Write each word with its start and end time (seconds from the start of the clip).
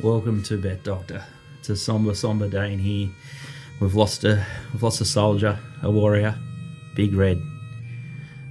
Welcome 0.00 0.42
to 0.44 0.56
Bet 0.58 0.84
Doctor. 0.84 1.24
It's 1.58 1.68
a 1.70 1.76
somber, 1.76 2.14
somber 2.14 2.48
day 2.48 2.72
in 2.72 2.78
here. 2.78 3.08
We've 3.80 3.94
lost 3.94 4.24
a 4.24 4.44
we've 4.72 4.82
lost 4.82 5.00
a 5.00 5.04
soldier, 5.04 5.58
a 5.82 5.90
warrior, 5.90 6.36
Big 6.94 7.14
Red. 7.14 7.42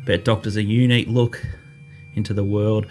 Bet 0.05 0.25
Doctor's 0.25 0.57
a 0.57 0.63
unique 0.63 1.07
look 1.07 1.41
into 2.15 2.33
the 2.33 2.43
world 2.43 2.85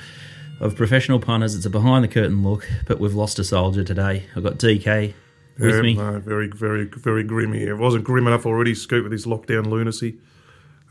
of 0.61 0.75
professional 0.75 1.21
punters. 1.21 1.54
It's 1.54 1.66
a 1.66 1.71
behind 1.71 2.04
the 2.04 2.08
curtain 2.08 2.43
look, 2.43 2.66
but 2.86 2.98
we've 2.98 3.14
lost 3.14 3.39
a 3.39 3.45
soldier 3.45 3.84
today. 3.84 4.25
I've 4.34 4.43
got 4.43 4.54
DK 4.54 5.12
with 5.59 5.75
Yeah, 5.75 5.82
me. 5.82 5.95
No, 5.95 6.18
very, 6.20 6.48
very, 6.48 6.84
very 6.86 7.25
grim 7.25 7.52
here. 7.52 7.75
It 7.75 7.79
wasn't 7.79 8.04
grim 8.04 8.26
enough 8.26 8.46
already, 8.46 8.75
Scoot, 8.75 9.03
with 9.03 9.12
his 9.12 9.26
lockdown 9.26 9.67
lunacy. 9.67 10.17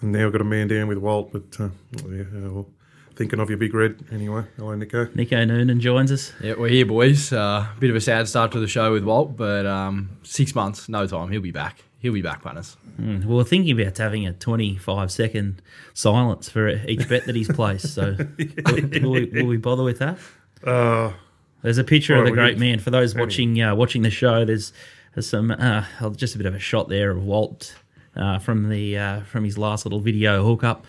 And 0.02 0.12
now 0.12 0.28
I've 0.28 0.32
got 0.32 0.42
a 0.42 0.46
man 0.46 0.68
down 0.68 0.88
with 0.88 0.98
Walt, 1.00 1.32
but 1.32 1.60
uh, 1.60 1.70
yeah, 2.10 2.24
well, 2.34 2.68
thinking 3.16 3.40
of 3.40 3.50
your 3.50 3.58
Big 3.58 3.74
Red. 3.74 3.98
Anyway, 4.12 4.44
hello, 4.58 4.76
Nico. 4.76 5.08
Nico 5.16 5.44
Noonan 5.46 5.80
joins 5.80 6.12
us. 6.12 6.34
Yeah, 6.42 6.56
we're 6.58 6.70
here, 6.70 6.86
boys. 6.86 7.32
Uh, 7.32 7.68
bit 7.80 7.90
of 7.90 7.96
a 7.96 8.02
sad 8.02 8.28
start 8.28 8.52
to 8.54 8.60
the 8.60 8.68
show 8.68 8.92
with 8.92 9.04
Walt, 9.04 9.36
but 9.38 9.66
um, 9.66 10.18
six 10.24 10.54
months, 10.56 10.90
no 10.90 11.08
time. 11.08 11.32
He'll 11.32 11.42
be 11.42 11.52
back. 11.52 11.84
He'll 12.00 12.14
be 12.14 12.22
back, 12.22 12.44
punters. 12.44 12.78
Mm, 13.02 13.26
we 13.26 13.36
were 13.36 13.44
thinking 13.44 13.80
about 13.80 13.98
having 13.98 14.28
a 14.28 14.34
25 14.34 15.12
second 15.12 15.62
silence 15.94 16.50
for 16.50 16.70
each 16.70 17.08
bet 17.10 17.26
that 17.26 17.36
he's 17.36 17.52
placed. 17.52 17.94
So, 17.94 18.16
will, 18.66 19.02
will 19.02 19.12
we, 19.12 19.26
will 19.26 19.48
we 19.48 19.58
bother 19.58 19.84
with 19.84 20.00
that? 20.00 20.18
Uh, 20.64 21.14
There's 21.62 21.78
a 21.78 21.84
picture 21.84 22.16
All 22.16 22.22
of 22.22 22.26
the 22.28 22.32
great 22.32 22.54
can- 22.54 22.60
man. 22.60 22.80
For 22.80 22.92
those 22.92 23.16
watching 23.16 23.62
uh, 23.62 23.76
watching 23.76 24.04
the 24.04 24.12
show, 24.12 24.46
there's, 24.46 24.72
there's 25.16 25.28
some 25.28 25.52
uh, 25.52 25.86
oh, 26.02 26.12
just 26.12 26.36
a 26.36 26.38
bit 26.38 26.46
of 26.48 26.54
a 26.54 26.60
shot 26.60 26.90
there 26.90 27.12
of 27.12 27.24
Walt 27.24 27.76
uh, 28.16 28.38
from 28.40 28.70
the 28.70 28.98
uh, 28.98 29.22
from 29.22 29.44
his 29.44 29.58
last 29.58 29.86
little 29.86 30.00
video 30.00 30.44
hookup, 30.46 30.86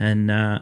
and 0.00 0.30
uh, 0.32 0.58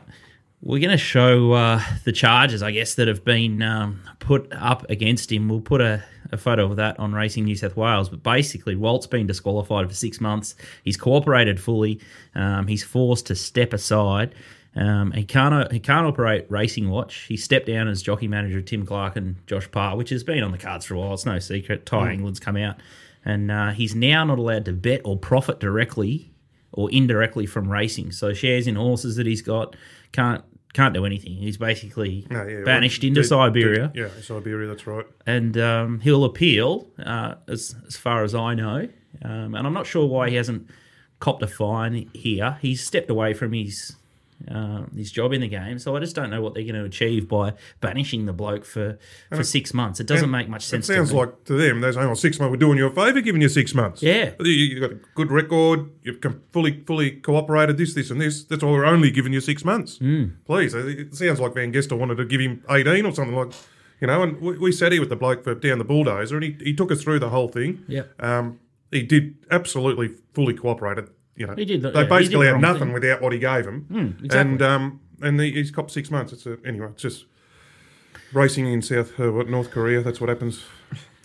we're 0.61 0.81
going 0.81 0.91
to 0.91 0.99
show 0.99 1.53
uh, 1.53 1.81
the 2.05 2.13
charges, 2.13 2.63
I 2.63 2.73
guess, 2.73 2.95
that 2.95 3.07
have 3.07 3.25
been 3.25 3.63
um, 3.63 4.03
put 4.19 4.53
up 4.53 4.89
against 4.91 5.31
him. 5.31 5.49
We'll 5.49 5.61
put 5.61 5.81
a, 5.81 6.03
a 6.33 6.37
photo 6.37 6.65
of 6.67 6.77
that 6.77 6.99
on 6.99 7.13
Racing 7.13 7.45
New 7.45 7.55
South 7.55 7.77
Wales. 7.77 8.09
But 8.09 8.23
basically, 8.23 8.75
Walt's 8.75 9.07
been 9.07 9.27
disqualified 9.27 9.89
for 9.89 9.95
six 9.95 10.21
months. 10.21 10.57
He's 10.83 10.97
cooperated 10.97 11.61
fully. 11.61 12.01
Um, 12.35 12.67
he's 12.67 12.83
forced 12.83 13.27
to 13.27 13.35
step 13.35 13.73
aside. 13.73 14.35
Um, 14.75 15.13
he 15.13 15.25
can't 15.25 15.73
he 15.73 15.81
can't 15.81 16.07
operate 16.07 16.47
Racing 16.51 16.91
Watch. 16.91 17.23
He 17.23 17.37
stepped 17.37 17.67
down 17.67 17.89
as 17.89 18.03
jockey 18.03 18.29
manager 18.29 18.59
of 18.59 18.65
Tim 18.65 18.85
Clark 18.85 19.17
and 19.17 19.37
Josh 19.47 19.71
Parr, 19.71 19.97
which 19.97 20.11
has 20.11 20.23
been 20.23 20.43
on 20.43 20.53
the 20.53 20.59
cards 20.59 20.85
for 20.85 20.95
a 20.95 20.99
while. 20.99 21.15
It's 21.15 21.27
no 21.27 21.39
secret. 21.39 21.87
Tye 21.87 22.13
Angland's 22.13 22.39
come 22.39 22.57
out, 22.57 22.77
and 23.25 23.51
uh, 23.51 23.71
he's 23.71 23.95
now 23.95 24.25
not 24.25 24.39
allowed 24.39 24.67
to 24.67 24.73
bet 24.73 25.01
or 25.05 25.17
profit 25.17 25.59
directly 25.59 26.31
or 26.73 26.91
indirectly 26.91 27.47
from 27.47 27.71
racing. 27.71 28.13
So 28.13 28.33
shares 28.33 28.67
in 28.67 28.77
horses 28.77 29.17
that 29.17 29.27
he's 29.27 29.43
got 29.43 29.75
can't 30.13 30.45
can't 30.75 30.93
do 30.95 31.05
anything. 31.07 31.33
He's 31.35 31.57
basically 31.57 32.27
no, 32.31 32.47
yeah, 32.47 32.63
banished 32.65 33.03
well, 33.03 33.09
into 33.09 33.23
do- 33.23 33.27
Siberia, 33.27 33.91
do- 33.95 34.01
yeah, 34.01 34.09
Siberia, 34.21 34.69
that's 34.69 34.87
right. 34.87 35.07
and 35.27 35.57
um, 35.59 36.01
he'll 36.01 36.25
appeal 36.25 36.89
uh, 37.05 37.37
as 37.49 37.75
as 37.87 37.97
far 37.97 38.23
as 38.25 38.35
I 38.35 38.55
know. 38.55 38.89
Um, 39.23 39.55
and 39.55 39.67
I'm 39.67 39.73
not 39.73 39.87
sure 39.87 40.07
why 40.07 40.29
he 40.31 40.37
hasn't 40.37 40.69
copped 41.21 41.43
a 41.43 41.47
fine 41.49 42.11
here. 42.15 42.59
He's 42.61 42.85
stepped 42.85 43.11
away 43.11 43.35
from 43.35 43.53
his. 43.53 43.97
Uh, 44.49 44.85
his 44.97 45.11
job 45.11 45.33
in 45.33 45.41
the 45.41 45.49
game, 45.49 45.81
so 45.81 45.97
I 45.97 46.01
just 46.01 46.15
don't 46.15 46.31
know 46.31 46.41
what 46.41 46.55
they're 46.55 46.63
going 46.63 46.77
to 46.77 46.85
achieve 46.85 47.29
by 47.29 47.55
banishing 47.81 48.27
the 48.27 48.33
bloke 48.33 48.65
for, 48.65 48.97
for 49.35 49.43
six 49.43 49.75
months. 49.75 49.99
It 49.99 50.07
doesn't 50.07 50.31
make 50.31 50.49
much 50.49 50.65
sense. 50.65 50.89
It 50.89 50.95
sounds 50.95 51.11
to 51.11 51.17
like 51.17 51.45
to 51.47 51.55
them, 51.55 51.81
they're 51.81 51.93
saying, 51.93 52.07
oh, 52.07 52.15
six 52.15 52.39
months, 52.39 52.53
we're 52.53 52.57
doing 52.57 52.79
you 52.79 52.87
a 52.87 52.91
favour, 52.91 53.21
giving 53.21 53.43
you 53.43 53.49
six 53.49 53.75
months. 53.75 54.01
Yeah. 54.01 54.31
You, 54.39 54.51
you've 54.53 54.81
got 54.81 54.93
a 54.93 55.01
good 55.17 55.33
record, 55.33 55.91
you've 56.03 56.25
fully 56.53 56.85
fully 56.87 57.11
cooperated, 57.11 57.79
this, 57.79 57.95
this, 57.95 58.13
and 58.13 58.21
this. 58.21 58.45
That's 58.45 58.63
why 58.63 58.71
we're 58.71 58.85
only 58.85 59.11
giving 59.11 59.33
you 59.33 59.41
six 59.41 59.65
months. 59.65 59.99
Hmm. 59.99 60.27
Please. 60.47 60.73
It 60.73 61.17
sounds 61.17 61.41
like 61.41 61.55
Van 61.55 61.73
Gestel 61.73 61.99
wanted 61.99 62.15
to 62.19 62.25
give 62.25 62.41
him 62.41 62.63
18 62.71 63.07
or 63.07 63.13
something 63.13 63.35
like 63.35 63.53
You 64.01 64.07
know, 64.07 64.23
and 64.23 64.41
we, 64.41 64.57
we 64.57 64.71
sat 64.73 64.93
here 64.93 65.01
with 65.01 65.11
the 65.11 65.17
bloke 65.17 65.43
for 65.43 65.57
down 65.57 65.79
the 65.79 65.85
bulldozer, 65.85 66.37
and 66.37 66.45
he, 66.45 66.57
he 66.63 66.75
took 66.75 66.93
us 66.93 67.03
through 67.03 67.19
the 67.19 67.31
whole 67.31 67.49
thing. 67.49 67.85
Yeah. 67.89 68.05
Um, 68.21 68.61
he 68.93 69.03
did 69.03 69.35
absolutely 69.51 70.15
fully 70.33 70.55
cooperated. 70.55 71.11
You 71.39 71.47
know, 71.47 71.55
He 71.55 71.65
did 71.65 71.83
the- 71.83 71.91
They 71.91 72.03
yeah, 72.03 72.09
basically 72.09 72.47
did 72.47 72.49
the 72.49 72.53
had 72.55 72.61
nothing 72.61 72.81
thing. 72.89 72.93
without 72.93 73.23
what 73.23 73.33
he 73.33 73.39
gave 73.39 73.65
them. 73.65 73.87
exactly. 74.23 74.41
And 74.41 74.63
um, 74.63 75.01
and 75.23 75.41
he, 75.41 75.53
he's 75.53 75.71
copped 75.71 75.91
six 75.91 76.11
months. 76.11 76.33
It's 76.33 76.47
a, 76.47 76.59
anyway. 76.67 76.89
It's 76.93 77.03
just 77.03 77.25
racing 78.33 78.67
in 78.73 78.83
South 78.83 79.19
uh, 79.19 79.33
what, 79.33 79.49
North 79.49 79.71
Korea. 79.71 80.03
That's 80.03 80.21
what 80.21 80.29
happens. 80.29 80.63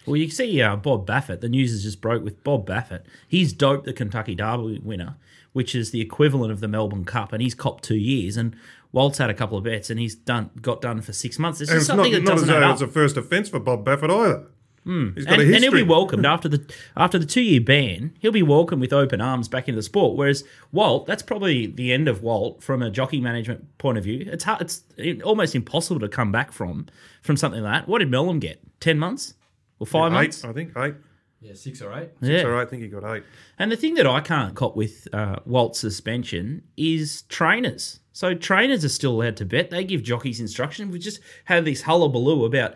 Well, 0.06 0.18
you 0.18 0.30
see 0.30 0.62
uh, 0.62 0.76
Bob 0.76 1.08
Baffert. 1.08 1.40
The 1.42 1.50
news 1.50 1.72
has 1.72 1.84
just 1.84 2.02
broke 2.02 2.24
with 2.24 2.44
Bob 2.44 2.68
Baffert. 2.68 3.04
He's 3.28 3.54
doped 3.54 3.86
the 3.86 3.94
Kentucky 3.94 4.36
Derby 4.36 4.80
winner, 4.84 5.16
which 5.54 5.74
is 5.76 5.92
the 5.92 6.02
equivalent 6.02 6.52
of 6.52 6.60
the 6.60 6.68
Melbourne 6.68 7.06
Cup, 7.06 7.32
and 7.32 7.42
he's 7.42 7.56
copped 7.56 7.84
two 7.86 7.96
years. 7.96 8.36
And 8.36 8.56
Walt's 8.92 9.18
had 9.18 9.30
a 9.30 9.34
couple 9.34 9.58
of 9.58 9.64
bets, 9.64 9.90
and 9.90 10.00
he's 10.00 10.14
done 10.16 10.50
got 10.62 10.82
done 10.82 11.02
for 11.02 11.14
six 11.14 11.40
months. 11.40 11.60
This 11.60 11.70
And 11.70 11.78
is 11.78 11.84
it's 11.84 11.90
not, 11.90 11.96
something 12.04 12.12
that 12.14 12.24
not 12.24 12.34
as 12.36 12.42
doesn't 12.42 12.56
add 12.56 12.62
though 12.62 12.68
up. 12.68 12.74
it's 12.74 12.82
a 12.82 12.88
first 12.88 13.16
offence 13.18 13.50
for 13.50 13.60
Bob 13.60 13.86
Baffert 13.86 14.10
either. 14.12 14.48
He's 14.86 15.26
got 15.26 15.40
and, 15.40 15.50
a 15.50 15.56
and 15.56 15.64
he'll 15.64 15.72
be 15.72 15.84
welcomed 15.84 16.26
after 16.26 16.50
the 16.50 16.74
after 16.98 17.18
the 17.18 17.26
two 17.26 17.42
year 17.42 17.62
ban. 17.62 18.16
He'll 18.20 18.32
be 18.32 18.44
welcomed 18.44 18.82
with 18.82 18.92
open 18.92 19.22
arms 19.22 19.48
back 19.48 19.68
into 19.68 19.78
the 19.78 19.84
sport. 19.84 20.18
Whereas 20.18 20.44
Walt, 20.72 21.06
that's 21.06 21.24
probably 21.24 21.68
the 21.68 21.94
end 21.94 22.08
of 22.08 22.22
Walt 22.22 22.62
from 22.62 22.82
a 22.82 22.90
jockey 22.90 23.22
management 23.22 23.78
point 23.78 23.98
of 23.98 24.04
view. 24.04 24.28
It's 24.32 24.44
hard, 24.44 24.62
it's 24.62 24.84
almost 25.24 25.56
impossible 25.56 26.00
to 26.02 26.10
come 26.10 26.32
back 26.32 26.52
from 26.52 26.88
from 27.22 27.38
something 27.38 27.64
like 27.64 27.84
that. 27.84 27.88
What 27.90 28.00
did 28.00 28.10
Melham 28.10 28.40
get? 28.40 28.60
Ten 28.80 29.00
months 29.00 29.36
or 29.80 29.88
five 29.88 30.12
eight, 30.12 30.16
months? 30.16 30.44
I 30.44 30.54
think 30.54 30.74
eight. 30.78 30.96
Yeah, 31.40 31.56
six 31.56 31.82
or 31.82 31.94
eight. 31.98 32.10
Yeah. 32.22 32.42
So 32.42 32.58
I 32.58 32.66
think 32.66 32.84
he 32.84 32.88
got 32.88 33.04
eight. 33.04 33.24
And 33.60 33.70
the 33.70 33.76
thing 33.76 33.96
that 33.96 34.08
I 34.08 34.22
can't 34.22 34.56
cop 34.56 34.78
with 34.78 35.10
uh, 35.14 35.38
Walt's 35.46 35.80
suspension 35.80 36.64
is 36.78 37.24
trainers. 37.24 38.00
So 38.14 38.34
trainers 38.34 38.86
are 38.86 38.90
still 38.90 39.22
allowed 39.22 39.36
to 39.38 39.46
bet. 39.46 39.70
They 39.70 39.84
give 39.84 40.04
jockeys 40.04 40.40
instruction. 40.40 40.90
We 40.90 41.00
just 41.00 41.20
had 41.46 41.66
this 41.66 41.82
hullabaloo 41.82 42.46
about 42.46 42.76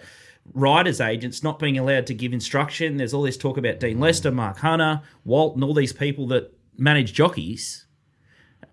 riders 0.53 1.01
agents 1.01 1.43
not 1.43 1.59
being 1.59 1.77
allowed 1.77 2.07
to 2.07 2.13
give 2.13 2.33
instruction. 2.33 2.97
There's 2.97 3.13
all 3.13 3.23
this 3.23 3.37
talk 3.37 3.57
about 3.57 3.79
Dean 3.79 3.99
Lester, 3.99 4.31
Mark 4.31 4.57
Hunter, 4.57 5.01
Walt, 5.25 5.55
and 5.55 5.63
all 5.63 5.73
these 5.73 5.93
people 5.93 6.27
that 6.27 6.53
manage 6.77 7.13
jockeys. 7.13 7.85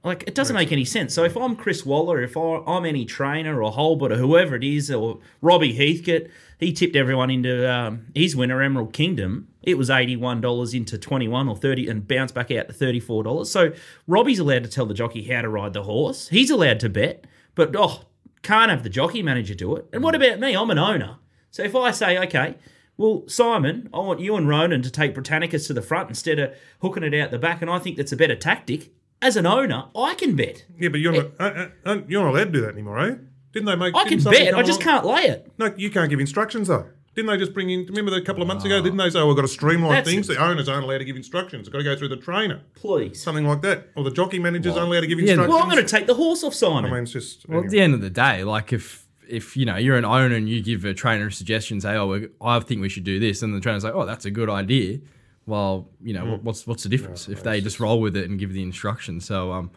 Like 0.02 0.24
it 0.26 0.34
doesn't 0.34 0.56
make 0.56 0.72
any 0.72 0.84
sense. 0.84 1.14
So 1.14 1.24
if 1.24 1.36
I'm 1.36 1.56
Chris 1.56 1.86
Waller, 1.86 2.20
if 2.22 2.36
I'm 2.36 2.84
any 2.84 3.06
trainer 3.06 3.62
or 3.62 3.72
Holbert 3.72 4.12
or 4.12 4.16
whoever 4.16 4.54
it 4.54 4.64
is, 4.64 4.90
or 4.90 5.20
Robbie 5.40 5.72
Heathcote, 5.72 6.30
he 6.58 6.72
tipped 6.72 6.94
everyone 6.94 7.30
into 7.30 7.70
um, 7.70 8.06
his 8.14 8.36
winner, 8.36 8.60
Emerald 8.60 8.92
Kingdom. 8.92 9.48
It 9.62 9.78
was 9.78 9.88
eighty-one 9.88 10.42
dollars 10.42 10.74
into 10.74 10.98
twenty-one 10.98 11.48
or 11.48 11.56
thirty, 11.56 11.88
and 11.88 12.06
bounced 12.06 12.34
back 12.34 12.50
out 12.50 12.68
to 12.68 12.74
thirty-four 12.74 13.24
dollars. 13.24 13.50
So 13.50 13.72
Robbie's 14.06 14.38
allowed 14.38 14.64
to 14.64 14.70
tell 14.70 14.84
the 14.84 14.94
jockey 14.94 15.24
how 15.24 15.41
to 15.41 15.48
ride 15.48 15.72
the 15.72 15.84
horse. 15.84 16.28
He's 16.28 16.50
allowed 16.50 16.80
to 16.80 16.91
bet, 16.91 17.26
but 17.54 17.74
oh, 17.74 18.02
can't 18.42 18.70
have 18.70 18.82
the 18.82 18.91
jockey 18.91 19.22
manager 19.22 19.54
do 19.54 19.74
it. 19.76 19.86
And 19.92 20.02
what 20.02 20.14
about 20.14 20.38
me? 20.38 20.54
I'm 20.54 20.70
an 20.70 20.78
owner. 20.78 21.16
So 21.54 21.62
if 21.62 21.76
I 21.76 21.92
say, 21.92 22.19
okay, 22.19 22.56
well, 22.97 23.22
Simon, 23.28 23.88
I 23.94 23.98
want 23.98 24.19
you 24.19 24.34
and 24.34 24.48
Ronan 24.48 24.82
to 24.82 24.91
take 24.91 25.15
Britannicus 25.15 25.69
to 25.69 25.72
the 25.72 25.82
front 25.82 26.09
instead 26.09 26.41
of 26.41 26.53
hooking 26.82 27.04
it 27.04 27.15
out 27.15 27.31
the 27.31 27.38
back, 27.38 27.62
and 27.62 27.70
I 27.70 27.78
think 27.78 27.97
that's 27.97 28.10
a 28.10 28.16
better 28.16 28.34
tactic. 28.34 28.92
As 29.22 29.37
an 29.37 29.47
owner, 29.47 29.84
I 29.94 30.15
can 30.15 30.34
bet. 30.34 30.65
Yeah, 30.76 30.88
but 30.88 30.98
you're 30.98 31.12
not 31.12 31.26
uh, 31.38 31.44
uh, 31.44 31.69
uh, 31.84 31.98
you're 32.09 32.25
not 32.25 32.34
allowed 32.34 32.47
to 32.47 32.50
do 32.50 32.60
that 32.62 32.72
anymore, 32.72 32.98
eh? 32.98 33.15
Didn't 33.53 33.66
they 33.66 33.76
make? 33.76 33.94
I 33.94 34.03
can 34.09 34.20
bet. 34.20 34.53
I 34.53 34.65
just 34.65 34.82
along- 34.82 35.04
can't 35.04 35.06
lay 35.06 35.22
it. 35.26 35.53
No, 35.56 35.72
you 35.76 35.91
can't 35.91 36.10
give 36.10 36.19
instructions 36.19 36.66
though. 36.66 36.88
Didn't 37.15 37.28
they 37.31 37.37
just 37.37 37.54
bring 37.54 37.71
in? 37.71 37.86
Remember 37.86 38.10
the 38.10 38.21
couple 38.21 38.42
of 38.42 38.48
months 38.48 38.65
ago? 38.65 38.82
Didn't 38.82 38.98
they 38.98 39.10
say, 39.10 39.21
"Oh, 39.21 39.28
we've 39.28 39.36
got 39.36 39.42
to 39.42 39.48
streamline 39.48 39.92
That's 39.92 40.10
things"? 40.10 40.28
it. 40.28 40.34
The 40.34 40.44
owners 40.44 40.69
aren't 40.69 40.82
allowed 40.86 40.98
to 40.98 41.04
give 41.04 41.15
instructions. 41.15 41.60
It's 41.60 41.69
got 41.69 41.78
to 41.78 41.84
go 41.84 41.94
through 41.94 42.09
the 42.09 42.16
trainer, 42.16 42.62
Please. 42.75 43.22
something 43.22 43.47
like 43.47 43.62
that, 43.62 43.91
or 43.94 44.03
the 44.03 44.10
jockey 44.10 44.41
managers 44.41 44.76
aren't 44.76 44.88
allowed 44.88 45.03
to 45.03 45.06
give 45.06 45.21
instructions." 45.21 45.28
Yeah, 45.28 45.44
instructions. 45.44 45.54
Well, 45.54 45.62
I'm 45.62 45.71
going 45.71 45.86
to 45.86 45.88
take 45.88 46.09
the 46.09 46.15
horse 46.15 46.42
off 46.42 46.53
Simon. 46.53 46.91
I 46.91 46.94
mean, 46.94 47.04
it's 47.04 47.12
just. 47.12 47.48
Well, 47.48 47.62
at 47.62 47.71
the 47.71 47.81
end 47.81 47.94
of 47.94 48.00
the 48.00 48.10
day, 48.10 48.42
like 48.42 48.72
if 48.72 49.03
if 49.28 49.56
you 49.56 49.64
know 49.64 49.76
you're 49.76 49.96
an 49.96 50.04
owner 50.04 50.34
and 50.34 50.48
you 50.48 50.62
give 50.62 50.84
a 50.84 50.94
trainer 50.94 51.28
a 51.28 51.32
suggestion, 51.32 51.80
say, 51.80 51.96
"Oh, 51.96 52.28
I 52.40 52.60
think 52.60 52.80
we 52.80 52.88
should 52.88 53.04
do 53.04 53.18
this," 53.18 53.42
and 53.42 53.54
the 53.54 53.60
trainer's 53.60 53.84
like, 53.84 53.94
"Oh, 53.94 54.06
that's 54.06 54.24
a 54.24 54.30
good 54.30 54.50
idea." 54.50 55.00
Well, 55.46 55.88
you 56.02 56.15
know, 56.15 56.24
what 56.24 56.42
what's 56.44 56.66
what's 56.66 56.82
the 56.84 56.88
difference 56.88 57.28
if 57.28 57.42
they 57.42 57.60
just 57.60 57.80
roll 57.80 58.00
with 58.00 58.16
it 58.16 58.28
and 58.30 58.38
give 58.38 58.53
the 58.53 58.62
instructions? 58.62 59.24
So, 59.26 59.53
um, 59.53 59.71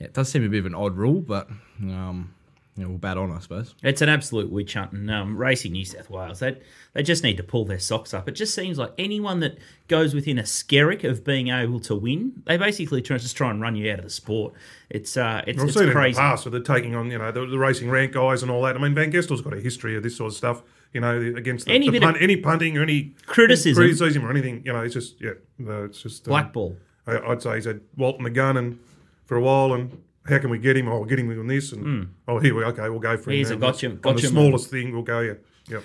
yeah, 0.00 0.06
it 0.06 0.14
does 0.14 0.28
seem 0.28 0.44
a 0.44 0.48
bit 0.48 0.58
of 0.58 0.66
an 0.66 0.74
odd 0.74 0.96
rule, 0.96 1.20
but 1.20 1.48
um, 1.82 2.34
you 2.76 2.82
know, 2.82 2.88
we'll 2.88 2.98
bat 2.98 3.16
on, 3.16 3.30
I 3.30 3.38
suppose. 3.38 3.74
It's 3.82 4.02
an 4.02 4.08
absolute 4.08 4.50
witch 4.50 4.74
hunt. 4.74 4.92
And 4.92 5.10
um, 5.10 5.36
Racing 5.36 5.72
New 5.72 5.84
South 5.84 6.10
Wales, 6.10 6.40
they, 6.40 6.58
they 6.92 7.02
just 7.02 7.22
need 7.22 7.36
to 7.36 7.44
pull 7.44 7.64
their 7.64 7.78
socks 7.78 8.12
up. 8.12 8.28
It 8.28 8.32
just 8.32 8.54
seems 8.54 8.78
like 8.78 8.92
anyone 8.98 9.38
that 9.40 9.58
goes 9.86 10.12
within 10.14 10.38
a 10.38 10.42
skerrick 10.42 11.04
of 11.04 11.24
being 11.24 11.48
able 11.48 11.78
to 11.80 11.94
win, 11.94 12.42
they 12.46 12.56
basically 12.56 13.00
try, 13.00 13.18
just 13.18 13.36
try 13.36 13.50
and 13.50 13.60
run 13.60 13.76
you 13.76 13.92
out 13.92 13.98
of 13.98 14.04
the 14.04 14.10
sport. 14.10 14.54
It's 14.90 15.16
uh, 15.16 15.42
it's, 15.46 15.60
I've 15.60 15.68
it's 15.68 15.78
seen 15.78 15.88
it 15.88 15.96
in 15.96 16.12
the 16.12 16.12
past 16.16 16.44
where 16.44 16.50
they're 16.50 16.76
taking 16.76 16.96
on, 16.96 17.10
you 17.10 17.18
know, 17.18 17.30
the, 17.30 17.46
the 17.46 17.58
racing 17.58 17.90
rank 17.90 18.12
guys 18.12 18.42
and 18.42 18.50
all 18.50 18.62
that. 18.62 18.76
I 18.76 18.80
mean, 18.80 18.94
Van 18.94 19.12
Gestel's 19.12 19.40
got 19.40 19.54
a 19.54 19.60
history 19.60 19.96
of 19.96 20.02
this 20.02 20.16
sort 20.16 20.32
of 20.32 20.36
stuff, 20.36 20.62
you 20.92 21.00
know, 21.00 21.16
against 21.16 21.66
the, 21.66 21.72
Any 21.72 21.86
the 21.86 21.92
bit 21.92 22.02
punt, 22.02 22.16
any 22.20 22.36
punting 22.36 22.76
or 22.76 22.82
any 22.82 23.14
criticism. 23.26 23.80
criticism 23.80 24.24
or 24.26 24.30
anything. 24.30 24.62
You 24.64 24.72
know, 24.72 24.80
it's 24.82 24.94
just, 24.94 25.20
yeah, 25.20 25.32
no, 25.58 25.84
it's 25.84 26.02
just. 26.02 26.26
um, 26.26 26.32
Blackball. 26.32 26.76
I, 27.06 27.18
I'd 27.18 27.42
say 27.42 27.54
he's 27.56 27.66
had 27.66 27.82
Walt 27.96 28.16
and 28.16 28.26
the 28.26 28.30
gun 28.30 28.56
and 28.56 28.78
for 29.26 29.36
a 29.36 29.40
while, 29.40 29.72
and 29.72 30.02
how 30.26 30.38
can 30.38 30.50
we 30.50 30.58
get 30.58 30.76
him? 30.76 30.88
Oh, 30.88 30.98
we'll 30.98 31.04
get 31.08 31.18
him 31.18 31.30
on 31.38 31.46
this, 31.46 31.72
and 31.72 32.08
oh, 32.28 32.38
here 32.38 32.54
we 32.54 32.64
okay, 32.64 32.88
we'll 32.88 32.98
go 33.00 33.16
for 33.16 33.30
him. 33.30 33.36
Here's 33.36 33.50
now. 33.50 33.56
a 33.56 33.60
gotcha- 33.60 33.90
on 33.90 33.96
gotcha 34.00 34.22
the 34.22 34.28
smallest 34.28 34.70
thing, 34.70 34.92
we'll 34.92 35.02
go. 35.02 35.20
Yeah, 35.20 35.34
yeah. 35.68 35.80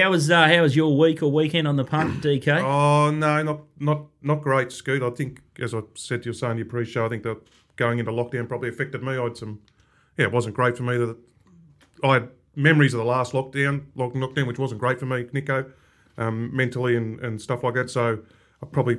How 0.00 0.10
was 0.10 0.30
uh, 0.30 0.46
how 0.48 0.62
was 0.62 0.74
your 0.76 0.96
week 0.96 1.22
or 1.22 1.30
weekend 1.32 1.66
on 1.68 1.76
the 1.76 1.84
punt, 1.84 2.22
DK? 2.22 2.62
Oh 2.62 3.10
no, 3.10 3.42
not 3.42 3.60
not 3.78 4.06
not 4.22 4.42
great, 4.42 4.70
Scoot. 4.72 5.02
I 5.02 5.10
think, 5.10 5.40
as 5.60 5.74
I 5.74 5.80
said 5.94 6.22
to 6.22 6.26
your 6.26 6.34
son 6.34 6.52
in 6.52 6.56
your 6.58 6.66
pre-show, 6.66 7.06
I 7.06 7.08
think 7.08 7.22
that 7.24 7.38
going 7.76 7.98
into 7.98 8.12
lockdown 8.12 8.46
probably 8.48 8.68
affected 8.68 9.02
me. 9.02 9.12
I 9.16 9.22
had 9.24 9.36
some, 9.36 9.60
yeah, 10.18 10.26
it 10.26 10.32
wasn't 10.32 10.54
great 10.54 10.76
for 10.76 10.82
me. 10.84 10.96
That 10.98 11.16
I 12.04 12.14
had 12.14 12.28
memories 12.56 12.92
of 12.94 12.98
the 12.98 13.04
last 13.04 13.32
lockdown, 13.32 13.84
lock- 13.94 14.12
lockdown, 14.14 14.46
which 14.46 14.58
wasn't 14.58 14.80
great 14.80 14.98
for 15.00 15.06
me, 15.06 15.26
Nico. 15.32 15.70
um, 16.18 16.54
mentally 16.54 16.96
and, 16.96 17.18
and 17.20 17.40
stuff 17.40 17.62
like 17.64 17.74
that. 17.74 17.88
So 17.90 18.18
I 18.62 18.66
probably 18.66 18.98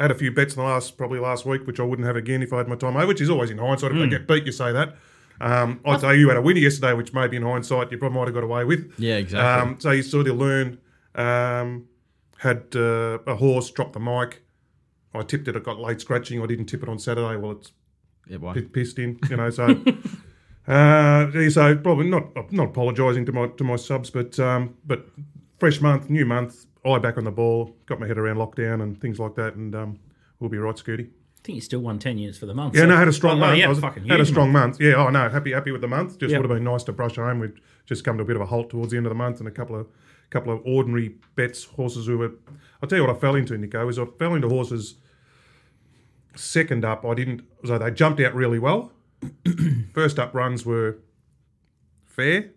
had 0.00 0.10
a 0.10 0.14
few 0.14 0.32
bets 0.32 0.54
in 0.54 0.62
the 0.62 0.68
last 0.68 0.96
probably 0.96 1.20
last 1.20 1.46
week, 1.46 1.66
which 1.66 1.78
I 1.80 1.84
wouldn't 1.84 2.06
have 2.06 2.16
again 2.16 2.42
if 2.42 2.52
I 2.52 2.58
had 2.58 2.68
my 2.68 2.76
time 2.76 2.96
over. 2.96 3.06
Which 3.06 3.20
is 3.20 3.30
always 3.30 3.50
in 3.50 3.58
hindsight. 3.58 3.92
If 3.92 3.96
Hmm. 3.96 4.02
they 4.04 4.08
get 4.08 4.26
beat, 4.26 4.44
you 4.46 4.52
say 4.52 4.72
that. 4.72 4.96
Um, 5.40 5.80
I'd 5.84 6.00
say 6.00 6.18
you 6.18 6.28
had 6.28 6.36
a 6.36 6.42
winner 6.42 6.58
yesterday, 6.58 6.94
which 6.94 7.12
maybe 7.14 7.36
in 7.36 7.44
hindsight 7.44 7.92
you 7.92 7.98
probably 7.98 8.18
might 8.18 8.24
have 8.26 8.34
got 8.34 8.42
away 8.42 8.64
with. 8.64 8.92
Yeah, 8.98 9.16
exactly. 9.18 9.70
Um, 9.72 9.76
so 9.78 9.92
you 9.92 10.02
sort 10.02 10.26
of 10.28 10.36
learn. 10.36 10.78
Um, 11.14 11.84
had 12.38 12.66
uh, 12.76 13.18
a 13.26 13.34
horse 13.34 13.68
drop 13.70 13.92
the 13.92 13.98
mic. 14.00 14.42
I 15.14 15.22
tipped 15.22 15.48
it. 15.48 15.56
It 15.56 15.64
got 15.64 15.80
late 15.80 16.00
scratching. 16.00 16.40
I 16.42 16.46
didn't 16.46 16.66
tip 16.66 16.82
it 16.82 16.88
on 16.88 16.98
Saturday. 16.98 17.36
Well, 17.36 17.52
it's 17.52 17.72
Yeah, 18.28 18.36
why? 18.38 18.54
pissed 18.72 18.98
in, 19.00 19.18
you 19.30 19.36
know. 19.36 19.50
So, 19.50 19.64
uh, 20.68 21.48
so 21.50 21.76
probably 21.76 22.08
not 22.08 22.52
not 22.52 22.68
apologising 22.68 23.26
to 23.26 23.32
my 23.32 23.46
to 23.48 23.64
my 23.64 23.76
subs, 23.76 24.10
but 24.10 24.38
um, 24.38 24.74
but 24.86 25.06
fresh 25.58 25.80
month, 25.80 26.10
new 26.10 26.26
month, 26.26 26.66
eye 26.92 26.98
back 26.98 27.16
on 27.18 27.24
the 27.24 27.30
ball, 27.30 27.74
got 27.86 28.00
my 28.00 28.06
head 28.06 28.18
around 28.18 28.36
lockdown 28.36 28.82
and 28.82 29.00
things 29.00 29.18
like 29.18 29.34
that, 29.36 29.54
and 29.54 29.74
um, 29.74 29.98
we'll 30.40 30.50
be 30.50 30.58
right, 30.58 30.74
Scooty. 30.76 31.06
I 31.08 31.40
think 31.44 31.56
you 31.56 31.60
still 31.60 31.80
won 31.80 31.98
10 31.98 32.18
units 32.18 32.36
for 32.38 32.46
the 32.46 32.54
month. 32.54 32.74
Yeah, 32.74 32.82
so- 32.82 32.86
no, 32.88 32.96
I 32.96 32.98
had 32.98 33.08
a 33.08 33.12
strong 33.12 33.36
Oh, 33.38 33.40
month. 33.40 33.58
Yeah, 33.58 33.66
I 33.66 33.68
was- 33.68 33.78
fucking 33.80 34.06
had 34.08 34.20
a 34.20 34.26
strong 34.26 34.50
month. 34.52 34.78
month. 34.78 34.80
Yeah, 34.80 34.94
oh 34.96 35.08
no, 35.10 35.28
happy 35.28 35.52
happy 35.52 35.70
with 35.70 35.80
the 35.80 35.88
month. 35.88 36.18
Just 36.18 36.32
Yep. 36.32 36.40
would 36.42 36.50
have 36.50 36.56
been 36.58 36.64
nice 36.64 36.82
to 36.84 36.92
brush 36.92 37.16
home. 37.16 37.38
We've 37.38 37.58
just 37.86 38.04
come 38.04 38.16
to 38.18 38.22
a 38.22 38.26
bit 38.26 38.36
of 38.36 38.42
a 38.42 38.46
halt 38.46 38.70
towards 38.70 38.90
the 38.90 38.96
end 38.96 39.06
of 39.06 39.10
the 39.10 39.14
month, 39.16 39.38
and 39.38 39.48
a 39.48 39.52
couple 39.52 39.76
of 39.76 39.86
couple 40.30 40.52
of 40.52 40.60
ordinary 40.66 41.14
bets, 41.36 41.64
horses 41.64 42.06
who 42.06 42.18
were. 42.18 42.32
I'll 42.82 42.88
tell 42.88 42.98
you 42.98 43.06
what 43.06 43.16
I 43.16 43.18
fell 43.18 43.34
into, 43.34 43.56
Nico, 43.56 43.88
is 43.88 43.98
I 43.98 44.04
fell 44.18 44.34
into 44.34 44.48
horses. 44.48 44.96
Second 46.34 46.84
up, 46.84 47.04
I 47.04 47.14
didn't. 47.14 47.42
So 47.64 47.78
they 47.78 47.90
jumped 47.90 48.20
out 48.20 48.34
really 48.34 48.58
well. 48.58 48.92
First 49.94 50.18
up 50.18 50.34
runs 50.34 50.66
were 50.66 50.98
fair, 52.04 52.50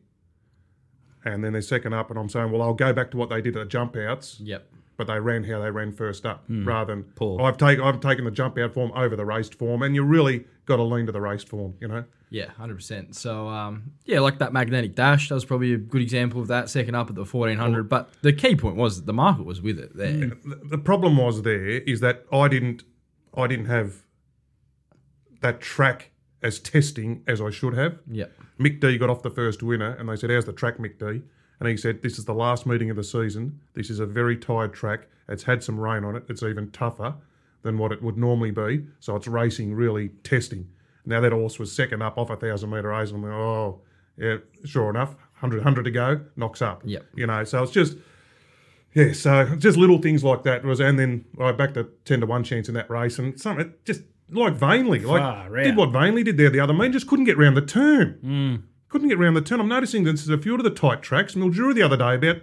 and 1.25 1.43
then 1.43 1.53
their 1.53 1.61
second 1.61 1.93
up, 1.93 2.09
and 2.09 2.17
I'm 2.19 2.29
saying, 2.29 2.51
well, 2.51 2.61
I'll 2.61 2.73
go 2.73 2.93
back 2.93 3.11
to 3.11 3.17
what 3.17 3.29
they 3.29 3.41
did 3.41 3.55
at 3.55 3.59
the 3.63 3.69
jump 3.69 3.95
outs 3.95 4.39
Yep. 4.39 4.67
but 4.97 5.07
they 5.07 5.19
ran 5.19 5.43
how 5.43 5.59
they 5.61 5.71
ran 5.71 5.91
first 5.91 6.25
up 6.25 6.43
rather 6.49 6.93
than 6.95 7.03
Poor. 7.15 7.41
I've 7.41 7.57
taken 7.57 7.83
I've 7.83 7.99
taken 7.99 8.25
the 8.25 8.31
jump 8.31 8.57
out 8.57 8.73
form 8.73 8.91
over 8.95 9.15
the 9.15 9.25
raced 9.25 9.55
form, 9.55 9.81
and 9.81 9.95
you 9.95 10.03
really 10.03 10.45
got 10.65 10.77
to 10.77 10.83
lean 10.83 11.05
to 11.07 11.11
the 11.11 11.21
raced 11.21 11.49
form, 11.49 11.75
you 11.79 11.87
know. 11.87 12.03
Yeah, 12.29 12.49
hundred 12.51 12.75
percent. 12.75 13.15
So 13.15 13.49
um, 13.49 13.91
yeah, 14.05 14.19
like 14.21 14.39
that 14.39 14.53
magnetic 14.53 14.95
dash, 14.95 15.27
that 15.29 15.35
was 15.35 15.43
probably 15.43 15.73
a 15.73 15.77
good 15.77 16.01
example 16.01 16.39
of 16.39 16.47
that. 16.47 16.69
Second 16.69 16.95
up 16.95 17.09
at 17.09 17.15
the 17.15 17.25
fourteen 17.25 17.57
hundred, 17.57 17.89
but 17.89 18.09
the 18.21 18.31
key 18.31 18.55
point 18.55 18.77
was 18.77 18.97
that 18.97 19.05
the 19.05 19.11
market 19.13 19.43
was 19.45 19.61
with 19.61 19.77
it 19.79 19.97
there. 19.97 20.11
The, 20.45 20.61
the 20.63 20.77
problem 20.77 21.17
was 21.17 21.41
there 21.41 21.67
is 21.67 21.99
that 21.99 22.25
I 22.31 22.47
didn't 22.47 22.83
I 23.35 23.47
didn't 23.47 23.65
have 23.65 24.03
that 25.41 25.59
track 25.59 26.11
as 26.43 26.59
testing 26.59 27.23
as 27.27 27.41
I 27.41 27.49
should 27.49 27.75
have. 27.75 27.99
Yeah. 28.09 28.25
Mick 28.59 28.79
D 28.79 28.97
got 28.97 29.09
off 29.09 29.21
the 29.21 29.29
first 29.29 29.61
winner, 29.63 29.95
and 29.95 30.09
they 30.09 30.15
said, 30.15 30.29
"How's 30.29 30.45
the 30.45 30.53
track, 30.53 30.77
Mick 30.77 30.97
D?" 30.97 31.23
And 31.59 31.69
he 31.69 31.77
said, 31.77 32.01
"This 32.01 32.17
is 32.17 32.25
the 32.25 32.33
last 32.33 32.65
meeting 32.65 32.89
of 32.89 32.95
the 32.95 33.03
season. 33.03 33.59
This 33.73 33.89
is 33.89 33.99
a 33.99 34.05
very 34.05 34.35
tired 34.35 34.73
track. 34.73 35.07
It's 35.29 35.43
had 35.43 35.63
some 35.63 35.79
rain 35.79 36.03
on 36.03 36.15
it. 36.15 36.23
It's 36.27 36.43
even 36.43 36.71
tougher 36.71 37.15
than 37.61 37.77
what 37.77 37.91
it 37.91 38.01
would 38.01 38.17
normally 38.17 38.51
be. 38.51 38.85
So 38.99 39.15
it's 39.15 39.27
racing 39.27 39.73
really 39.75 40.09
testing." 40.23 40.67
Now 41.05 41.19
that 41.21 41.31
horse 41.31 41.59
was 41.59 41.71
second 41.71 42.01
up 42.01 42.17
off 42.17 42.29
a 42.29 42.35
thousand 42.35 42.69
metre 42.69 42.93
A's, 42.93 43.11
and 43.11 43.23
I'm 43.23 43.29
like, 43.29 43.37
"Oh, 43.37 43.81
yeah, 44.17 44.37
sure 44.65 44.89
enough, 44.89 45.15
100, 45.39 45.57
100 45.57 45.83
to 45.83 45.91
go, 45.91 46.21
knocks 46.35 46.61
up." 46.61 46.81
Yeah. 46.85 46.99
You 47.15 47.27
know, 47.27 47.43
so 47.43 47.63
it's 47.63 47.71
just. 47.71 47.97
Yeah, 48.93 49.13
so 49.13 49.55
just 49.55 49.77
little 49.77 49.99
things 49.99 50.21
like 50.21 50.43
that 50.43 50.65
was, 50.65 50.81
and 50.81 50.99
then 50.99 51.23
I 51.39 51.53
backed 51.53 51.77
a 51.77 51.85
ten 52.03 52.19
to 52.19 52.25
one 52.25 52.43
chance 52.43 52.67
in 52.67 52.73
that 52.73 52.89
race, 52.89 53.19
and 53.19 53.39
some 53.39 53.57
it 53.57 53.85
just 53.85 54.01
like 54.31 54.53
vainly, 54.53 54.99
like 54.99 55.21
Far 55.21 55.55
did 55.63 55.75
what 55.75 55.91
Vainly 55.91 56.23
did 56.23 56.37
there 56.37 56.49
the 56.49 56.59
other 56.59 56.73
man, 56.73 56.91
just 56.91 57.07
couldn't 57.07 57.25
get 57.25 57.37
round 57.37 57.55
the 57.57 57.61
turn. 57.61 58.63
Couldn't 58.89 59.07
get 59.07 59.17
round 59.19 59.35
the 59.37 59.41
turn. 59.41 59.59
I'm 59.61 59.69
noticing 59.69 60.03
there's 60.03 60.27
a 60.27 60.37
few 60.37 60.55
of 60.55 60.63
the 60.63 60.69
tight 60.69 61.01
tracks. 61.01 61.35
Mildura 61.35 61.73
the 61.73 61.81
other 61.81 61.97
day, 61.97 62.15
about 62.15 62.41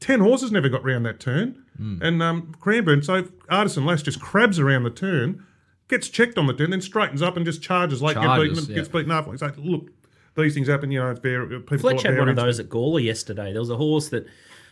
ten 0.00 0.20
horses 0.20 0.52
never 0.52 0.68
got 0.68 0.84
round 0.84 1.04
that 1.06 1.18
turn, 1.20 1.64
and 1.78 2.22
um, 2.22 2.54
Cranbourne. 2.60 3.02
So 3.02 3.28
Artisan 3.48 3.84
Lass 3.84 4.02
just 4.02 4.20
crabs 4.20 4.58
around 4.58 4.84
the 4.84 4.90
turn, 4.90 5.44
gets 5.88 6.08
checked 6.08 6.38
on 6.38 6.46
the 6.46 6.54
turn, 6.54 6.70
then 6.70 6.80
straightens 6.80 7.22
up 7.22 7.36
and 7.36 7.44
just 7.44 7.62
charges 7.62 8.00
like 8.02 8.14
Charges, 8.14 8.48
get 8.48 8.54
beaten, 8.54 8.70
yeah. 8.70 8.76
gets 8.76 8.88
beaten 8.88 9.10
up. 9.10 9.38
So 9.38 9.52
look, 9.58 9.90
these 10.36 10.54
things 10.54 10.68
happen. 10.68 10.90
You 10.92 11.00
know, 11.00 11.10
it's 11.10 11.20
very 11.20 11.60
people. 11.60 11.78
Fletch 11.78 12.02
call 12.02 12.06
it 12.06 12.10
had 12.10 12.18
one 12.18 12.28
of 12.28 12.36
variance. 12.36 12.58
those 12.58 12.64
at 12.64 12.70
Gawler 12.70 13.02
yesterday. 13.02 13.52
There 13.52 13.60
was 13.60 13.70
a 13.70 13.76
horse 13.76 14.08
that 14.10 14.26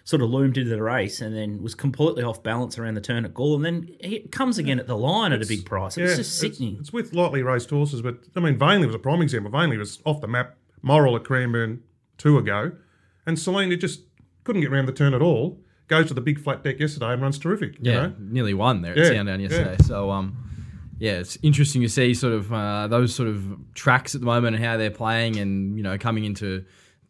sort 0.06 0.23
of 0.23 0.31
loomed 0.31 0.56
into 0.56 0.70
the 0.70 0.81
race 0.81 1.20
and 1.20 1.37
then 1.37 1.61
was 1.61 1.75
completely 1.75 2.23
off 2.23 2.41
balance 2.41 2.79
around 2.79 2.94
the 2.94 3.00
turn 3.00 3.25
at 3.25 3.35
Gawler, 3.35 3.56
and 3.56 3.64
then 3.64 3.88
it 3.99 4.31
comes 4.31 4.56
again 4.56 4.79
at 4.79 4.87
the 4.87 4.97
line 4.97 5.32
at 5.32 5.43
a 5.43 5.47
big 5.47 5.67
price. 5.67 5.99
It 5.99 6.03
was 6.05 6.17
just 6.17 6.38
sickening. 6.38 6.76
It's, 6.79 6.93
with 6.93 7.12
lightly 7.12 7.43
raced 7.43 7.70
horses, 7.70 8.03
but 8.03 8.20
I 8.37 8.41
mean, 8.41 8.56
Vainley 8.56 8.87
was 8.87 8.94
a 8.94 9.00
prime 9.00 9.20
example. 9.20 9.50
Vainley 9.50 9.76
was 9.76 10.00
off 10.06 10.20
the 10.20 10.29
map, 10.29 10.55
moral 10.81 11.17
at 11.17 11.25
Cranbourne 11.25 11.82
two 12.19 12.38
ago, 12.38 12.70
and 13.26 13.37
Selena 13.37 13.76
just 13.76 14.03
couldn't 14.44 14.62
get 14.62 14.73
around 14.73 14.87
the 14.87 14.93
turn 14.93 15.12
at 15.12 15.23
all. 15.23 15.61
Goes 15.88 16.06
to 16.08 16.14
the 16.14 16.20
big 16.20 16.38
flat 16.41 16.62
deck 16.62 16.79
yesterday 16.81 17.12
and 17.12 17.20
runs 17.23 17.38
terrific. 17.38 17.73
you 17.81 17.91
Yeah, 17.93 17.94
know? 18.06 18.14
nearly 18.19 18.55
won 18.55 18.82
there 18.82 18.93
at 18.93 18.99
Yeah, 18.99 19.05
Sandown 19.08 19.41
yeah. 19.41 19.49
yesterday. 19.49 19.76
So 19.85 20.11
um, 20.12 20.37
yeah, 21.00 21.19
it's 21.19 21.37
interesting 21.43 21.82
to 21.82 21.88
see 21.88 22.14
sort 22.14 22.32
of 22.32 22.53
uh, 22.53 22.87
those 22.87 23.12
sort 23.14 23.29
of 23.29 23.44
tracks 23.75 24.14
at 24.14 24.20
the 24.20 24.26
moment 24.26 24.55
and 24.56 24.64
how 24.64 24.76
they're 24.76 24.91
playing, 24.91 25.37
and 25.37 25.76
you 25.76 25.82
know 25.82 25.99
coming 25.99 26.25
into 26.25 26.64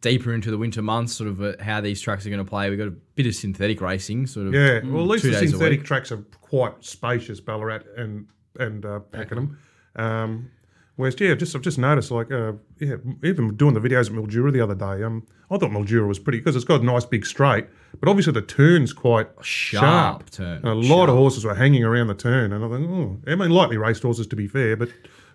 deeper 0.09 0.33
into 0.33 0.51
the 0.51 0.57
winter 0.57 0.81
months, 0.81 1.13
sort 1.13 1.29
of 1.29 1.41
uh, 1.41 1.53
how 1.61 1.81
these 1.81 1.99
tracks 2.01 2.25
are 2.25 2.29
going 2.29 2.43
to 2.43 2.49
play. 2.49 2.69
We've 2.69 2.79
got 2.79 2.87
a 2.87 2.95
bit 3.15 3.25
of 3.25 3.35
synthetic 3.35 3.81
racing, 3.81 4.27
sort 4.27 4.47
of. 4.47 4.53
Yeah, 4.53 4.79
well, 4.85 5.01
at 5.03 5.07
least 5.07 5.23
the 5.25 5.33
synthetic 5.33 5.83
tracks 5.83 6.11
are 6.11 6.23
quite 6.41 6.73
spacious, 6.83 7.39
Ballarat 7.39 7.81
and 7.97 8.27
and 8.59 8.85
uh, 8.85 8.99
Pakenham. 8.99 9.57
Um, 9.95 10.49
whereas, 10.95 11.15
yeah, 11.19 11.35
just 11.35 11.55
I've 11.55 11.61
just 11.61 11.77
noticed, 11.77 12.11
like, 12.11 12.31
uh, 12.31 12.53
yeah, 12.79 12.95
even 13.23 13.55
doing 13.55 13.73
the 13.73 13.79
videos 13.79 14.07
at 14.09 14.13
Mildura 14.15 14.51
the 14.51 14.61
other 14.61 14.75
day, 14.75 15.03
um, 15.03 15.25
I 15.51 15.57
thought 15.57 15.71
Mildura 15.71 16.07
was 16.07 16.19
pretty 16.19 16.39
because 16.39 16.55
it's 16.55 16.65
got 16.65 16.81
a 16.81 16.85
nice 16.85 17.05
big 17.05 17.25
straight, 17.25 17.65
but 17.99 18.09
obviously 18.09 18.33
the 18.33 18.41
turn's 18.41 18.93
quite 18.93 19.27
Sharp 19.41 19.83
sharp. 19.83 20.29
turn, 20.31 20.57
And 20.57 20.67
a 20.67 20.73
lot 20.73 20.83
sharp. 20.87 21.09
of 21.09 21.15
horses 21.15 21.45
were 21.45 21.55
hanging 21.55 21.83
around 21.83 22.07
the 22.07 22.15
turn, 22.15 22.53
and 22.53 22.63
I 22.63 22.69
think, 22.69 22.89
oh, 22.89 23.17
I 23.27 23.35
mean, 23.35 23.49
lightly 23.51 23.77
raced 23.77 24.03
horses 24.03 24.27
to 24.27 24.35
be 24.35 24.47
fair, 24.47 24.75
but 24.75 24.89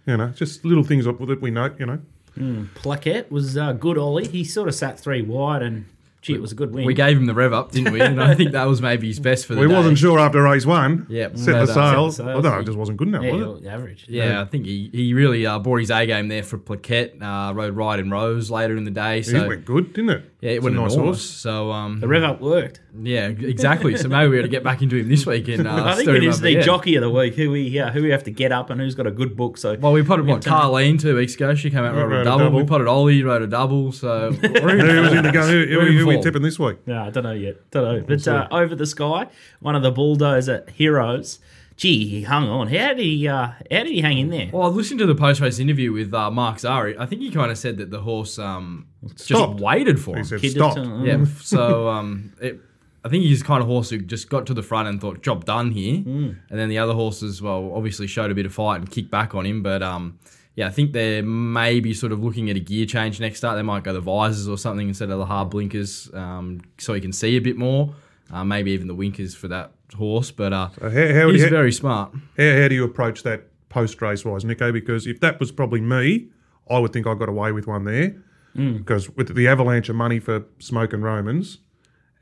you 0.07 0.17
know, 0.17 0.29
just 0.29 0.65
little 0.65 0.85
things 0.85 1.05
that 1.05 1.39
we 1.41 1.51
note, 1.51 1.79
you 1.79 1.87
know. 1.87 2.01
Plaquette 2.37 3.31
was 3.31 3.57
uh, 3.57 3.73
good, 3.73 3.99
Ollie. 3.99 4.27
He 4.27 4.45
sort 4.45 4.69
of 4.69 4.75
sat 4.75 4.99
three 4.99 5.23
wide, 5.23 5.63
and 5.63 5.87
gee, 6.23 6.35
it 6.35 6.41
was 6.41 6.53
a 6.53 6.55
good 6.55 6.73
win. 6.73 6.87
We 6.87 6.95
gave 6.95 7.17
him 7.17 7.27
the 7.27 7.35
rev 7.35 7.53
up, 7.53 7.73
didn't 7.73 7.93
we? 7.93 8.01
And 8.01 8.23
I 8.23 8.35
think 8.35 8.53
that 8.53 8.65
was 8.67 8.81
maybe 8.81 9.09
his 9.09 9.21
best 9.21 9.45
for 9.45 9.55
the 9.55 9.61
We 9.61 9.69
day. 9.69 9.75
wasn't 9.75 9.99
sure 9.99 10.19
after 10.19 10.43
race 10.43 10.65
one. 10.65 11.07
Yeah, 11.11 11.29
set 11.35 11.53
No, 11.53 11.67
the 11.67 11.67
that's- 11.67 11.75
sails. 11.93 12.17
set 12.17 12.25
the 12.27 12.31
I 12.31 12.35
don't 12.35 12.45
know, 12.45 12.59
it 12.61 12.65
just 12.67 12.79
wasn't 12.79 12.97
good 12.99 13.09
enough, 13.09 13.23
yeah, 13.25 13.33
was 13.33 13.61
it? 13.63 13.67
average. 13.69 14.07
Yeah, 14.09 14.41
I 14.41 14.45
think 14.47 14.65
he, 14.67 14.89
he 14.93 15.13
really 15.15 15.45
uh, 15.47 15.59
brought 15.59 15.81
his 15.81 15.91
A 15.91 16.07
game 16.07 16.29
there 16.29 16.43
for 16.43 16.57
Plaquette. 16.59 17.21
Uh, 17.21 17.53
rode 17.55 17.77
Ride 17.77 18.01
and 18.01 18.11
Rose 18.11 18.51
later 18.51 18.77
in 18.77 18.85
the 18.85 18.91
day. 18.91 19.23
So 19.23 19.37
it 19.37 19.41
So 19.41 19.49
went 19.49 19.65
good, 19.65 19.93
didn't 19.93 20.11
it? 20.11 20.25
yeah, 20.41 20.51
it 20.51 20.55
It's 20.57 20.65
went 20.65 20.77
a 20.77 20.81
nice 20.81 20.95
enormous. 20.95 21.19
horse. 21.19 21.31
So 21.31 21.71
um, 21.73 22.01
The 22.01 22.09
rev 22.09 22.23
up 22.23 22.41
worked. 22.41 22.81
yeah, 23.03 23.27
exactly. 23.29 23.97
So 23.97 24.09
maybe 24.09 24.29
we 24.31 24.37
got 24.37 24.43
to 24.43 24.49
get 24.49 24.63
back 24.65 24.83
into 24.83 24.97
him 24.97 25.09
this 25.09 25.27
week 25.27 25.49
and 25.49 25.67
uh, 25.67 25.85
I 25.85 25.95
think 25.95 26.05
stir 26.05 26.13
we 26.15 26.21
just 26.21 26.43
need 26.43 26.53
again. 26.53 26.63
jockey 26.65 26.97
of 26.97 27.03
the 27.03 27.11
week. 27.11 27.35
Who 27.35 27.51
we 27.51 27.63
yeah, 27.63 27.91
who 27.91 28.03
we 28.03 28.11
have 28.11 28.25
to 28.25 28.31
get 28.31 28.53
up 28.53 28.71
and 28.71 28.81
who's 28.81 28.95
got 28.95 29.07
a 29.07 29.11
good 29.11 29.37
book. 29.37 29.57
So 29.59 29.77
Well, 29.81 29.93
we 29.93 30.03
potted 30.03 30.27
what 30.27 30.43
Carleen 30.43 31.01
two 31.01 31.17
weeks 31.17 31.35
ago. 31.35 31.55
She 31.55 31.71
came 31.71 31.81
out 31.81 31.95
and 31.95 31.97
Yeah, 31.97 32.03
rode 32.03 32.13
a 32.13 32.15
rode 32.17 32.21
a 32.21 32.25
double. 32.25 32.45
We 32.45 32.51
double. 32.63 32.67
potted 32.69 32.87
Ollie 32.89 33.23
wrote 33.23 33.43
a 33.43 33.47
double. 33.47 33.93
So 33.93 34.37
we're 34.43 34.69
in 34.79 34.87
Who 34.87 35.01
was 35.03 35.13
in 35.13 35.23
the 35.23 35.33
gun? 35.33 35.49
Who, 35.49 35.65
who, 36.13 36.19
We're 36.19 36.19
in 36.19 36.19
who 36.19 36.19
are 36.19 36.19
we 36.19 36.23
form. 36.23 36.23
tipping 36.25 36.43
this 36.43 36.59
week? 36.59 36.87
No, 36.87 37.03
I 37.05 37.11
don't 37.11 37.25
know 37.25 37.33
yet. 37.33 37.71
Don't 37.71 37.85
know. 37.85 38.05
But 38.07 38.29
uh, 38.29 38.49
over 38.51 38.75
the 38.75 38.87
sky, 38.87 39.27
one 39.61 39.75
of 39.75 39.83
the 39.83 39.91
bulldozer 39.91 40.65
heroes. 40.75 41.39
Gee, 41.77 42.07
he 42.07 42.23
hung 42.23 42.49
on. 42.49 42.69
How 42.69 42.89
did 42.89 42.99
he? 42.99 43.27
Uh, 43.27 43.47
how 43.47 43.55
did 43.69 43.87
he 43.89 44.03
hang 44.03 44.19
in 44.19 44.29
there? 44.29 44.51
Well, 44.53 44.65
I 44.65 44.67
listened 44.67 45.01
to 45.01 45.07
the 45.07 45.15
post 45.15 45.41
race 45.41 45.59
interview 45.59 45.91
with 45.93 46.13
uh, 46.13 46.31
Mark 46.31 46.61
Zahra. 46.61 46.95
I 46.99 47.07
think 47.07 47.23
he 47.23 47.31
kind 47.31 47.51
of 47.51 47.57
said 47.59 47.79
that 47.79 47.91
the 47.91 48.01
horse 48.03 48.39
um, 48.39 48.87
just 49.15 49.25
Stopped. 49.25 49.59
waited 49.61 49.99
for 49.99 50.15
He 50.15 50.21
him. 50.21 50.25
said 50.27 50.41
Kid 50.43 50.47
just 50.49 50.57
stop. 50.57 50.75
turned- 50.77 51.07
Yeah. 51.07 51.25
So 51.41 51.89
um, 51.89 52.35
it, 52.41 52.61
I 53.05 53.09
think 53.09 53.25
he's 53.25 53.41
the 53.41 53.47
kind 53.47 53.63
of 53.63 53.69
horse 53.69 53.89
who 53.91 53.99
just 53.99 54.29
got 54.29 54.47
to 54.47 54.55
the 54.55 54.63
front 54.63 54.87
and 54.87 55.01
thought, 55.01 55.23
job 55.23 55.45
done 55.47 55.71
here. 55.73 55.97
And 55.97 56.37
then 56.51 56.69
the 56.69 56.79
other 56.79 56.93
horses, 56.93 57.41
well, 57.43 57.73
obviously 57.75 58.07
showed 58.07 58.31
a 58.31 58.35
bit 58.35 58.47
of 58.47 58.53
fight 58.55 58.77
and 58.77 58.89
kicked 58.89 59.11
back 59.11 59.35
on 59.35 59.45
him. 59.47 59.63
But 59.63 59.83
um, 59.83 60.19
yeah, 60.55 60.67
I 60.67 60.71
think 60.71 60.93
they're 60.93 61.23
maybe 61.23 61.95
sort 61.95 62.13
of 62.13 62.23
looking 62.23 62.51
at 62.51 62.57
a 62.57 62.61
gear 62.61 62.87
change 62.87 63.21
next 63.21 63.39
start. 63.39 63.57
They 63.57 63.63
might 63.63 63.85
go 63.85 63.93
the 63.93 64.01
visors 64.01 64.49
or 64.49 64.59
something 64.59 64.89
instead 64.89 65.11
of 65.11 65.19
the 65.19 65.27
hard 65.27 65.51
blinkers 65.51 66.11
um, 66.13 66.61
so 66.79 66.95
he 66.95 67.01
can 67.01 67.13
see 67.13 67.37
a 67.37 67.41
bit 67.41 67.57
more. 67.57 67.95
Uh, 68.31 68.45
maybe 68.45 68.71
even 68.71 68.87
the 68.87 68.95
winkers 68.95 69.35
for 69.35 69.49
that 69.49 69.73
horse. 69.95 70.31
But 70.31 70.53
uh, 70.53 70.69
How, 70.81 70.89
how, 70.89 71.31
he's 71.31 71.45
how, 71.45 71.51
very 71.51 71.73
smart. 71.73 72.13
how, 72.39 72.61
how 72.61 72.69
do 72.69 72.75
you 72.75 72.85
approach 72.85 73.23
that 73.25 73.45
post 73.69 74.01
race 74.01 74.25
wise, 74.25 74.45
Nico? 74.45 74.73
Because 74.73 75.07
if 75.07 75.21
that 75.21 75.39
was 75.39 75.53
probably 75.53 75.81
me, 75.81 76.29
I 76.71 76.79
would 76.79 76.93
think 76.93 77.07
I 77.07 77.15
got 77.15 77.29
away 77.29 77.53
with 77.53 77.67
one 77.67 77.85
there. 77.85 78.17
Because 78.55 79.09
with 79.09 79.35
the 79.35 79.49
avalanche 79.49 79.89
of 79.89 79.97
money 79.97 80.21
for 80.21 80.45
Smoke 80.59 80.93
and 80.93 81.03
Romans, 81.03 81.59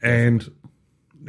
and 0.01 0.49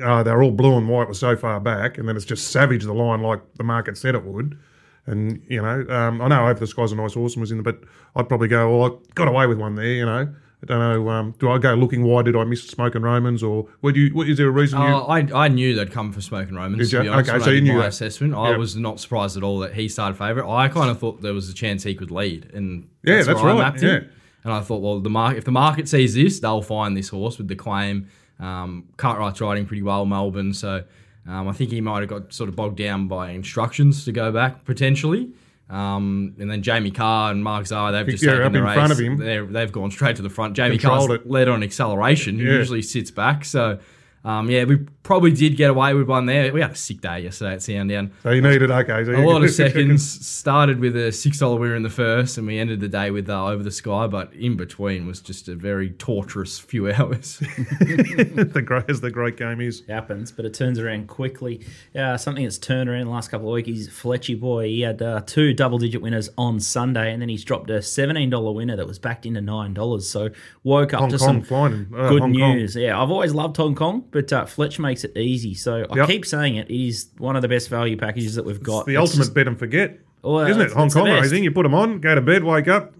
uh, 0.04 0.22
they're 0.22 0.44
all 0.44 0.52
blue 0.52 0.78
and 0.78 0.88
white 0.88 1.08
was 1.08 1.20
so 1.20 1.36
far 1.36 1.60
back, 1.60 1.98
and 1.98 2.08
then 2.08 2.16
it's 2.16 2.26
just 2.26 2.52
savage 2.52 2.84
the 2.84 2.94
line 2.94 3.22
like 3.22 3.42
the 3.56 3.64
market 3.64 3.98
said 3.98 4.14
it 4.14 4.24
would. 4.24 4.60
And 5.08 5.42
you 5.48 5.62
know, 5.62 5.86
um, 5.90 6.22
I 6.22 6.28
know 6.28 6.48
over 6.48 6.60
the 6.60 6.68
skies 6.68 6.92
a 6.92 6.96
nice 6.96 7.14
horse 7.16 7.34
and 7.34 7.42
was 7.42 7.52
in 7.52 7.58
there, 7.62 7.74
but 7.74 7.84
I'd 8.16 8.28
probably 8.30 8.48
go, 8.48 8.78
well, 8.80 8.94
I 8.94 9.14
got 9.16 9.28
away 9.28 9.48
with 9.48 9.58
one 9.58 9.76
there. 9.76 9.86
You 9.86 10.06
know, 10.06 10.30
I 10.64 10.66
don't 10.68 10.80
know. 10.80 11.10
Um, 11.10 11.34
do 11.40 11.50
I 11.50 11.58
go 11.58 11.74
looking 11.74 12.04
why 12.04 12.22
did 12.22 12.36
I 12.36 12.44
miss 12.44 12.68
smoking 12.68 13.02
Romans, 13.02 13.42
or 13.42 13.68
would 13.82 13.96
you? 13.96 14.14
What, 14.14 14.30
is 14.30 14.38
there 14.38 14.48
a 14.48 14.52
reason 14.52 14.80
you? 14.80 14.86
Uh, 14.86 15.02
I, 15.06 15.46
I 15.46 15.48
knew 15.48 15.74
they'd 15.74 15.92
come 15.92 16.12
for 16.14 16.22
smoking 16.22 16.56
Romans. 16.56 16.78
Did 16.84 16.90
to 16.92 16.98
you? 16.98 17.04
be 17.04 17.10
honest, 17.10 17.30
Okay, 17.32 17.40
so 17.44 17.50
I 17.50 17.54
you 17.56 17.62
knew 17.62 17.74
my 17.74 17.80
that. 17.82 17.88
assessment. 17.88 18.36
I 18.36 18.50
Yep. 18.52 18.60
was 18.60 18.76
not 18.76 19.00
surprised 19.00 19.38
at 19.38 19.44
all 19.44 19.58
that 19.60 19.74
he 19.74 19.90
started 19.90 20.18
favourite. 20.18 20.48
I 20.48 20.68
kind 20.68 20.92
of 20.92 21.00
thought 21.00 21.22
there 21.22 21.34
was 21.34 21.50
a 21.50 21.54
chance 21.54 21.82
he 21.84 21.96
could 21.96 22.12
lead, 22.12 22.52
and 22.54 22.88
Yeah, 23.04 23.16
that's, 23.16 23.28
that's 23.28 23.42
where 23.42 23.50
I 23.50 23.54
right, 23.54 23.60
mapped 23.60 23.82
him. 23.82 24.04
yeah. 24.04 24.10
And 24.44 24.54
I 24.54 24.62
thought, 24.62 24.82
well, 24.82 25.00
the 25.00 25.10
market 25.10 25.38
if 25.40 25.46
the 25.46 25.52
market 25.52 25.88
sees 25.90 26.14
this, 26.14 26.40
they'll 26.40 26.62
find 26.62 26.96
this 26.96 27.10
horse 27.10 27.38
with 27.40 27.48
the 27.48 27.56
claim. 27.56 28.08
Um, 28.40 28.86
Cartwright's 28.98 29.42
riding 29.42 29.66
pretty 29.66 29.84
well, 29.84 30.06
Melbourne. 30.06 30.54
So 30.54 30.84
um, 31.28 31.48
I 31.48 31.52
think 31.54 31.72
he 31.72 31.82
might 31.82 32.00
have 32.02 32.10
got 32.10 32.34
sort 32.34 32.50
of 32.50 32.56
bogged 32.56 32.78
down 32.78 33.08
by 33.08 33.32
instructions 33.32 34.06
to 34.06 34.12
go 34.12 34.32
back 34.32 34.66
potentially. 34.66 35.32
Um, 35.70 36.36
and 36.40 36.52
then 36.52 36.62
Jamie 36.64 36.92
Kah 36.92 37.30
and 37.30 37.44
Mark 37.44 37.66
Zahra, 37.66 37.92
they've 37.94 38.06
just 38.08 38.24
taken 38.24 38.42
up 38.42 38.52
the 38.52 38.58
in 38.58 38.64
race. 38.66 38.74
front 38.74 38.92
of 38.92 39.00
him. 39.00 39.18
They're, 39.18 39.46
they've 39.46 39.72
gone 39.72 39.90
straight 39.92 40.18
to 40.18 40.22
the 40.22 40.30
front. 40.30 40.54
Jamie 40.56 40.78
Controlled 40.78 41.10
Kah's 41.10 41.20
it. 41.20 41.30
led 41.30 41.48
on 41.48 41.64
acceleration. 41.64 42.38
He 42.38 42.44
Yeah. 42.46 42.54
usually 42.54 42.82
sits 42.82 43.10
back. 43.10 43.46
So, 43.46 43.80
um, 44.24 44.50
yeah, 44.50 44.64
we 44.66 44.78
probably 45.04 45.32
did 45.32 45.58
get 45.58 45.70
away 45.72 45.94
with 45.94 46.08
one 46.08 46.26
there. 46.28 46.54
We 46.54 46.62
had 46.62 46.72
a 46.72 46.76
sick 46.76 47.02
day 47.02 47.22
yesterday 47.22 47.54
at 47.54 47.64
Sandown. 47.64 48.12
So 48.24 48.30
you 48.30 48.42
needed 48.42 48.70
okay. 48.70 49.04
So 49.04 49.12
A 49.14 49.26
lot 49.28 49.44
of 49.44 49.50
seconds. 49.50 50.26
Started 50.26 50.80
with 50.80 50.96
a 50.96 51.12
six 51.12 51.40
dollar 51.40 51.60
winner 51.60 51.76
in 51.76 51.84
the 51.84 51.90
first, 51.90 52.38
and 52.38 52.46
we 52.46 52.60
ended 52.60 52.80
the 52.82 52.88
day 52.88 53.10
with 53.12 53.30
uh, 53.30 53.46
over 53.48 53.64
the 53.64 53.72
sky. 53.72 54.08
But 54.08 54.34
in 54.34 54.56
between 54.58 55.08
was 55.08 55.22
just 55.22 55.48
a 55.50 55.56
very 55.56 55.90
torturous 55.92 56.60
few 56.60 56.92
hours. 56.94 57.40
the 57.40 58.64
great 58.66 58.90
as 58.90 59.02
the 59.02 59.12
great 59.12 59.38
game 59.38 59.62
is. 59.62 59.84
happens, 59.88 60.32
but 60.32 60.46
it 60.46 60.54
turns 60.54 60.80
around 60.80 61.08
quickly. 61.08 61.66
Uh, 61.96 62.18
something 62.18 62.44
that's 62.44 62.58
turned 62.58 62.90
around 62.90 63.06
the 63.06 63.12
last 63.12 63.30
couple 63.30 63.48
of 63.48 63.54
weeks 63.54 63.70
is 63.70 63.90
Fletchy 63.90 64.40
Boy. 64.40 64.68
He 64.68 64.82
had 64.82 65.02
uh, 65.02 65.22
two 65.26 65.54
double 65.54 65.78
digit 65.78 66.02
winners 66.02 66.30
on 66.38 66.60
Sunday, 66.60 67.12
and 67.12 67.22
then 67.22 67.30
he's 67.30 67.44
dropped 67.44 67.70
a 67.70 67.80
$17 67.80 68.54
winner 68.54 68.76
that 68.76 68.88
was 68.88 69.00
backed 69.00 69.26
into 69.26 69.42
$9. 69.42 70.02
So 70.02 70.30
woke 70.64 70.94
up 70.94 71.02
Hong 71.02 71.10
to 71.10 71.18
Kong 71.18 71.28
some 71.28 71.42
flying. 71.42 71.88
Uh, 71.96 72.10
good 72.10 72.22
Hong 72.22 72.34
Kong. 72.34 72.56
news. 72.56 72.76
Yeah, 72.76 73.02
I've 73.02 73.12
always 73.12 73.34
loved 73.34 73.58
Hong 73.58 73.76
Kong, 73.76 74.02
but 74.12 74.32
uh, 74.34 74.46
Fletch 74.46 74.78
makes 74.80 75.04
it 75.04 75.16
easy. 75.18 75.54
So 75.54 75.86
I 75.90 75.96
Yep. 75.98 76.08
keep 76.10 76.26
saying 76.26 76.56
it. 76.56 76.70
It 76.70 76.88
is 76.88 77.08
one 77.18 77.36
of 77.36 77.42
the 77.42 77.48
best 77.48 77.70
value 77.70 77.98
packages 77.98 78.36
that 78.36 78.46
we've 78.46 78.62
got. 78.62 78.80
It's 78.80 78.86
the 78.88 78.92
It's 78.94 79.00
ultimate 79.00 79.24
just- 79.24 79.34
bet 79.34 79.48
and 79.48 79.58
forget, 79.58 80.00
Well, 80.22 80.40
isn't 80.40 80.62
it? 80.62 80.66
it's- 80.66 80.74
Hong 80.76 80.86
it's 80.86 80.94
the 80.94 81.00
Kong 81.02 81.10
best. 81.10 81.22
racing. 81.32 81.44
You 81.44 81.52
put 81.52 81.64
them 81.64 81.74
on, 81.74 82.00
go 82.00 82.14
to 82.16 82.22
bed, 82.22 82.44
wake 82.44 82.68
up, 82.68 82.94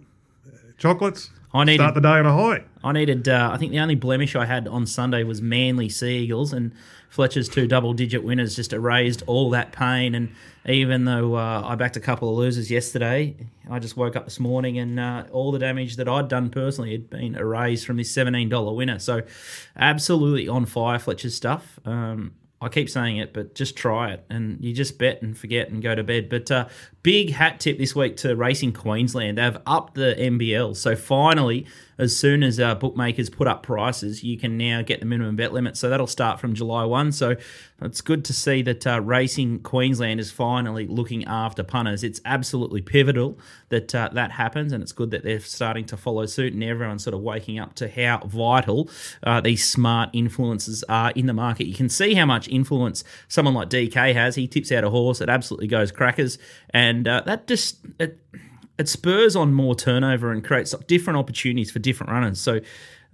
chocolates. 0.78 1.30
I 1.54 1.66
needed- 1.66 1.82
start 1.82 1.96
the 1.96 2.02
day 2.02 2.08
on 2.10 2.26
a 2.26 2.34
high. 2.34 2.64
I 2.84 2.92
needed. 2.94 3.28
Uh, 3.28 3.50
I 3.54 3.58
think 3.58 3.72
the 3.72 3.80
only 3.80 3.96
blemish 3.96 4.36
I 4.36 4.46
had 4.46 4.68
on 4.68 4.86
Sunday 4.86 5.24
was 5.24 5.42
Manly 5.42 5.90
Seagulls, 5.90 6.54
and 6.54 6.72
Fletcher's 7.12 7.50
two 7.50 7.68
double-digit 7.68 8.24
winners 8.24 8.56
just 8.56 8.72
erased 8.72 9.22
all 9.28 9.50
that 9.50 9.74
pain. 9.74 10.16
And 10.16 10.34
even 10.66 11.04
though 11.04 11.36
uh, 11.36 11.62
I 11.66 11.76
backed 11.76 11.98
a 11.98 12.00
couple 12.00 12.30
of 12.30 12.38
losers 12.38 12.72
yesterday, 12.72 13.36
I 13.70 13.80
just 13.80 13.98
woke 13.98 14.16
up 14.16 14.24
this 14.24 14.40
morning 14.40 14.80
and 14.80 14.98
uh, 14.98 15.26
all 15.30 15.52
the 15.52 15.60
damage 15.60 15.98
that 15.98 16.08
I'd 16.08 16.30
done 16.30 16.50
personally 16.50 16.94
had 16.94 17.10
been 17.10 17.36
erased 17.36 17.86
from 17.86 17.98
this 17.98 18.10
seventeen 18.10 18.48
dollar 18.48 18.74
winner. 18.74 18.98
So, 18.98 19.24
absolutely 19.76 20.48
on 20.48 20.66
fire, 20.66 21.00
Fletcher's 21.00 21.36
stuff. 21.36 21.80
Um, 21.84 22.36
I 22.62 22.70
keep 22.70 22.90
saying 22.90 23.18
it, 23.18 23.34
but 23.34 23.56
just 23.56 23.76
try 23.76 24.12
it, 24.12 24.24
and 24.30 24.64
you 24.64 24.72
just 24.72 24.98
bet 24.98 25.22
and 25.22 25.38
forget 25.38 25.70
and 25.70 25.82
go 25.82 25.96
to 25.96 26.04
bed. 26.04 26.30
But 26.30 26.50
uh, 26.50 26.68
big 27.04 27.32
hat 27.32 27.60
tip 27.60 27.78
this 27.78 27.96
week 27.96 28.18
to 28.18 28.36
Racing 28.36 28.74
Queensland. 28.74 29.38
They've 29.38 29.58
upped 29.66 29.96
the 29.96 30.16
MBL, 30.18 30.76
so 30.76 30.96
finally, 30.96 31.66
as 32.02 32.18
soon 32.18 32.42
as 32.42 32.60
uh, 32.60 32.74
bookmakers 32.74 33.30
put 33.30 33.48
up 33.48 33.62
prices, 33.62 34.24
you 34.24 34.36
can 34.36 34.58
now 34.58 34.82
get 34.82 35.00
the 35.00 35.06
minimum 35.06 35.36
bet 35.36 35.54
limit. 35.54 35.78
So 35.78 35.88
that'll 35.88 36.08
start 36.08 36.40
from 36.40 36.56
July 36.56 36.84
one. 36.84 37.12
So 37.12 37.36
it's 37.80 38.02
good 38.02 38.26
to 38.26 38.34
see 38.34 38.64
that 38.64 38.88
uh, 38.88 39.02
Racing 39.02 39.60
Queensland 39.60 40.20
is 40.20 40.32
finally 40.32 40.88
looking 40.88 41.24
after 41.26 41.64
punters. 41.64 42.04
It's 42.04 42.20
absolutely 42.26 42.82
pivotal 42.82 43.38
that 43.70 43.94
uh, 43.94 44.10
that 44.14 44.32
happens, 44.32 44.74
and 44.74 44.82
it's 44.82 44.92
good 44.92 45.12
that 45.12 45.24
they're 45.24 45.40
starting 45.40 45.86
to 45.86 45.98
follow 45.98 46.26
suit, 46.26 46.54
and 46.54 46.64
everyone's 46.64 47.04
sort 47.04 47.14
of 47.14 47.22
waking 47.22 47.60
up 47.60 47.76
to 47.76 47.88
how 47.88 48.26
vital 48.26 48.90
uh, 49.22 49.40
these 49.40 49.68
smart 49.70 50.10
influences 50.14 50.84
are 50.90 51.12
in 51.12 51.28
the 51.28 51.34
market. 51.34 51.68
You 51.68 51.76
can 51.76 51.90
see 51.90 52.16
how 52.16 52.26
much 52.26 52.48
influence 52.48 53.04
someone 53.28 53.54
like 53.54 53.70
DK 53.70 54.14
has. 54.16 54.34
He 54.34 54.48
tips 54.48 54.72
out 54.72 54.84
a 54.84 54.90
horse, 54.90 55.22
it 55.22 55.30
absolutely 55.30 55.68
goes 55.68 55.92
crackers, 55.92 56.40
and 56.72 56.91
uh, 57.08 57.22
that 57.26 57.48
just 57.48 57.80
it, 58.00 58.20
it 58.78 58.90
spurs 58.90 59.36
on 59.36 59.54
more 59.54 59.76
turnover 59.76 60.32
and 60.32 60.44
creates 60.44 60.76
different 60.88 61.18
opportunities 61.18 61.72
for 61.72 61.80
different 61.80 62.12
runners. 62.12 62.40
So. 62.40 62.60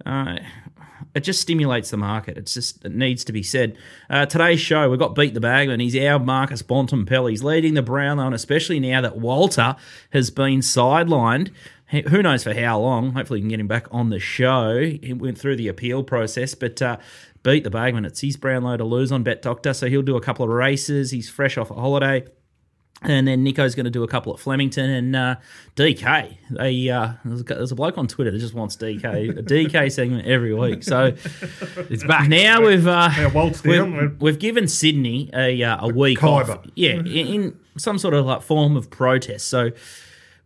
Uh, 0.06 0.38
it 1.14 1.20
just 1.20 1.40
stimulates 1.40 1.90
the 1.90 1.96
market. 1.96 2.36
It's 2.36 2.54
just 2.54 2.84
it 2.84 2.94
needs 2.94 3.24
to 3.24 3.32
be 3.32 3.42
said. 3.42 3.76
Uh, 4.10 4.26
today's 4.26 4.60
show, 4.60 4.88
we've 4.90 4.98
got 4.98 5.14
Beat 5.14 5.34
the 5.34 5.40
Bagman. 5.40 5.80
He's 5.80 5.96
our 5.96 6.18
Marcus 6.18 6.62
Bontempelli. 6.62 7.30
He's 7.30 7.42
leading 7.42 7.74
the 7.74 7.82
Brownlow, 7.82 8.26
and 8.26 8.34
especially 8.34 8.78
now 8.78 9.00
that 9.00 9.16
Walter 9.16 9.76
has 10.10 10.30
been 10.30 10.60
sidelined. 10.60 11.50
Who 11.90 12.22
knows 12.22 12.44
for 12.44 12.52
how 12.52 12.78
long? 12.80 13.12
Hopefully, 13.12 13.38
we 13.38 13.42
can 13.42 13.48
get 13.48 13.60
him 13.60 13.68
back 13.68 13.86
on 13.90 14.10
the 14.10 14.20
show. 14.20 14.78
He 14.80 15.14
went 15.14 15.38
through 15.38 15.56
the 15.56 15.68
appeal 15.68 16.04
process, 16.04 16.54
but 16.54 16.80
uh, 16.82 16.98
beat 17.42 17.64
the 17.64 17.70
Bagman. 17.70 18.04
It's 18.04 18.20
his 18.20 18.36
Brownlow 18.36 18.76
to 18.76 18.84
lose 18.84 19.10
on 19.10 19.22
Bet 19.22 19.40
Doctor, 19.40 19.72
so 19.72 19.88
he'll 19.88 20.02
do 20.02 20.16
a 20.16 20.20
couple 20.20 20.44
of 20.44 20.50
races. 20.50 21.10
He's 21.10 21.30
fresh 21.30 21.56
off 21.56 21.70
a 21.70 21.74
holiday. 21.74 22.26
And 23.00 23.28
then 23.28 23.44
Nico's 23.44 23.76
going 23.76 23.84
to 23.84 23.90
do 23.90 24.02
a 24.02 24.08
couple 24.08 24.32
at 24.34 24.40
Flemington 24.40 24.90
and 24.90 25.14
uh, 25.14 25.36
DK. 25.76 26.36
They 26.50 26.90
uh, 26.90 27.12
there's 27.24 27.40
a- 27.42 27.44
there's 27.44 27.70
a 27.70 27.76
bloke 27.76 27.96
on 27.96 28.08
Twitter 28.08 28.32
that 28.32 28.38
just 28.38 28.54
wants 28.54 28.76
DK 28.76 29.38
a 29.38 29.42
DK 29.42 29.92
segment 29.92 30.26
every 30.26 30.52
week. 30.52 30.82
So 30.82 31.04
it's 31.88 32.02
back. 32.04 32.28
now 32.28 32.60
we've 32.66 32.86
uh, 32.88 33.08
Now 33.16 33.28
Walt's 33.30 33.60
down. 33.62 33.96
we've, 33.96 34.20
we've 34.20 34.38
given 34.40 34.66
Sydney 34.66 35.30
a 35.32 35.62
uh, 35.62 35.86
a 35.86 35.92
week 35.94 36.18
Khyber. 36.18 36.52
off. 36.54 36.66
Yeah, 36.74 36.94
in, 36.94 37.06
in 37.06 37.58
some 37.76 37.98
sort 37.98 38.14
of 38.14 38.26
like 38.26 38.42
form 38.42 38.76
of 38.76 38.90
protest. 38.90 39.46
So 39.46 39.70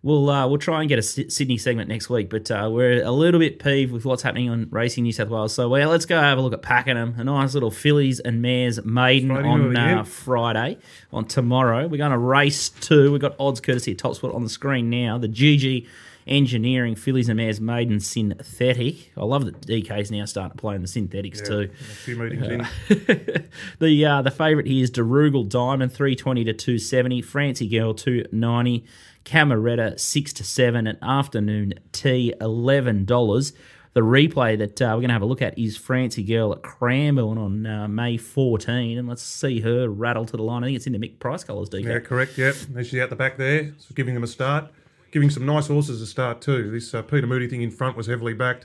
we'll 0.03 0.29
uh, 0.29 0.47
we'll 0.47 0.59
try 0.59 0.81
and 0.81 0.89
get 0.89 0.99
a 0.99 1.03
Sydney 1.03 1.59
segment 1.59 1.89
next 1.89 2.11
week. 2.11 2.29
But 2.29 2.51
uh, 2.51 2.69
we're 2.73 3.03
a 3.03 3.11
little 3.11 3.41
bit 3.41 3.59
peeved 3.59 3.93
with 3.93 4.05
what's 4.05 4.23
happening 4.23 4.51
on 4.51 4.69
Racing 4.71 5.05
New 5.05 5.13
South 5.13 5.29
Wales. 5.29 5.55
So 5.55 5.69
well, 5.69 5.91
let's 5.91 6.07
go 6.07 6.21
have 6.21 6.39
a 6.39 6.41
look 6.41 6.53
at 6.53 6.63
Pakenham. 6.63 7.15
A 7.19 7.25
nice 7.25 7.55
little 7.55 7.71
fillies 7.71 8.21
and 8.21 8.43
mares 8.43 8.85
maiden 8.85 9.31
into 9.31 9.49
on 9.49 9.77
uh. 9.77 10.05
Friday. 10.05 10.79
On 11.13 11.25
tomorrow, 11.25 11.87
we're 11.87 11.99
going 11.99 12.13
to 12.13 12.19
race 12.19 12.69
two. 12.69 13.13
We've 13.13 13.21
got 13.21 13.37
odds 13.39 13.61
courtesy 13.61 13.93
of 13.93 13.99
Top 13.99 14.15
Sport 14.15 14.35
on 14.35 14.43
the 14.43 14.51
screen 14.51 14.91
now. 14.91 15.19
The 15.19 15.29
GG. 15.29 15.87
Engineering 16.25 16.95
fillies 16.95 17.29
and 17.29 17.37
mares 17.37 17.61
maiden 17.61 17.99
synthetic. 17.99 19.11
I 19.17 19.25
love 19.25 19.45
that 19.45 19.61
DK's 19.63 20.13
now 20.13 20.25
starting 20.25 20.57
to 20.57 20.57
play 20.57 20.77
in 20.77 20.81
the 20.83 20.87
synthetics 20.87 21.41
too. 21.41 21.69
A 21.69 21.85
few 21.85 22.15
meetings 22.15 22.47
in. 22.47 23.49
the 23.81 24.05
uh, 24.07 24.23
the 24.23 24.31
favourite 24.31 24.69
here 24.69 24.85
is 24.85 24.93
Derugal 24.93 25.49
Diamond, 25.49 25.93
three 25.93 26.15
twenty 26.15 26.45
to 26.45 26.53
two 26.53 26.79
seventy. 26.79 27.23
Francie 27.23 27.67
Girl 27.67 27.93
two 27.93 28.25
ninety. 28.31 28.85
Cameretta 29.25 29.99
six 29.99 30.33
to 30.35 30.45
seven. 30.45 30.87
And 30.87 30.99
Afternoon 31.03 31.75
Tea 31.93 32.35
eleven 32.41 33.05
dollars. 33.05 33.53
The 33.95 34.01
replay 34.01 34.57
that 34.57 34.81
uh, 34.81 34.87
we're 34.87 35.01
going 35.01 35.09
to 35.09 35.13
have 35.13 35.23
a 35.23 35.27
look 35.27 35.43
at 35.43 35.59
is 35.59 35.77
Francie 35.77 36.23
Girl 36.23 36.53
at 36.53 36.63
Cranbourne 36.63 37.37
on 37.37 37.67
uh, 37.67 37.89
May 37.89 38.17
14, 38.17 38.97
and 38.97 39.07
let's 39.07 39.23
see 39.23 39.61
her 39.61 39.87
rattle 39.87 40.25
to 40.25 40.35
the 40.35 40.43
line. 40.43 40.65
I 40.65 40.69
think 40.69 40.77
it's 40.77 40.87
in 40.87 40.95
the 40.95 40.99
Mick 40.99 41.19
Price 41.19 41.45
colours, 41.45 41.69
DK. 41.69 41.85
Yeah, 41.85 41.99
correct. 41.99 42.39
Yep. 42.39 42.55
There's 42.71 42.87
she 42.87 43.03
out 43.03 43.11
the 43.11 43.17
back 43.17 43.37
there, 43.37 43.75
so 43.77 43.95
giving 43.95 44.15
them 44.15 44.23
a 44.23 44.29
start, 44.29 44.71
giving 45.11 45.29
some 45.29 45.45
nice 45.45 45.67
horses 45.67 46.01
a 46.01 46.07
start 46.07 46.41
too. 46.41 46.71
This 46.71 46.95
uh, 46.95 47.03
Peter 47.03 47.27
Moody 47.27 47.49
thing 47.49 47.61
in 47.61 47.71
front 47.71 47.95
was 47.95 48.07
heavily 48.07 48.33
backed. 48.33 48.65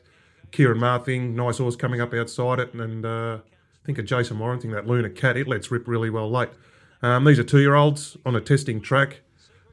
Ciaron 0.53 0.77
Maher 0.77 1.03
thing, 1.03 1.35
nice 1.35 1.57
horse 1.57 1.75
coming 1.75 1.99
up 1.99 2.13
outside 2.13 2.59
it, 2.59 2.73
and 2.73 3.05
uh, 3.05 3.39
I 3.41 3.85
think 3.85 3.97
a 3.97 4.03
Jason 4.03 4.39
Warren 4.39 4.61
thing, 4.61 4.71
that 4.71 4.87
Luna 4.87 5.09
Cat, 5.09 5.35
it 5.35 5.47
lets 5.49 5.69
rip 5.71 5.89
really 5.89 6.09
well 6.09 6.31
late. 6.31 6.49
Um, 7.01 7.25
these 7.25 7.37
are 7.37 7.43
two-year-olds 7.43 8.15
on 8.25 8.33
a 8.33 8.39
testing 8.39 8.79
track. 8.79 9.23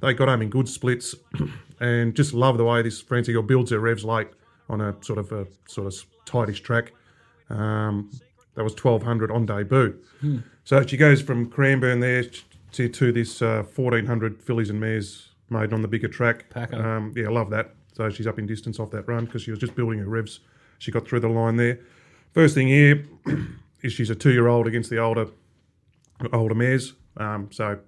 They 0.00 0.14
got 0.14 0.28
home 0.28 0.42
in 0.42 0.50
good 0.50 0.68
splits, 0.68 1.14
and 1.80 2.14
just 2.14 2.34
love 2.34 2.58
the 2.58 2.64
way 2.64 2.82
this 2.82 3.00
Francie 3.00 3.32
girl 3.32 3.42
builds 3.42 3.70
her 3.70 3.78
revs 3.78 4.04
late 4.04 4.28
on 4.68 4.80
a 4.80 4.96
sort 5.02 5.18
of 5.18 5.32
a 5.32 5.46
sort 5.66 5.86
of 5.86 5.94
tightish 6.24 6.60
track. 6.60 6.92
Um, 7.50 8.10
that 8.54 8.62
was 8.62 8.72
1200 8.72 9.30
on 9.30 9.46
debut. 9.46 10.00
So 10.64 10.86
she 10.86 10.96
goes 10.96 11.20
from 11.20 11.50
Cranbourne 11.50 12.00
there 12.00 12.24
to, 12.72 12.88
to 12.88 13.12
this 13.12 13.42
uh, 13.42 13.64
1400 13.74 14.42
fillies 14.42 14.70
and 14.70 14.80
mares 14.80 15.30
made 15.50 15.72
on 15.72 15.82
the 15.82 15.88
bigger 15.88 16.08
track. 16.08 16.46
Um, 16.74 17.12
yeah, 17.16 17.26
I 17.26 17.30
love 17.30 17.50
that. 17.50 17.74
So 17.92 18.10
she's 18.10 18.26
up 18.26 18.38
in 18.38 18.46
distance 18.46 18.80
off 18.80 18.90
that 18.92 19.06
run 19.06 19.26
because 19.26 19.42
she 19.42 19.50
was 19.50 19.60
just 19.60 19.74
building 19.74 19.98
her 19.98 20.06
revs. 20.06 20.40
She 20.78 20.90
got 20.90 21.06
through 21.06 21.20
the 21.20 21.28
line 21.28 21.56
there. 21.56 21.80
First 22.32 22.54
thing 22.54 22.68
here 22.68 23.04
is 23.82 23.92
she's 23.92 24.10
a 24.10 24.14
two-year-old 24.14 24.66
against 24.66 24.90
the 24.90 24.98
older 24.98 25.28
older 26.32 26.54
mares. 26.54 26.94
Um, 27.16 27.48
so 27.52 27.78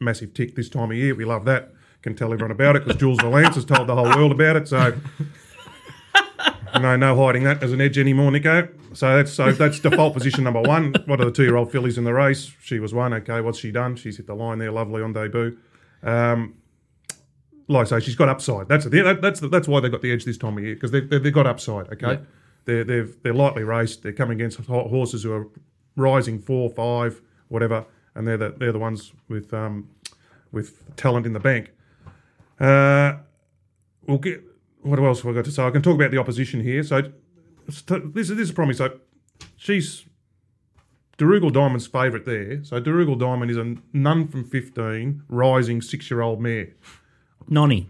massive 0.00 0.34
tick 0.34 0.54
this 0.56 0.68
time 0.68 0.90
of 0.90 0.96
year. 0.96 1.14
We 1.14 1.24
love 1.24 1.44
that. 1.46 1.72
Can 2.02 2.14
tell 2.14 2.32
everyone 2.32 2.52
about 2.52 2.76
it 2.76 2.84
because 2.84 3.00
Jules 3.00 3.18
Valance 3.20 3.56
has 3.56 3.64
told 3.64 3.88
the 3.88 3.94
whole 3.96 4.04
world 4.04 4.30
about 4.32 4.54
it. 4.56 4.68
So 4.68 4.94
no, 6.80 6.94
no 6.96 7.16
hiding 7.16 7.44
that 7.44 7.62
as 7.62 7.72
an 7.72 7.80
edge 7.80 7.98
anymore, 7.98 8.30
Nico. 8.30 8.68
So 8.92 9.16
that's 9.16 9.32
so 9.32 9.50
that's 9.52 9.80
default 9.80 10.14
position 10.14 10.44
number 10.44 10.60
one. 10.60 10.94
What 11.06 11.20
are 11.20 11.24
the 11.24 11.30
two-year-old 11.32 11.72
fillies 11.72 11.98
in 11.98 12.04
the 12.04 12.12
race? 12.14 12.52
She 12.62 12.78
was 12.78 12.94
one. 12.94 13.12
Okay, 13.14 13.40
what's 13.40 13.58
she 13.58 13.72
done? 13.72 13.96
She's 13.96 14.18
hit 14.18 14.26
the 14.26 14.34
line 14.34 14.58
there, 14.58 14.70
lovely 14.70 15.02
on 15.02 15.12
debut. 15.12 15.56
Um, 16.02 16.54
like 17.68 17.86
I 17.86 17.98
say, 17.98 18.00
she's 18.04 18.14
got 18.14 18.28
upside. 18.28 18.68
That's 18.68 18.84
the, 18.84 19.00
that, 19.02 19.20
that's 19.22 19.40
that's 19.40 19.66
why 19.66 19.80
they 19.80 19.88
got 19.88 20.02
the 20.02 20.12
edge 20.12 20.24
this 20.24 20.38
time 20.38 20.56
of 20.58 20.62
year 20.64 20.74
because 20.74 20.92
they 20.92 21.00
they 21.00 21.18
they've 21.18 21.32
got 21.32 21.46
upside. 21.46 21.88
Okay, 21.88 22.12
Yeah. 22.12 22.18
they're 22.66 22.84
they've 22.84 23.16
they're 23.22 23.34
lightly 23.34 23.64
raced. 23.64 24.02
They're 24.02 24.12
coming 24.12 24.40
against 24.40 24.58
horses 24.66 25.24
who 25.24 25.32
are 25.32 25.48
rising 25.96 26.38
four, 26.38 26.70
five, 26.70 27.20
whatever, 27.48 27.86
and 28.16 28.26
they're 28.26 28.36
the 28.36 28.54
they're 28.58 28.72
the 28.72 28.78
ones 28.78 29.12
with 29.28 29.52
um 29.54 29.88
with 30.50 30.96
talent 30.96 31.26
in 31.26 31.32
the 31.32 31.40
bank. 31.40 31.70
Uh, 32.58 33.18
we'll 34.06 34.18
get 34.18 34.42
what 34.82 34.98
else 34.98 35.22
have 35.22 35.30
I 35.30 35.34
got 35.34 35.44
to 35.44 35.50
say? 35.50 35.62
I 35.64 35.70
can 35.70 35.82
talk 35.82 35.96
about 35.96 36.10
the 36.10 36.18
opposition 36.18 36.60
here. 36.60 36.82
So 36.82 37.12
this 37.66 38.30
is 38.30 38.36
this 38.36 38.48
is 38.48 38.52
promise. 38.52 38.78
So 38.78 38.98
she's 39.56 40.06
Derugal 41.18 41.52
Diamond's 41.52 41.86
favourite 41.86 42.24
there. 42.24 42.64
So 42.64 42.80
Derugal 42.80 43.18
Diamond 43.18 43.50
is 43.50 43.56
a 43.56 43.76
none 43.92 44.28
from 44.28 44.44
fifteen 44.44 45.22
rising 45.28 45.82
six 45.82 46.10
year 46.10 46.22
old 46.22 46.40
mare. 46.40 46.70
Nonny. 47.48 47.88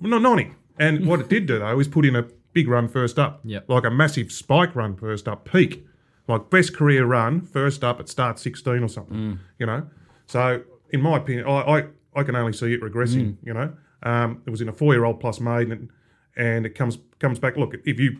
Not 0.00 0.22
nonny. 0.22 0.52
And 0.78 1.06
what 1.06 1.20
it 1.20 1.28
did 1.28 1.46
do 1.46 1.58
though 1.58 1.78
is 1.80 1.88
put 1.88 2.04
in 2.06 2.14
a 2.16 2.24
big 2.52 2.68
run 2.68 2.88
first 2.88 3.18
up. 3.18 3.40
Yep. 3.44 3.68
Like 3.68 3.84
a 3.84 3.90
massive 3.90 4.32
spike 4.32 4.74
run 4.74 4.96
first 4.96 5.28
up, 5.28 5.44
peak. 5.44 5.84
Like 6.28 6.50
best 6.50 6.76
career 6.76 7.06
run, 7.06 7.40
first 7.40 7.82
up 7.82 7.98
at 8.00 8.08
start 8.08 8.38
16 8.38 8.82
or 8.82 8.88
something, 8.88 9.16
you 9.58 9.66
know. 9.66 9.86
So 10.26 10.62
in 10.90 11.00
my 11.00 11.16
opinion, 11.16 11.46
I, 11.46 11.78
I, 11.78 11.84
I 12.14 12.22
can 12.22 12.36
only 12.36 12.52
see 12.52 12.72
it 12.74 12.82
regressing, 12.82 13.36
you 13.42 13.54
know. 13.54 13.72
Um, 14.02 14.42
it 14.46 14.50
was 14.50 14.60
in 14.60 14.68
a 14.68 14.72
four-year-old 14.72 15.20
plus 15.20 15.40
maiden, 15.40 15.72
and, 15.72 15.88
and 16.36 16.66
it 16.66 16.74
comes 16.74 16.98
comes 17.18 17.38
back. 17.38 17.56
Look, 17.56 17.74
if 17.84 17.98
you, 17.98 18.18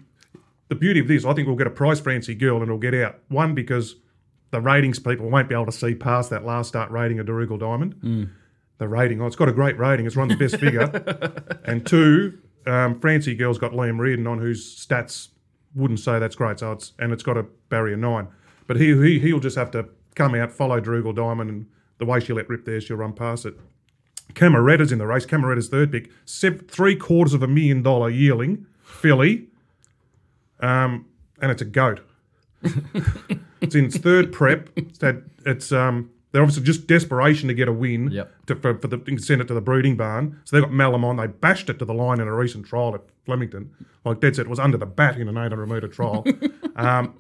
the 0.69 0.75
beauty 0.75 1.01
of 1.01 1.07
this, 1.09 1.25
I 1.25 1.35
think 1.35 1.47
we'll 1.47 1.57
get 1.57 1.67
a 1.67 1.71
price 1.71 2.01
Francie 2.01 2.35
Girl 2.35 2.57
and 2.57 2.65
it'll 2.65 2.79
get 2.79 2.95
out. 2.95 3.19
One 3.29 3.55
because 3.55 3.97
the 4.51 4.61
ratings 4.61 4.99
people 4.99 5.29
won't 5.31 5.49
be 5.49 5.55
able 5.55 5.67
to 5.67 5.73
see 5.73 5.95
past 5.95 6.31
that 6.31 6.45
last 6.45 6.69
start 6.69 6.91
rating 6.91 7.19
of 7.21 7.27
Derugal 7.27 7.59
Diamond. 7.61 7.95
The 8.79 8.89
rating, 8.89 9.21
oh, 9.21 9.27
it's 9.27 9.37
got 9.37 9.49
a 9.49 9.53
great 9.53 9.77
rating. 9.79 10.07
It's 10.07 10.17
run 10.17 10.29
the 10.29 10.37
best 10.37 10.57
figure. 10.57 10.89
And 11.65 11.85
two, 11.87 12.39
um, 12.67 12.99
Francie 13.01 13.35
Girl's 13.35 13.59
got 13.59 13.73
Liam 13.73 13.99
Riordan 13.99 14.27
on, 14.27 14.39
whose 14.39 14.87
stats 14.87 15.29
wouldn't 15.79 16.01
say 16.01 16.19
that's 16.19 16.37
great. 16.37 16.59
So 16.59 16.73
it's 16.73 16.93
and 16.99 17.13
it's 17.13 17.23
got 17.23 17.37
a 17.37 17.45
barrier 17.69 17.97
nine, 17.97 18.29
but 18.67 18.77
he, 18.77 18.95
he 19.01 19.19
he'll 19.19 19.41
just 19.41 19.57
have 19.57 19.71
to 19.71 19.89
come 20.15 20.35
out, 20.35 20.53
follow 20.53 20.81
Drugal 20.81 21.15
Diamond, 21.15 21.51
and 21.51 21.67
the 21.99 22.05
way 22.05 22.21
she 22.21 22.33
let 22.33 22.49
rip 22.49 22.65
there, 22.65 22.81
she'll 22.81 22.97
run 22.97 23.13
past 23.13 23.47
it. 23.47 23.55
Camaretta's 24.35 24.93
in 24.93 24.99
the 24.99 25.07
race. 25.07 25.25
Camaretta's 25.25 25.69
third 25.69 25.91
pick, 25.91 26.11
three 26.27 26.97
quarters 26.97 27.33
of 27.33 27.43
a 27.43 27.49
million 27.49 27.83
dollar 27.83 28.11
yearling 28.11 28.67
filly, 28.83 29.47
um, 30.61 31.07
and 31.41 31.51
it's 31.51 31.63
a 31.63 31.65
goat. 31.65 32.01
it's 33.61 33.75
in 33.75 33.87
its 33.87 33.97
third 33.97 34.33
prep. 34.33 34.71
It's 34.77 35.01
had, 35.01 35.23
it's 35.47 35.73
um, 35.73 36.11
they're 36.33 36.43
obviously 36.43 36.63
just 36.65 36.87
desperation 36.87 37.49
to 37.49 37.55
get 37.55 37.69
a 37.69 37.73
win 37.73 38.11
Yep. 38.11 38.47
to, 38.47 38.57
for, 38.57 38.79
for 38.79 38.89
the 38.89 38.99
to 38.99 39.19
send 39.19 39.41
it 39.41 39.49
to 39.49 39.55
the 39.55 39.61
breeding 39.61 39.97
barn. 39.97 40.41
So 40.45 40.57
they 40.57 40.61
got 40.63 40.71
Melham 40.71 41.05
on. 41.05 41.17
They 41.17 41.27
bashed 41.27 41.71
it 41.71 41.79
to 41.79 41.85
the 41.85 41.95
line 41.95 42.21
in 42.21 42.29
a 42.29 42.35
recent 42.35 42.67
trial 42.67 42.95
at 42.95 43.03
Flemington. 43.25 43.71
Like 44.05 44.21
Dead 44.21 44.37
said, 44.37 44.47
it 44.47 44.51
was 44.51 44.59
under 44.59 44.77
the 44.79 44.87
bat 44.87 45.19
in 45.19 45.29
an 45.29 45.37
800 45.39 45.67
metre 45.67 45.89
trial. 45.89 46.25
um, 46.77 47.15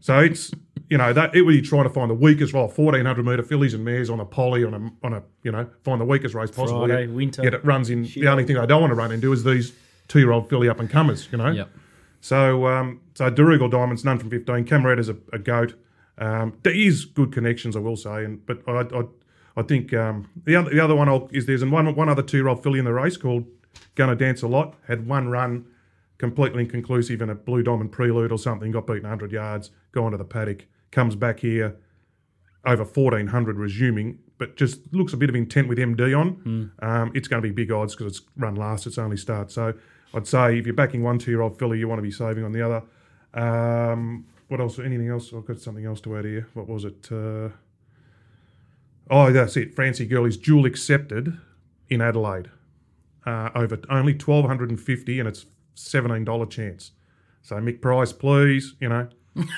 so 0.00 0.18
it's 0.18 0.52
you 0.88 0.98
know 0.98 1.12
that 1.12 1.34
it 1.34 1.42
would 1.42 1.52
be 1.52 1.62
trying 1.62 1.84
to 1.84 1.90
find 1.90 2.10
the 2.10 2.14
weakest 2.14 2.52
role, 2.52 2.68
1400 2.68 3.24
metre 3.24 3.42
fillies 3.42 3.72
and 3.72 3.84
mares 3.84 4.10
on 4.10 4.20
a 4.20 4.24
poly 4.24 4.64
on 4.64 4.74
a 4.74 5.06
on 5.06 5.14
a 5.14 5.22
you 5.42 5.50
know 5.50 5.66
find 5.84 6.00
the 6.00 6.04
weakest 6.04 6.34
race 6.34 6.50
possible. 6.50 6.86
Friday, 6.86 7.06
yet, 7.06 7.10
winter. 7.14 7.42
Yet 7.42 7.54
it 7.54 7.64
runs 7.64 7.88
in. 7.90 8.02
The 8.02 8.28
only 8.28 8.44
thing 8.44 8.58
I 8.58 8.66
don't 8.66 8.80
want 8.80 8.90
to 8.90 8.94
run 8.96 9.10
into 9.10 9.32
is 9.32 9.42
these 9.42 9.72
two 10.08 10.18
year 10.18 10.32
old 10.32 10.48
filly 10.48 10.68
up 10.68 10.80
and 10.80 10.90
comers. 10.90 11.28
You 11.32 11.38
know. 11.38 11.50
Yep. 11.50 11.70
So, 12.20 12.68
um, 12.68 13.00
so 13.14 13.30
Derugal 13.30 13.68
Diamonds, 13.70 14.04
none 14.04 14.16
from 14.16 14.30
15. 14.30 14.64
Camaretta's 14.64 15.08
a, 15.08 15.16
a 15.32 15.38
goat. 15.38 15.74
Um, 16.18 16.58
there 16.62 16.74
is 16.74 17.04
good 17.04 17.32
connections, 17.32 17.76
I 17.76 17.80
will 17.80 17.96
say, 17.96 18.24
and 18.24 18.44
but 18.46 18.62
I, 18.68 18.80
I, 18.80 19.02
I 19.56 19.62
think 19.62 19.92
um, 19.94 20.28
the 20.44 20.56
other 20.56 20.70
the 20.70 20.80
other 20.80 20.94
one 20.94 21.08
I'll, 21.08 21.28
is 21.32 21.46
there's 21.46 21.64
one 21.64 21.94
one 21.94 22.08
other 22.08 22.22
two 22.22 22.38
year 22.38 22.48
old 22.48 22.62
filly 22.62 22.78
in 22.78 22.84
the 22.84 22.92
race 22.92 23.16
called 23.16 23.46
Gonna 23.94 24.16
Dance 24.16 24.42
a 24.42 24.48
Lot. 24.48 24.74
Had 24.86 25.06
one 25.06 25.28
run, 25.28 25.66
completely 26.18 26.64
inconclusive 26.64 27.22
in 27.22 27.30
a 27.30 27.34
Blue 27.34 27.62
Diamond 27.62 27.92
Prelude 27.92 28.30
or 28.30 28.38
something. 28.38 28.70
Got 28.70 28.86
beaten 28.86 29.02
100 29.02 29.32
yards. 29.32 29.70
Gone 29.92 30.12
to 30.12 30.18
the 30.18 30.24
paddock. 30.24 30.66
Comes 30.90 31.16
back 31.16 31.40
here 31.40 31.76
over 32.64 32.84
1400 32.84 33.56
resuming, 33.56 34.18
but 34.38 34.56
just 34.56 34.80
looks 34.92 35.12
a 35.12 35.16
bit 35.16 35.28
of 35.28 35.34
intent 35.34 35.68
with 35.68 35.78
MD 35.78 36.16
on. 36.18 36.70
Um, 36.80 37.12
it's 37.14 37.26
going 37.28 37.42
to 37.42 37.48
be 37.48 37.52
big 37.52 37.72
odds 37.72 37.94
because 37.94 38.18
it's 38.18 38.26
run 38.36 38.54
last, 38.54 38.86
it's 38.86 38.98
only 38.98 39.16
start. 39.16 39.50
So 39.50 39.74
I'd 40.14 40.26
say 40.26 40.58
if 40.58 40.66
you're 40.66 40.74
backing 40.74 41.02
one 41.02 41.18
two 41.18 41.30
year 41.30 41.40
old 41.40 41.58
filly, 41.58 41.78
you 41.78 41.88
want 41.88 41.98
to 41.98 42.02
be 42.02 42.10
saving 42.10 42.44
on 42.44 42.52
the 42.52 42.62
other. 42.62 42.82
Um, 43.34 44.26
what 44.52 44.60
else? 44.60 44.78
Anything 44.78 45.08
else? 45.08 45.32
I've 45.34 45.46
got 45.46 45.58
something 45.58 45.86
else 45.86 46.02
to 46.02 46.14
add 46.16 46.26
here. 46.26 46.46
What 46.52 46.68
was 46.68 46.84
it? 46.84 47.08
Uh, 47.10 47.48
oh, 49.10 49.32
that's 49.32 49.56
it. 49.56 49.74
Francie 49.74 50.04
Girl 50.04 50.26
is 50.26 50.36
dual 50.36 50.66
accepted 50.66 51.38
in 51.88 52.02
Adelaide 52.02 52.50
uh, 53.24 53.48
over 53.54 53.80
only 53.88 54.12
1250 54.12 55.18
and 55.18 55.26
it's 55.26 55.46
$17 55.74 56.50
chance. 56.50 56.90
So 57.40 57.56
Mick 57.56 57.80
Price, 57.80 58.12
please, 58.12 58.74
you 58.78 58.90
know, 58.90 59.08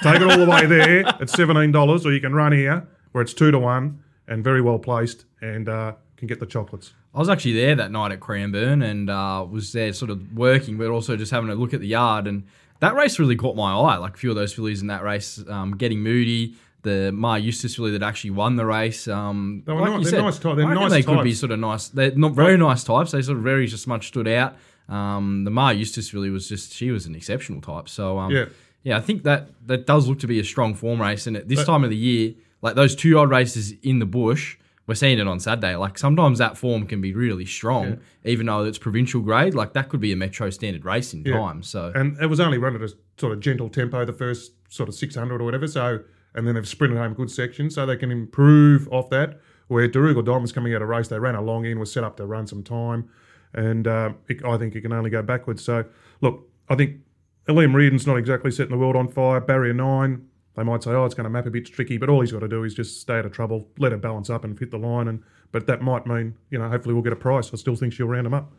take 0.05 0.21
it 0.21 0.31
all 0.31 0.39
the 0.39 0.49
way 0.49 0.65
there 0.65 1.01
at 1.07 1.23
$17 1.23 2.05
or 2.05 2.13
you 2.13 2.21
can 2.21 2.33
run 2.33 2.53
here 2.53 2.87
where 3.11 3.23
it's 3.23 3.35
two 3.35 3.51
to 3.51 3.59
one 3.59 4.01
and 4.29 4.45
very 4.45 4.61
well 4.61 4.79
placed 4.79 5.25
and 5.43 5.69
uh, 5.69 5.95
can 6.17 6.29
get 6.29 6.39
the 6.39 6.47
chocolates. 6.47 6.93
I 7.13 7.19
was 7.19 7.29
actually 7.29 7.55
there 7.55 7.75
that 7.75 7.91
night 7.91 8.13
at 8.13 8.21
Cranbourne 8.21 8.83
and 8.83 9.11
uh, 9.11 9.45
was 9.51 9.73
there 9.73 9.93
sort 9.93 10.13
of 10.13 10.37
working, 10.37 10.79
but 10.79 10.89
also 10.89 11.17
just 11.17 11.33
having 11.33 11.51
a 11.51 11.57
look 11.57 11.75
at 11.75 11.81
the 11.81 11.89
yard. 11.89 12.29
And 12.29 12.45
that 12.85 12.95
race 12.95 13.19
really 13.19 13.37
caught 13.37 13.57
my 13.57 13.73
eye. 13.75 13.97
Like 13.97 14.15
a 14.15 14.17
few 14.17 14.31
of 14.31 14.37
those 14.37 14.53
fillies 14.53 14.81
in 14.83 14.89
that 14.89 15.03
race, 15.03 15.43
um, 15.49 15.77
getting 15.77 16.01
moody. 16.01 16.55
The 16.83 17.13
Mar 17.13 17.39
Eustace 17.39 17.75
filly 17.77 17.93
that 17.93 18.03
actually 18.03 18.33
won 18.43 18.57
the 18.57 18.67
race. 18.67 19.09
Um, 19.09 19.63
They 19.67 19.73
were 19.73 19.81
like 19.81 20.03
they're 20.03 20.11
said, 20.11 20.21
nice 20.23 20.39
type- 20.39 20.57
they're 20.57 20.67
I 20.67 20.75
nice 20.75 20.91
they 20.91 21.03
could 21.03 21.25
be 21.25 21.33
sort 21.33 21.53
of 21.53 21.59
nice. 21.59 21.89
They're 21.89 22.11
not 22.15 22.33
very 22.33 22.59
nice 22.59 22.85
types. 22.85 23.13
They 23.13 23.23
sort 23.23 23.39
of 23.39 23.43
very 23.43 23.67
just 23.67 23.87
much 23.89 24.09
stood 24.09 24.29
out. 24.29 24.53
Um, 24.91 25.45
the 25.45 25.51
Mar 25.51 25.73
Eustace 25.73 26.11
filly 26.11 26.29
was 26.29 26.47
just 26.47 26.75
she 26.75 26.91
was 26.91 27.07
an 27.07 27.15
exceptional 27.15 27.63
type. 27.63 27.89
So 27.89 28.19
um, 28.19 28.31
Yeah. 28.31 28.47
yeah, 28.83 28.99
I 28.99 29.01
think 29.01 29.23
that 29.23 29.49
that 29.67 29.87
does 29.87 30.07
look 30.09 30.19
to 30.21 30.27
be 30.27 30.39
a 30.41 30.45
strong 30.45 30.75
form 30.75 31.01
race. 31.01 31.27
And 31.27 31.37
at 31.39 31.49
this 31.49 31.65
time 31.65 31.85
of 31.85 31.91
the 31.91 31.97
year, 31.97 32.35
like 32.61 32.75
those 32.75 32.95
two 32.95 33.19
odd 33.19 33.31
races 33.31 33.73
in 33.83 33.99
the 33.99 34.07
bush, 34.21 34.57
we're 34.87 34.95
seeing 34.95 35.19
it 35.19 35.27
on 35.27 35.41
Saturday. 35.41 35.77
Like 35.77 35.97
sometimes 35.99 36.39
that 36.39 36.59
form 36.59 36.87
can 36.87 37.01
be 37.01 37.15
really 37.15 37.47
strong, 37.47 38.01
even 38.25 38.47
though 38.47 38.65
it's 38.65 38.79
provincial 38.79 39.21
grade. 39.23 39.55
Like 39.55 39.73
that 39.73 39.89
could 39.89 40.01
be 40.01 40.13
a 40.13 40.17
metro 40.17 40.51
standard 40.51 40.85
race 40.85 41.15
in 41.15 41.25
time. 41.25 41.63
So 41.63 41.93
And 41.95 42.19
it 42.21 42.27
was 42.27 42.41
only 42.41 42.59
run 42.59 42.75
at 42.75 42.83
a 42.83 42.93
sort 43.19 43.33
of 43.33 43.41
gentle 43.41 43.69
tempo 43.69 44.05
the 44.05 44.13
first 44.13 44.53
sort 44.69 44.89
of 44.89 44.95
600 44.95 45.41
or 45.41 45.45
whatever. 45.45 45.67
So, 45.67 46.01
and 46.35 46.47
then 46.47 46.55
they've 46.55 46.69
sprinted 46.69 46.99
home 46.99 47.15
good 47.15 47.31
sections 47.31 47.75
so 47.75 47.87
they 47.87 47.97
can 47.97 48.11
improve 48.11 48.89
off 48.93 49.09
that. 49.11 49.41
Where 49.69 49.89
Derugal 49.89 50.25
Diamonds 50.27 50.53
coming 50.53 50.75
out 50.75 50.83
of 50.83 50.89
race, 50.89 51.09
they 51.09 51.19
ran 51.19 51.35
a 51.35 51.41
long 51.41 51.65
in, 51.65 51.79
was 51.79 51.91
set 51.91 52.05
up 52.05 52.19
to 52.19 52.27
run 52.27 52.47
some 52.47 52.63
time. 52.63 53.09
And 53.55 53.87
um, 53.89 54.17
it, 54.29 54.45
I 54.45 54.59
think 54.59 54.75
it 54.75 54.83
can 54.83 54.93
only 54.93 55.09
go 55.09 55.23
backwards. 55.23 55.65
So, 55.65 55.87
look, 56.21 56.47
I 56.69 56.75
think 56.75 57.01
Liam 57.49 57.73
Riordan's 57.73 58.07
not 58.07 58.17
exactly 58.17 58.51
setting 58.51 58.73
the 58.73 58.79
world 58.79 58.97
on 58.97 59.09
fire. 59.09 59.41
Barrier 59.41 59.73
nine, 59.73 60.29
they 60.57 60.63
might 60.63 60.83
say, 60.83 60.91
oh, 60.91 61.05
it's 61.05 61.15
going 61.15 61.25
to 61.25 61.31
map 61.31 61.47
a 61.47 61.51
bit 61.51 61.67
tricky, 61.67 61.99
but 61.99 62.09
all 62.09 62.21
he's 62.21 62.33
got 62.33 62.41
to 62.41 62.49
do 62.49 62.63
is 62.65 62.75
just 62.75 63.01
stay 63.01 63.19
out 63.19 63.27
of 63.27 63.33
trouble, 63.33 63.69
let 63.79 63.93
it 63.93 64.01
balance 64.01 64.31
up 64.31 64.45
and 64.45 64.59
hit 64.59 64.71
the 64.71 64.79
line. 64.79 65.09
And 65.09 65.23
But 65.53 65.67
that 65.67 65.83
might 65.83 66.07
mean, 66.07 66.35
you 66.51 66.59
know, 66.59 66.69
hopefully 66.69 66.95
we'll 66.95 67.03
get 67.03 67.13
a 67.13 67.17
price. 67.17 67.51
I 67.53 67.57
still 67.57 67.77
think 67.77 67.93
she'll 67.93 68.07
round 68.07 68.27
them 68.27 68.35
up. 68.35 68.53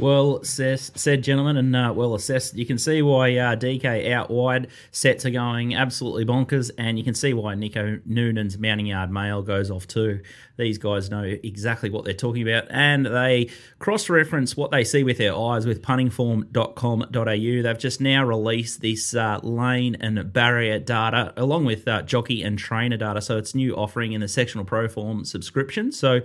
Well 0.00 0.42
said 0.44 1.22
gentlemen, 1.22 1.58
and 1.58 1.76
uh, 1.76 1.92
well 1.94 2.14
assessed. 2.14 2.56
You 2.56 2.64
can 2.64 2.78
see 2.78 3.02
why 3.02 3.36
uh, 3.36 3.54
DK 3.54 4.10
out 4.10 4.30
wide 4.30 4.68
sets 4.92 5.26
are 5.26 5.30
going 5.30 5.74
absolutely 5.74 6.24
bonkers, 6.24 6.70
and 6.78 6.96
you 6.96 7.04
can 7.04 7.12
see 7.12 7.34
why 7.34 7.54
Nico 7.54 7.98
Noonan's 8.06 8.56
mounting 8.56 8.86
yard 8.86 9.10
mail 9.10 9.42
goes 9.42 9.70
off 9.70 9.86
too. 9.86 10.22
These 10.56 10.78
guys 10.78 11.10
know 11.10 11.22
exactly 11.22 11.90
what 11.90 12.04
they're 12.04 12.14
talking 12.14 12.48
about, 12.48 12.66
and 12.70 13.04
they 13.04 13.50
cross 13.78 14.08
reference 14.08 14.56
what 14.56 14.70
they 14.70 14.84
see 14.84 15.04
with 15.04 15.18
their 15.18 15.36
eyes 15.36 15.66
with 15.66 15.82
puntingform.com.au. 15.82 17.62
They've 17.62 17.78
just 17.78 18.00
now 18.00 18.24
released 18.24 18.80
this 18.80 19.14
uh, 19.14 19.40
lane 19.42 19.96
and 20.00 20.32
barrier 20.32 20.78
data 20.78 21.34
along 21.36 21.66
with 21.66 21.86
uh, 21.86 22.02
jockey 22.02 22.42
and 22.42 22.58
trainer 22.58 22.96
data. 22.96 23.20
So 23.20 23.36
it's 23.36 23.54
new 23.54 23.74
offering 23.76 24.12
in 24.12 24.22
the 24.22 24.28
sectional 24.28 24.64
pro 24.64 24.88
form 24.88 25.26
subscription. 25.26 25.92
So 25.92 26.20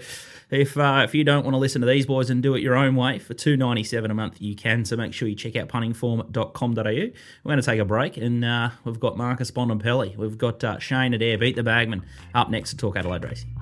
if 0.50 0.78
uh, 0.78 1.02
if 1.04 1.16
you 1.16 1.24
don't 1.24 1.44
want 1.44 1.54
to 1.54 1.60
listen 1.60 1.82
to 1.82 1.88
these 1.88 2.06
boys 2.06 2.30
and 2.30 2.42
do 2.42 2.56
it 2.56 2.62
your 2.62 2.76
own 2.76 2.96
way 2.96 3.20
for 3.20 3.34
two 3.34 3.58
ninety 3.66 3.84
seven 3.84 4.12
a 4.12 4.14
month, 4.14 4.38
you 4.40 4.56
can. 4.56 4.86
So 4.86 4.96
make 4.96 5.14
sure 5.14 5.28
you 5.28 5.36
check 5.36 5.56
out 5.56 5.70
puntingform.com.au. 5.70 6.84
We're 6.84 7.12
going 7.44 7.58
to 7.58 7.66
take 7.66 7.80
a 7.80 7.86
break, 7.86 8.18
and 8.18 8.46
uh, 8.46 8.70
we've 8.84 9.00
got 9.00 9.18
Marcus 9.18 9.52
Bontempelli, 9.52 10.16
we've 10.18 10.38
got 10.38 10.64
uh, 10.64 10.80
Shane 10.80 11.14
Adair, 11.14 11.38
beat 11.38 11.56
the 11.56 11.64
bagman, 11.64 12.06
up 12.34 12.50
next 12.50 12.72
to 12.72 12.78
talk 12.78 12.96
Adelaide 12.96 13.24
racing. 13.24 13.56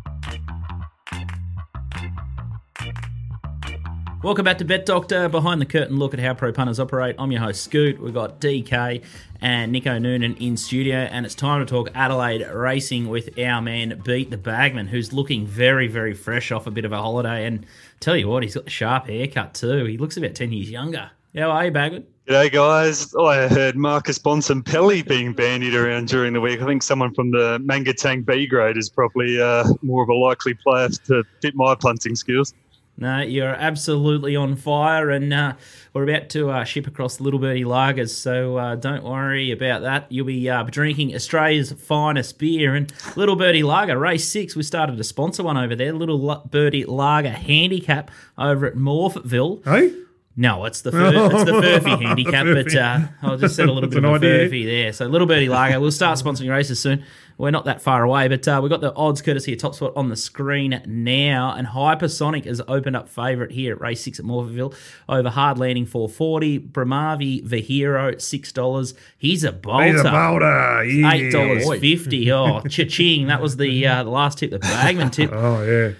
Welcome 4.23 4.45
back 4.45 4.59
to 4.59 4.65
Bet 4.65 4.85
Doctor. 4.85 5.27
Behind 5.27 5.59
the 5.59 5.65
curtain 5.65 5.97
look 5.97 6.13
at 6.13 6.19
how 6.21 6.33
pro 6.33 6.53
punters 6.53 6.79
operate. 6.79 7.17
I'm 7.19 7.29
your 7.33 7.41
host, 7.41 7.61
Scoot. 7.61 7.99
We've 7.99 8.13
got 8.13 8.39
DK 8.39 9.03
and 9.41 9.73
Nico 9.73 9.97
Noonan 9.97 10.37
in 10.37 10.55
studio, 10.55 10.95
and 10.95 11.25
it's 11.25 11.35
time 11.35 11.59
to 11.59 11.69
talk 11.69 11.89
Adelaide 11.93 12.49
racing 12.49 13.09
with 13.09 13.37
our 13.37 13.61
man 13.61 14.01
Beat 14.05 14.31
the 14.31 14.37
Bagman, 14.37 14.87
who's 14.87 15.11
looking 15.11 15.45
very, 15.45 15.89
very 15.89 16.13
fresh 16.13 16.53
off 16.53 16.67
a 16.67 16.71
bit 16.71 16.85
of 16.85 16.93
a 16.93 16.97
holiday. 16.97 17.45
And 17.45 17.65
tell 18.03 18.17
you 18.17 18.27
what, 18.27 18.43
he's 18.43 18.53
got 18.53 18.65
the 18.65 18.69
sharp 18.69 19.07
haircut 19.07 19.53
too. 19.53 19.85
He 19.85 19.97
looks 19.97 20.17
about 20.17 20.35
10 20.35 20.51
years 20.51 20.69
younger. 20.69 21.09
How 21.35 21.49
are 21.49 21.65
you, 21.65 21.71
Bagman? 21.71 22.05
G'day, 22.27 22.51
guys. 22.51 23.13
Oh, 23.17 23.25
I 23.25 23.47
heard 23.47 23.75
Marcus 23.75 24.19
Bontempelli 24.19 25.05
being 25.05 25.33
bandied 25.33 25.73
around 25.73 26.07
during 26.07 26.33
the 26.33 26.41
week. 26.41 26.61
I 26.61 26.65
think 26.65 26.83
someone 26.83 27.13
from 27.13 27.31
the 27.31 27.59
Mangatang 27.59 28.25
B 28.25 28.45
grade 28.45 28.77
is 28.77 28.89
probably 28.89 29.41
uh, 29.41 29.65
more 29.81 30.03
of 30.03 30.09
a 30.09 30.13
likely 30.13 30.53
player 30.53 30.89
to 31.07 31.23
fit 31.41 31.55
my 31.55 31.75
punting 31.75 32.15
skills. 32.15 32.53
No, 32.95 33.21
you're 33.21 33.47
absolutely 33.49 34.35
on 34.35 34.55
fire, 34.55 35.09
and 35.09 35.33
uh, 35.33 35.53
we're 35.93 36.07
about 36.07 36.29
to 36.29 36.51
uh, 36.51 36.63
ship 36.63 36.85
across 36.85 37.19
Little 37.19 37.39
Birdie 37.39 37.63
Lagers, 37.63 38.11
so 38.11 38.57
uh, 38.57 38.75
don't 38.75 39.03
worry 39.03 39.51
about 39.51 39.81
that. 39.81 40.05
You'll 40.11 40.27
be 40.27 40.47
uh, 40.47 40.61
drinking 40.63 41.15
Australia's 41.15 41.71
finest 41.71 42.37
beer, 42.37 42.75
and 42.75 42.93
Little 43.15 43.35
Birdie 43.35 43.63
Lager, 43.63 43.97
race 43.97 44.27
six. 44.27 44.55
We 44.55 44.61
started 44.61 44.97
to 44.97 45.03
sponsor 45.03 45.41
one 45.41 45.57
over 45.57 45.75
there, 45.75 45.91
Little 45.91 46.43
Birdie 46.49 46.85
Lager 46.85 47.31
Handicap 47.31 48.11
over 48.37 48.67
at 48.67 48.75
Morphettville. 48.75 49.65
Hey? 49.65 50.02
No, 50.35 50.65
it's 50.65 50.81
the 50.81 50.91
fur, 50.91 51.11
it's 51.13 51.43
the 51.43 51.51
Furphy 51.85 52.01
handicap, 52.01 52.45
but 52.45 52.75
uh, 52.75 52.99
I'll 53.21 53.37
just 53.37 53.55
set 53.55 53.69
a 53.69 53.71
little 53.71 53.87
bit 53.87 54.03
of 54.03 54.11
a 54.11 54.15
idea. 54.15 54.49
Furphy 54.49 54.65
there. 54.65 54.91
So 54.91 55.05
Little 55.05 55.27
Birdie 55.27 55.47
Lager, 55.47 55.79
we'll 55.79 55.91
start 55.91 56.17
sponsoring 56.17 56.49
races 56.49 56.79
soon. 56.79 57.03
We're 57.37 57.51
not 57.51 57.65
that 57.65 57.81
far 57.83 58.03
away, 58.03 58.27
but 58.27 58.47
uh, 58.47 58.59
we've 58.61 58.69
got 58.69 58.81
the 58.81 58.93
odds 58.95 59.21
courtesy 59.21 59.53
of 59.53 59.59
Top 59.59 59.75
Sport 59.75 59.93
on 59.95 60.09
the 60.09 60.15
screen 60.15 60.81
now. 60.87 61.53
And 61.55 61.67
Hypersonic 61.67 62.45
has 62.45 62.61
opened 62.67 62.95
up 62.95 63.09
favourite 63.09 63.51
here 63.51 63.73
at 63.75 63.81
race 63.81 64.01
six 64.03 64.19
at 64.19 64.25
Morphettville 64.25 64.75
over 65.09 65.29
Hard 65.29 65.57
Landing 65.59 65.85
440. 65.85 66.59
Bramavi 66.59 67.43
Vahiro 67.43 68.15
$6. 68.15 68.93
He's 69.17 69.43
a 69.43 69.51
bolter. 69.51 69.85
He's 69.91 70.01
a 70.01 70.03
boulder. 70.11 70.83
Yeah. 70.85 71.11
Eight 71.13 71.31
dollars 71.31 71.79
fifty. 71.79 72.31
Oh, 72.31 72.61
cha-ching! 72.61 73.27
That 73.27 73.41
was 73.41 73.57
the 73.57 73.85
uh, 73.85 74.03
the 74.03 74.09
last 74.09 74.37
tip, 74.39 74.51
the 74.51 74.59
Bagman 74.59 75.11
tip. 75.11 75.31
Oh 75.43 75.63
yeah. 75.63 75.91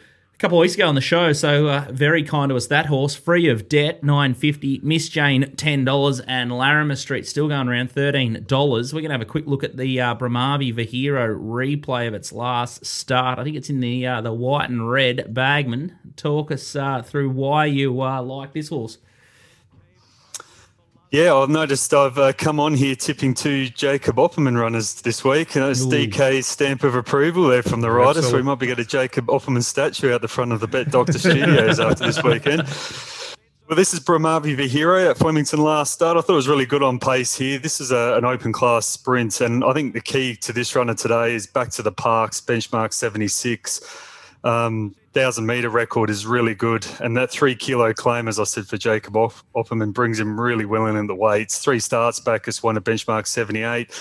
Couple 0.43 0.57
of 0.57 0.63
weeks 0.63 0.75
ago 0.75 0.89
on 0.89 0.95
the 0.95 0.99
show, 0.99 1.31
so 1.31 1.69
uh, 1.69 1.87
very 1.89 2.21
kind 2.21 2.49
to 2.49 2.57
us. 2.57 2.67
That 2.67 2.87
horse, 2.87 3.15
free 3.15 3.47
of 3.47 3.69
debt, 3.69 4.03
nine 4.03 4.33
fifty. 4.33 4.81
Miss 4.83 5.07
Jane, 5.07 5.55
ten 5.55 5.85
dollars, 5.85 6.19
and 6.19 6.51
Larimer 6.51 6.97
Street 6.97 7.25
still 7.25 7.47
going 7.47 7.69
around 7.69 7.93
thirteen 7.93 8.43
dollars. 8.45 8.93
We're 8.93 9.03
gonna 9.03 9.13
have 9.13 9.21
a 9.21 9.25
quick 9.25 9.47
look 9.47 9.63
at 9.63 9.77
the 9.77 10.01
uh, 10.01 10.15
Brahmavi 10.15 10.75
Vahiro 10.75 11.39
replay 11.39 12.09
of 12.09 12.13
its 12.13 12.33
last 12.33 12.85
start. 12.85 13.39
I 13.39 13.45
think 13.45 13.55
it's 13.55 13.69
in 13.69 13.79
the 13.79 14.05
uh, 14.05 14.19
the 14.19 14.33
white 14.33 14.69
and 14.69 14.91
red. 14.91 15.33
Bagman, 15.33 15.97
talk 16.17 16.51
us 16.51 16.75
uh, 16.75 17.01
through 17.03 17.29
why 17.29 17.67
you 17.67 18.01
uh, 18.01 18.21
like 18.21 18.51
this 18.51 18.67
horse. 18.67 18.97
Yeah, 21.13 21.35
I've 21.35 21.49
noticed 21.49 21.93
I've 21.93 22.17
uh, 22.17 22.33
come 22.33 22.59
on 22.59 22.73
here 22.73 22.95
tipping 22.95 23.35
two 23.35 23.69
Jacob 23.69 24.15
Opperman 24.15 24.59
runners 24.59 24.95
this 25.03 25.23
week. 25.23 25.55
And 25.55 25.63
it's 25.63 25.85
DK's 25.85 26.47
stamp 26.47 26.83
of 26.83 26.95
approval 26.95 27.49
there 27.49 27.61
from 27.61 27.81
the 27.81 27.91
rider. 27.91 28.23
So 28.23 28.35
we 28.35 28.41
might 28.41 28.57
be 28.57 28.65
getting 28.65 28.83
a 28.83 28.87
Jacob 28.87 29.27
Opperman 29.27 29.63
statue 29.63 30.11
out 30.11 30.21
the 30.21 30.27
front 30.27 30.53
of 30.53 30.59
the 30.59 30.65
Bet 30.65 30.89
Doctor 30.89 31.19
Studios 31.19 31.79
after 31.79 32.07
this 32.07 32.23
weekend. 32.23 32.63
Well, 33.67 33.75
this 33.75 33.93
is 33.93 33.99
Brahmavi 33.99 34.57
Vihiro 34.57 35.07
at 35.07 35.19
Flemington 35.19 35.61
last 35.61 35.93
start. 35.93 36.17
I 36.17 36.21
thought 36.21 36.33
it 36.33 36.35
was 36.35 36.47
really 36.47 36.65
good 36.65 36.81
on 36.81 36.97
pace 36.97 37.35
here. 37.35 37.59
This 37.59 37.79
is 37.79 37.91
a, 37.91 38.15
an 38.17 38.25
open 38.25 38.51
class 38.51 38.87
sprint, 38.87 39.39
and 39.39 39.63
I 39.63 39.71
think 39.73 39.93
the 39.93 40.01
key 40.01 40.35
to 40.37 40.51
this 40.51 40.75
runner 40.75 40.95
today 40.95 41.35
is 41.35 41.45
back 41.45 41.69
to 41.73 41.83
the 41.83 41.91
parks, 41.91 42.41
benchmark 42.41 42.91
76. 42.91 44.12
Um, 44.43 44.95
thousand 45.13 45.45
meter 45.45 45.69
record 45.69 46.09
is 46.09 46.25
really 46.25 46.55
good, 46.55 46.85
and 46.99 47.15
that 47.17 47.31
three 47.31 47.55
kilo 47.55 47.93
claim, 47.93 48.27
as 48.27 48.39
I 48.39 48.43
said 48.43 48.67
for 48.67 48.77
Jacob 48.77 49.13
Opperman, 49.13 49.93
brings 49.93 50.19
him 50.19 50.39
really 50.39 50.65
well 50.65 50.85
in 50.87 51.07
the 51.07 51.15
weights. 51.15 51.59
Three 51.59 51.79
starts 51.79 52.19
back, 52.19 52.45
has 52.45 52.61
won 52.61 52.77
a 52.77 52.81
benchmark 52.81 53.27
78 53.27 53.91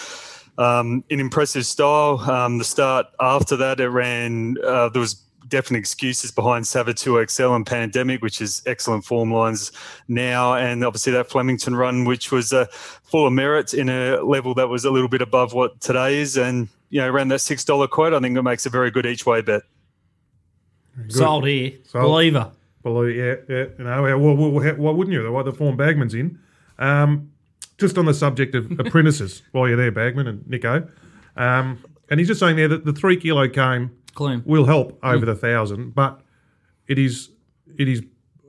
um, 0.58 1.04
in 1.10 1.20
impressive 1.20 1.66
style. 1.66 2.18
Um, 2.18 2.58
the 2.58 2.64
start 2.64 3.06
after 3.20 3.56
that, 3.56 3.80
it 3.80 3.88
ran. 3.88 4.56
Uh, 4.64 4.88
there 4.88 5.00
was 5.00 5.22
definite 5.48 5.80
excuses 5.80 6.30
behind 6.30 6.64
Savatoxl 6.64 7.54
and 7.54 7.66
Pandemic, 7.66 8.22
which 8.22 8.40
is 8.40 8.62
excellent 8.66 9.04
form 9.04 9.32
lines 9.32 9.70
now, 10.08 10.54
and 10.54 10.84
obviously 10.84 11.12
that 11.12 11.28
Flemington 11.28 11.76
run, 11.76 12.04
which 12.04 12.32
was 12.32 12.52
uh, 12.52 12.66
full 12.70 13.26
of 13.26 13.32
merit 13.32 13.74
in 13.74 13.88
a 13.88 14.22
level 14.22 14.54
that 14.54 14.68
was 14.68 14.84
a 14.84 14.90
little 14.90 15.08
bit 15.08 15.22
above 15.22 15.52
what 15.52 15.80
today 15.80 16.20
is, 16.20 16.36
and 16.36 16.68
you 16.90 17.00
know 17.00 17.08
around 17.08 17.28
that 17.28 17.40
six 17.40 17.64
dollar 17.64 17.86
quote, 17.86 18.14
I 18.14 18.20
think 18.20 18.36
it 18.36 18.42
makes 18.42 18.66
a 18.66 18.70
very 18.70 18.90
good 18.90 19.06
each 19.06 19.26
way 19.26 19.40
bet. 19.42 19.62
Sold 21.08 21.46
here, 21.46 21.72
Sold. 21.84 22.04
believer. 22.04 22.52
Well, 22.82 23.06
yeah, 23.06 23.36
yeah. 23.48 23.66
You 23.78 23.84
know, 23.84 24.02
well, 24.18 24.36
well, 24.36 24.50
why 24.50 24.90
wouldn't 24.90 25.12
you? 25.14 25.30
Why 25.30 25.42
the 25.42 25.52
form 25.52 25.76
Bagman's 25.76 26.14
in? 26.14 26.38
Um, 26.78 27.30
just 27.78 27.96
on 27.96 28.06
the 28.06 28.14
subject 28.14 28.54
of 28.54 28.70
apprentices, 28.78 29.42
while 29.52 29.68
you're 29.68 29.76
there, 29.76 29.92
Bagman 29.92 30.26
and 30.26 30.46
Nico, 30.48 30.88
um, 31.36 31.84
and 32.10 32.20
he's 32.20 32.28
just 32.28 32.40
saying 32.40 32.56
there 32.56 32.68
that 32.68 32.84
the 32.84 32.92
three 32.92 33.16
kilo 33.16 33.48
cane 33.48 33.90
Clean. 34.14 34.42
will 34.44 34.64
help 34.64 34.98
over 35.02 35.24
the 35.24 35.34
thousand, 35.34 35.94
but 35.94 36.20
it 36.88 36.98
is, 36.98 37.30
it 37.78 37.88
is, 37.88 38.02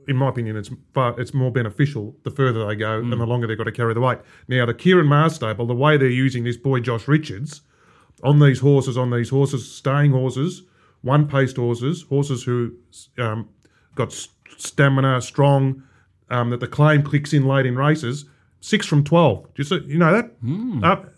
in 0.08 0.16
my 0.16 0.28
opinion, 0.28 0.56
it's 0.56 0.70
far, 0.92 1.18
it's 1.18 1.32
more 1.32 1.50
beneficial 1.50 2.14
the 2.24 2.30
further 2.30 2.66
they 2.66 2.74
go 2.74 2.98
and 2.98 3.10
the 3.12 3.16
longer 3.16 3.46
they've 3.46 3.56
got 3.56 3.64
to 3.64 3.72
carry 3.72 3.94
the 3.94 4.00
weight. 4.00 4.18
Now, 4.48 4.66
the 4.66 4.74
Ciaron 4.74 5.06
Maher's 5.06 5.34
stable, 5.36 5.66
the 5.66 5.74
way 5.74 5.96
they're 5.96 6.08
using 6.08 6.44
this 6.44 6.56
boy 6.56 6.80
Josh 6.80 7.08
Richards 7.08 7.62
on 8.22 8.40
these 8.40 8.60
horses, 8.60 8.98
on 8.98 9.10
these 9.10 9.30
horses, 9.30 9.70
staying 9.70 10.12
horses, 10.12 10.62
one 11.04 11.28
paced 11.28 11.56
horses, 11.56 12.02
horses 12.08 12.42
who 12.42 12.72
um, 13.18 13.48
got 13.94 14.12
stamina, 14.56 15.20
strong, 15.20 15.82
um, 16.30 16.50
that 16.50 16.60
the 16.60 16.66
claim 16.66 17.02
clicks 17.02 17.32
in 17.32 17.46
late 17.46 17.66
in 17.66 17.76
races. 17.76 18.24
Six 18.60 18.86
from 18.86 19.04
twelve. 19.04 19.46
Just 19.54 19.68
so, 19.68 19.76
you 19.86 19.98
know 19.98 20.12
that. 20.12 20.30
Up 20.82 21.13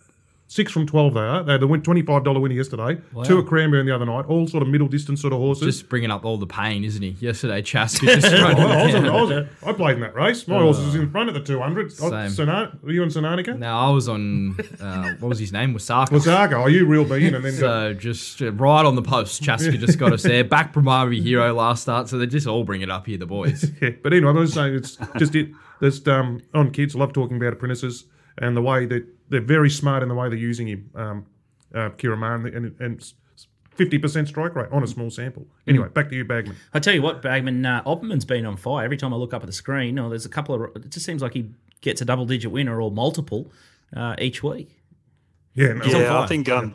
six 0.48 0.70
from 0.72 0.86
twelve. 0.86 1.14
They 1.14 1.20
are. 1.20 1.42
They 1.42 1.52
had 1.52 1.60
the 1.60 1.66
twenty 1.66 2.02
five 2.02 2.24
dollar 2.24 2.40
winner 2.40 2.54
yesterday. 2.54 3.00
Two 3.24 3.38
at 3.40 3.46
Cranbourne 3.46 3.86
the 3.86 3.94
other 3.94 4.06
night. 4.06 4.26
All 4.26 4.46
sort 4.46 4.62
of 4.62 4.68
middle 4.68 4.88
distance 4.88 5.20
sort 5.20 5.32
of 5.32 5.38
horses. 5.38 5.64
Just 5.76 5.88
bringing 5.88 6.10
up 6.10 6.24
all 6.24 6.38
the 6.38 6.46
pain, 6.46 6.84
isn't 6.84 7.02
he? 7.02 7.10
Yesterday, 7.20 7.62
Chaska 7.62 8.06
just 8.20 8.26
I, 8.26 8.52
I 8.52 8.86
was 8.86 8.94
on- 8.94 9.06
I 9.08 9.22
was- 9.22 9.46
I 9.64 9.72
played 9.72 9.94
in 9.96 10.00
that 10.00 10.14
race. 10.14 10.46
My 10.48 10.58
horse 10.60 10.78
was 10.78 10.94
in 10.94 11.10
front 11.10 11.28
of 11.28 11.34
the 11.34 11.42
two 11.42 11.60
hundred. 11.60 11.92
Same. 11.92 12.34
Were 12.82 12.92
you 12.92 13.02
in 13.02 13.08
Sananica? 13.08 13.58
No, 13.58 13.76
I 13.76 13.90
was 13.90 14.08
on, 14.08 14.56
uh, 14.80 15.14
what 15.20 15.28
was 15.30 15.38
his 15.38 15.52
name? 15.52 15.74
Wasaka. 15.74 16.08
Wasaga. 16.08 16.62
Oh, 16.62 16.66
you 16.66 16.86
real 16.86 17.04
being 17.04 17.34
and 17.34 17.44
then 17.44 17.52
got, 17.52 17.58
So 17.60 17.94
just 17.94 18.40
uh, 18.42 18.52
right 18.52 18.84
on 18.84 18.94
the 18.94 19.02
post, 19.02 19.42
Chaska 19.42 19.72
just 19.76 19.98
got 19.98 20.12
us 20.12 20.22
there. 20.22 20.44
Back 20.56 20.72
Brahmavi 20.72 21.22
Hero 21.22 21.52
last 21.52 21.82
start, 21.82 22.08
so 22.08 22.18
they 22.18 22.26
just 22.26 22.46
all 22.46 22.64
bring 22.64 22.80
it 22.82 22.90
up 22.90 23.06
here, 23.06 23.18
the 23.18 23.26
boys. 23.26 23.70
Yeah, 23.82 23.90
but 24.02 24.12
anyway, 24.12 24.30
I 24.30 24.32
was 24.32 24.52
saying 24.54 24.74
it's 24.74 24.96
just 25.18 25.34
it. 25.34 25.50
There's 25.80 26.06
um, 26.08 26.40
on 26.54 26.70
kids 26.70 26.94
love 26.94 27.12
talking 27.12 27.36
about 27.36 27.52
apprentices 27.52 28.04
and 28.38 28.56
the 28.56 28.62
way 28.62 28.86
that 28.86 29.04
they're 29.28 29.40
very 29.40 29.70
smart 29.70 30.02
in 30.02 30.08
the 30.08 30.14
way 30.14 30.28
they're 30.28 30.38
using 30.38 30.68
him. 30.68 30.90
Um, 30.94 31.26
uh, 31.74 31.90
Kira 31.90 32.16
Marn 32.16 32.46
and 32.46 32.74
and 32.80 33.12
fifty 33.74 33.98
percent 33.98 34.28
strike 34.28 34.54
rate 34.54 34.68
on 34.70 34.82
a 34.82 34.86
small 34.86 35.10
sample. 35.10 35.46
Anyway, 35.66 35.88
back 35.88 36.08
to 36.10 36.14
you, 36.16 36.24
Bagman. 36.24 36.56
I 36.72 36.78
tell 36.78 36.94
you 36.94 37.02
what, 37.02 37.20
Bagman, 37.22 37.66
uh, 37.66 37.82
Opperman's 37.84 38.24
been 38.24 38.46
on 38.46 38.56
fire. 38.56 38.84
Every 38.84 38.96
time 38.96 39.12
I 39.12 39.16
look 39.16 39.34
up 39.34 39.42
at 39.42 39.46
the 39.46 39.52
screen, 39.52 39.98
or 39.98 40.08
there's 40.08 40.24
a 40.24 40.30
couple 40.30 40.54
of, 40.54 40.76
it 40.76 40.90
just 40.90 41.04
seems 41.04 41.20
like 41.22 41.34
he 41.34 41.50
gets 41.82 42.00
a 42.00 42.04
double 42.04 42.24
digit 42.24 42.50
winner 42.50 42.80
or 42.80 42.90
multiple 42.90 43.50
uh, 43.94 44.14
each 44.18 44.42
week. 44.42 44.70
Yeah, 45.54 45.72
no, 45.74 45.84
on 45.84 45.90
Yeah, 45.90 45.96
I 45.98 46.18
fire. 46.20 46.28
think 46.28 46.48
um, 46.48 46.74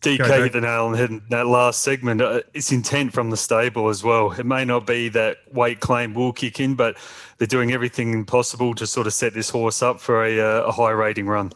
DK 0.00 0.18
Go, 0.18 0.28
Dave. 0.28 0.42
hit 0.44 0.52
the 0.54 0.60
nail 0.62 0.86
on 0.86 0.92
the 0.92 0.98
head 0.98 1.10
in 1.10 1.22
that 1.28 1.46
last 1.46 1.82
segment. 1.82 2.22
Uh, 2.22 2.40
it's 2.54 2.72
intent 2.72 3.12
from 3.12 3.28
the 3.30 3.36
stable 3.36 3.88
as 3.88 4.02
well. 4.02 4.32
It 4.32 4.46
may 4.46 4.64
not 4.64 4.86
be 4.86 5.10
that 5.10 5.38
weight 5.52 5.80
claim 5.80 6.14
will 6.14 6.32
kick 6.32 6.58
in, 6.58 6.74
but 6.74 6.96
they're 7.36 7.46
doing 7.46 7.72
everything 7.72 8.24
possible 8.24 8.74
to 8.76 8.86
sort 8.86 9.06
of 9.06 9.12
set 9.12 9.34
this 9.34 9.50
horse 9.50 9.82
up 9.82 10.00
for 10.00 10.24
a, 10.24 10.40
uh, 10.40 10.62
a 10.68 10.72
high 10.72 10.90
rating 10.90 11.26
run. 11.26 11.52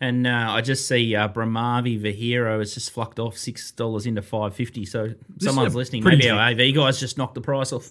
And 0.00 0.26
uh, 0.26 0.46
I 0.50 0.60
just 0.60 0.86
see 0.88 1.14
uh, 1.14 1.28
Brahmavi 1.28 2.00
Vahiro 2.00 2.60
has 2.60 2.72
just 2.74 2.90
flucked 2.92 3.18
off 3.18 3.36
six 3.36 3.72
dollars 3.72 4.06
into 4.06 4.22
five 4.22 4.54
fifty. 4.54 4.86
So 4.86 5.14
someone's 5.38 5.74
listening. 5.74 6.02
pretty 6.02 6.18
Maybe 6.18 6.30
our 6.30 6.50
AV 6.50 6.74
guys 6.74 7.00
just 7.00 7.18
knocked 7.18 7.34
the 7.34 7.40
price 7.40 7.72
off. 7.72 7.90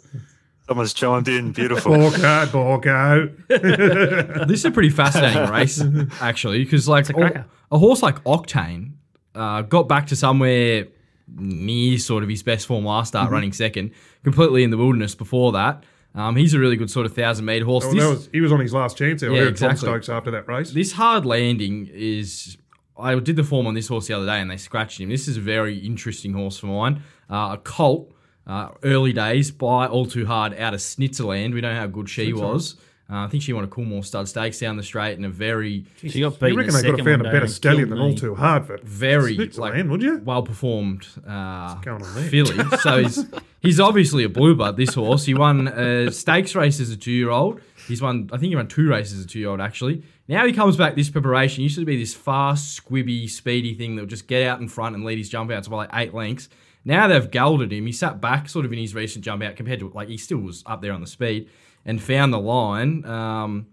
Someone's 0.67 0.93
chimed 0.93 1.27
in. 1.27 1.51
Beautiful. 1.53 1.93
Borko, 1.93 2.45
Borko. 2.47 3.47
this 4.47 4.60
is 4.60 4.65
a 4.65 4.71
pretty 4.71 4.89
fascinating 4.89 5.49
race, 5.51 5.82
actually, 6.21 6.63
because 6.63 6.88
like 6.88 7.10
a, 7.10 7.45
a 7.71 7.77
horse 7.77 8.01
like 8.03 8.21
Octane 8.25 8.91
uh, 9.36 9.62
got 9.62 9.88
back 9.88 10.08
to 10.08 10.15
somewhere 10.15 10.88
near 11.36 11.97
sort 11.97 12.23
of 12.23 12.30
his 12.30 12.43
best 12.43 12.67
form 12.67 12.86
last 12.86 13.08
Mm-hmm. 13.13 13.17
start, 13.19 13.32
running 13.32 13.53
second, 13.53 13.91
completely 14.23 14.63
in 14.63 14.69
the 14.71 14.77
wilderness 14.77 15.15
before 15.15 15.51
that. 15.53 15.84
Um, 16.15 16.36
he's 16.36 16.53
a 16.53 16.60
really 16.60 16.77
good 16.77 16.89
sort 16.89 17.06
of 17.06 17.13
thousand 17.13 17.45
meter 17.45 17.65
horse. 17.65 17.86
Well, 17.86 17.93
This- 17.93 18.10
was, 18.10 18.30
he 18.32 18.41
was 18.41 18.51
on 18.51 18.60
his 18.60 18.73
last 18.73 18.97
chance 18.97 19.21
there. 19.21 19.32
Yeah, 19.32 19.41
I 19.41 19.43
heard 19.45 19.58
Tom 19.58 19.71
exactly. 19.71 19.89
Stokes 19.89 20.10
after 20.10 20.32
that 20.32 20.47
race. 20.47 20.71
this 20.71 20.93
hard 20.93 21.25
landing 21.25 21.89
is. 21.93 22.58
I 22.99 23.13
did 23.19 23.36
the 23.36 23.43
form 23.43 23.67
on 23.67 23.75
this 23.75 23.89
horse 23.89 24.08
the 24.08 24.15
other 24.15 24.25
day 24.25 24.41
and 24.41 24.49
they 24.49 24.58
scratched 24.58 24.99
him. 24.99 25.10
This 25.10 25.27
is 25.27 25.38
a 25.38 25.41
very 25.41 25.77
interesting 25.77 26.34
horse 26.34 26.58
for 26.58 26.65
mine. 26.65 27.03
Uh, 27.30 27.49
a 27.53 27.62
colt, 27.63 28.12
uh, 28.47 28.69
early 28.83 29.13
days, 29.13 29.51
by 29.51 29.86
All 29.88 30.05
Too 30.05 30.25
Hard 30.25 30.57
out 30.57 30.73
of 30.73 30.79
Snitzerland. 30.79 31.53
We 31.53 31.62
know 31.62 31.75
how 31.75 31.86
good 31.88 32.10
she 32.10 32.33
was. 32.33 32.75
Uh, 33.10 33.19
I 33.19 33.27
think 33.27 33.41
she 33.41 33.53
won 33.53 33.63
a 33.63 33.67
Coolmore 33.67 34.03
stud 34.03 34.27
stakes 34.27 34.60
down 34.60 34.75
the 34.75 34.83
straight 34.83 35.17
in 35.17 35.23
a 35.23 35.29
very, 35.29 35.86
She 36.01 36.19
got 36.19 36.33
you 36.33 36.39
beaten. 36.39 36.57
reckon 36.57 36.73
the 36.73 36.81
they 36.81 36.89
could 36.89 36.99
have 36.99 37.05
found 37.05 37.25
a 37.25 37.31
better 37.31 37.47
stallion 37.47 37.89
than 37.89 37.99
all 37.99 38.13
too 38.13 38.36
hard 38.36 38.65
for 38.65 38.77
very 38.83 39.38
Snitzerland, 39.38 39.57
like, 39.60 39.89
would 39.89 40.01
you? 40.01 40.21
well 40.25 40.43
performed 40.43 41.07
uh, 41.25 41.75
going 41.75 42.03
on 42.03 42.15
there? 42.15 42.29
filly. 42.29 42.57
so 42.81 43.01
he's, 43.01 43.25
he's 43.62 43.79
obviously 43.79 44.25
a 44.25 44.29
bluebird, 44.29 44.75
this 44.75 44.93
horse. 44.93 45.23
He 45.23 45.33
won 45.33 45.69
a 45.69 46.12
stakes 46.12 46.53
race 46.53 46.81
as 46.81 46.89
a 46.89 46.97
two 46.97 47.13
year 47.13 47.29
old. 47.29 47.62
He's 47.88 48.01
won, 48.01 48.29
I 48.33 48.38
think 48.39 48.49
he 48.49 48.57
won 48.57 48.67
two 48.67 48.89
races 48.89 49.19
as 49.19 49.23
a 49.23 49.27
two 49.29 49.39
year 49.39 49.49
old, 49.51 49.62
actually. 49.62 50.03
Now 50.27 50.45
he 50.45 50.51
comes 50.51 50.75
back 50.75 50.95
this 50.95 51.10
preparation. 51.10 51.57
He 51.57 51.63
used 51.63 51.79
to 51.79 51.86
be 51.86 51.97
this 51.97 52.13
fast, 52.13 52.83
squibby, 52.83 53.29
speedy 53.29 53.73
thing 53.73 53.95
that 53.95 54.01
would 54.01 54.10
just 54.10 54.27
get 54.27 54.45
out 54.45 54.60
in 54.60 54.67
front 54.67 54.95
and 54.95 55.05
lead 55.05 55.17
his 55.17 55.29
jump 55.29 55.49
outs 55.49 55.69
by 55.69 55.77
like 55.77 55.89
eight 55.93 56.13
lengths. 56.13 56.49
Now 56.88 57.06
they've 57.10 57.30
gelded 57.30 57.73
him. 57.73 57.86
He 57.86 57.91
sat 57.91 58.21
back 58.21 58.47
sort 58.47 58.65
of 58.65 58.71
in 58.71 58.80
his 58.80 58.95
recent 58.95 59.26
jump 59.26 59.43
out 59.43 59.58
compared 59.58 59.82
to, 59.82 59.89
like, 59.89 60.08
he 60.08 60.15
still 60.15 60.38
was 60.38 60.63
up 60.65 60.82
there 60.82 60.93
on 60.93 61.02
the 61.02 61.08
speed 61.08 61.50
and 61.86 62.02
found 62.02 62.32
the 62.32 62.39
line. 62.39 63.04
Um, 63.04 63.67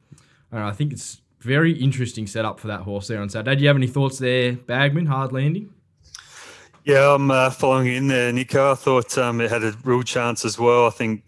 I, 0.51 0.59
know, 0.59 0.67
I 0.67 0.73
think 0.73 0.93
it's 0.93 1.21
very 1.39 1.73
interesting 1.73 2.27
setup 2.27 2.59
for 2.59 2.67
that 2.67 2.81
horse 2.81 3.07
there 3.07 3.21
on 3.21 3.29
Saturday. 3.29 3.55
Do 3.55 3.63
you 3.63 3.69
have 3.69 3.77
any 3.77 3.87
thoughts 3.87 4.19
there, 4.19 4.55
Bagman, 4.55 5.07
hard 5.07 5.33
landing? 5.33 5.73
Yeah, 6.85 7.15
I'm 7.15 7.31
uh, 7.31 7.51
following 7.51 7.87
in 7.87 8.09
there, 8.09 8.33
Nico. 8.33 8.73
I 8.73 8.75
thought 8.75 9.17
um, 9.17 9.41
it 9.41 9.49
had 9.49 9.63
a 9.63 9.77
real 9.85 10.03
chance 10.03 10.45
as 10.45 10.59
well. 10.59 10.89
I 10.89 10.91
think 10.91 11.23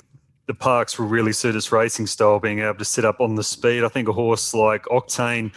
the 0.47 0.55
parks 0.55 0.99
will 0.99 1.07
really 1.07 1.33
suit 1.33 1.55
its 1.55 1.71
racing 1.71 2.09
style, 2.09 2.41
being 2.41 2.59
able 2.59 2.75
to 2.79 2.85
sit 2.85 3.05
up 3.05 3.21
on 3.21 3.37
the 3.37 3.45
speed. 3.45 3.85
I 3.85 3.89
think 3.89 4.09
a 4.09 4.13
horse 4.13 4.53
like 4.53 4.83
Octane 4.87 5.55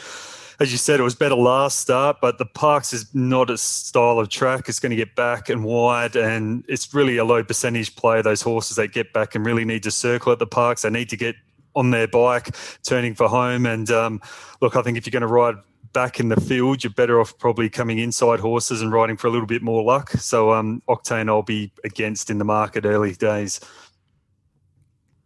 as 0.60 0.72
you 0.72 0.78
said, 0.78 1.00
it 1.00 1.04
was 1.04 1.15
better 1.15 1.36
last 1.36 1.80
start, 1.80 2.17
but 2.22 2.38
the 2.38 2.45
Parks 2.45 2.91
is 2.91 3.13
not 3.15 3.50
a 3.50 3.58
style 3.58 4.19
of 4.19 4.28
track. 4.28 4.67
It's 4.67 4.80
going 4.80 4.89
to 4.89 4.95
get 4.95 5.15
back 5.15 5.48
and 5.48 5.63
wide, 5.63 6.17
and 6.17 6.65
it's 6.67 6.93
really 6.93 7.17
a 7.17 7.24
low 7.24 7.43
percentage 7.43 7.95
play. 7.95 8.22
Those 8.22 8.41
horses 8.41 8.76
that 8.76 8.89
get 8.89 9.13
back 9.13 9.36
and 9.36 9.45
really 9.45 9.63
need 9.63 9.84
to 9.84 9.91
circle 9.91 10.34
at 10.34 10.39
the 10.39 10.48
Parks. 10.48 10.82
They 10.82 10.89
need 10.89 11.10
to 11.10 11.17
get 11.17 11.36
on 11.76 11.91
their 11.91 12.08
bike, 12.08 12.50
turning 12.84 13.15
for 13.15 13.30
home. 13.30 13.65
And 13.65 13.89
um, 13.89 14.22
look, 14.60 14.76
I 14.76 14.82
think 14.82 14.98
if 14.98 15.06
you're 15.06 15.12
going 15.12 15.22
to 15.22 15.28
ride 15.28 15.56
back 15.93 16.19
in 16.19 16.30
the 16.30 16.39
field, 16.41 16.84
you're 16.84 16.91
better 16.91 17.22
off 17.22 17.38
probably 17.38 17.69
coming 17.69 18.00
inside 18.00 18.39
horses 18.41 18.82
and 18.82 18.91
riding 18.91 19.15
for 19.15 19.28
a 19.28 19.30
little 19.30 19.48
bit 19.48 19.62
more 19.62 19.82
luck. 19.82 20.12
So 20.12 20.52
um, 20.52 20.84
Octane, 20.89 21.30
I'll 21.30 21.41
be 21.41 21.72
against 21.86 22.30
in 22.30 22.38
the 22.38 22.45
market 22.45 22.86
early 22.86 23.13
days. 23.13 23.62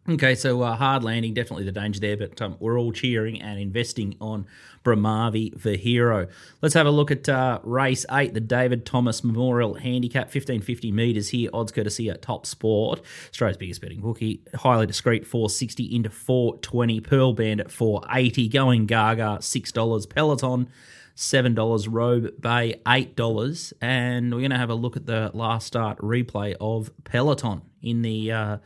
Okay, 0.06 0.34
so 0.34 0.60
uh, 0.60 0.76
hard 0.76 1.02
landing, 1.02 1.32
definitely 1.32 1.64
the 1.64 1.72
danger 1.72 1.98
there, 1.98 2.18
but 2.18 2.40
um, 2.42 2.56
we're 2.60 2.78
all 2.78 2.92
cheering 2.92 3.40
and 3.40 3.58
investing 3.58 4.14
on 4.20 4.44
Bramavi 4.84 5.58
for 5.58 5.70
hero. 5.70 6.28
Let's 6.60 6.74
have 6.74 6.86
a 6.86 6.90
look 6.90 7.10
at 7.10 7.26
uh, 7.26 7.60
race 7.62 8.04
eight, 8.10 8.34
the 8.34 8.40
David 8.40 8.84
Thomas 8.84 9.24
Memorial 9.24 9.76
Handicap, 9.76 10.24
1550 10.24 10.92
metres 10.92 11.30
here, 11.30 11.48
odds 11.54 11.72
courtesy 11.72 12.10
at 12.10 12.20
Top 12.20 12.44
Sport. 12.44 13.00
Australia's 13.30 13.56
biggest 13.56 13.80
betting 13.80 14.02
bookie, 14.02 14.42
highly 14.54 14.86
discreet, 14.86 15.26
460 15.26 15.96
into 15.96 16.10
420, 16.10 17.00
Pearl 17.00 17.32
Band 17.32 17.62
at 17.62 17.70
480, 17.70 18.48
going 18.48 18.84
Gaga, 18.84 19.38
$6, 19.40 20.10
Peloton, 20.10 20.68
$7, 21.16 21.86
Robe 21.90 22.42
Bay, 22.42 22.78
$8, 22.84 23.72
and 23.80 24.34
we're 24.34 24.40
going 24.40 24.50
to 24.50 24.58
have 24.58 24.68
a 24.68 24.74
look 24.74 24.98
at 24.98 25.06
the 25.06 25.30
last 25.32 25.66
start 25.66 25.96
replay 26.00 26.54
of 26.60 26.90
Peloton 27.04 27.62
in 27.80 28.02
the... 28.02 28.30
Uh, 28.30 28.56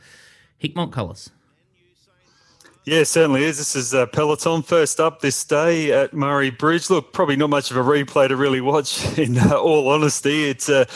Hickmott 0.63 0.93
colours. 0.93 1.31
Yeah, 2.89 3.05
certainly 3.05 3.45
is. 3.45 3.59
This 3.59 3.77
is 3.77 3.93
uh, 3.93 4.07
Peloton 4.07 4.63
first 4.63 4.99
up 4.99 5.21
this 5.21 5.45
day 5.45 5.93
at 5.93 6.15
Murray 6.15 6.49
Bridge. 6.49 6.89
Look, 6.89 7.13
probably 7.13 7.37
not 7.37 7.51
much 7.51 7.71
of 7.71 7.77
a 7.77 7.83
replay 7.83 8.29
to 8.29 8.37
really 8.37 8.63
watch. 8.63 9.19
In 9.19 9.37
uh, 9.37 9.59
all 9.59 9.89
honesty, 9.89 10.49
it's 10.49 10.71
uh, 10.71 10.87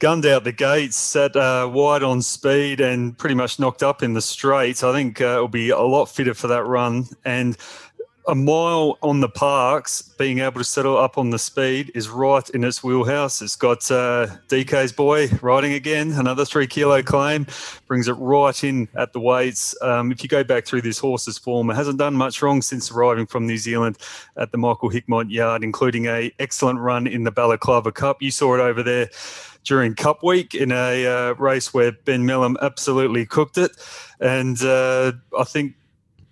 gunned 0.00 0.26
out 0.26 0.42
the 0.42 0.50
gates, 0.50 0.96
sat 0.96 1.36
uh, 1.36 1.70
wide 1.72 2.02
on 2.02 2.20
speed, 2.20 2.80
and 2.80 3.16
pretty 3.16 3.36
much 3.36 3.60
knocked 3.60 3.84
up 3.84 4.02
in 4.02 4.14
the 4.14 4.20
straight. 4.20 4.82
I 4.82 4.92
think 4.92 5.20
uh, 5.20 5.34
it'll 5.34 5.46
be 5.46 5.70
a 5.70 5.78
lot 5.78 6.06
fitter 6.06 6.34
for 6.34 6.48
that 6.48 6.64
run. 6.64 7.06
And 7.24 7.56
a 8.28 8.34
mile 8.34 8.98
on 9.02 9.20
the 9.20 9.28
parks, 9.28 10.02
being 10.02 10.40
able 10.40 10.58
to 10.58 10.64
settle 10.64 10.96
up 10.96 11.16
on 11.16 11.30
the 11.30 11.38
speed 11.38 11.92
is 11.94 12.08
right 12.08 12.48
in 12.50 12.64
its 12.64 12.82
wheelhouse. 12.82 13.40
It's 13.40 13.54
got 13.54 13.88
uh, 13.90 14.26
DK's 14.48 14.92
boy 14.92 15.28
riding 15.42 15.72
again, 15.74 16.12
another 16.12 16.44
three 16.44 16.66
kilo 16.66 17.02
claim, 17.02 17.46
brings 17.86 18.08
it 18.08 18.14
right 18.14 18.64
in 18.64 18.88
at 18.96 19.12
the 19.12 19.20
weights. 19.20 19.80
Um, 19.80 20.10
if 20.10 20.22
you 20.22 20.28
go 20.28 20.42
back 20.42 20.66
through 20.66 20.82
this 20.82 20.98
horse's 20.98 21.38
form, 21.38 21.70
it 21.70 21.74
hasn't 21.74 21.98
done 21.98 22.14
much 22.14 22.42
wrong 22.42 22.62
since 22.62 22.90
arriving 22.90 23.26
from 23.26 23.46
New 23.46 23.58
Zealand 23.58 23.98
at 24.36 24.50
the 24.50 24.58
Michael 24.58 24.90
Hickmott 24.90 25.30
yard, 25.30 25.62
including 25.62 26.06
a 26.06 26.32
excellent 26.40 26.80
run 26.80 27.06
in 27.06 27.22
the 27.22 27.30
Balaclava 27.30 27.92
Cup. 27.92 28.22
You 28.22 28.32
saw 28.32 28.54
it 28.54 28.60
over 28.60 28.82
there 28.82 29.08
during 29.62 29.94
Cup 29.94 30.24
Week 30.24 30.54
in 30.54 30.72
a 30.72 31.06
uh, 31.06 31.34
race 31.34 31.72
where 31.72 31.92
Ben 31.92 32.24
Melham 32.24 32.56
absolutely 32.60 33.24
cooked 33.24 33.56
it, 33.56 33.70
and 34.20 34.60
uh, 34.62 35.12
I 35.38 35.44
think 35.44 35.74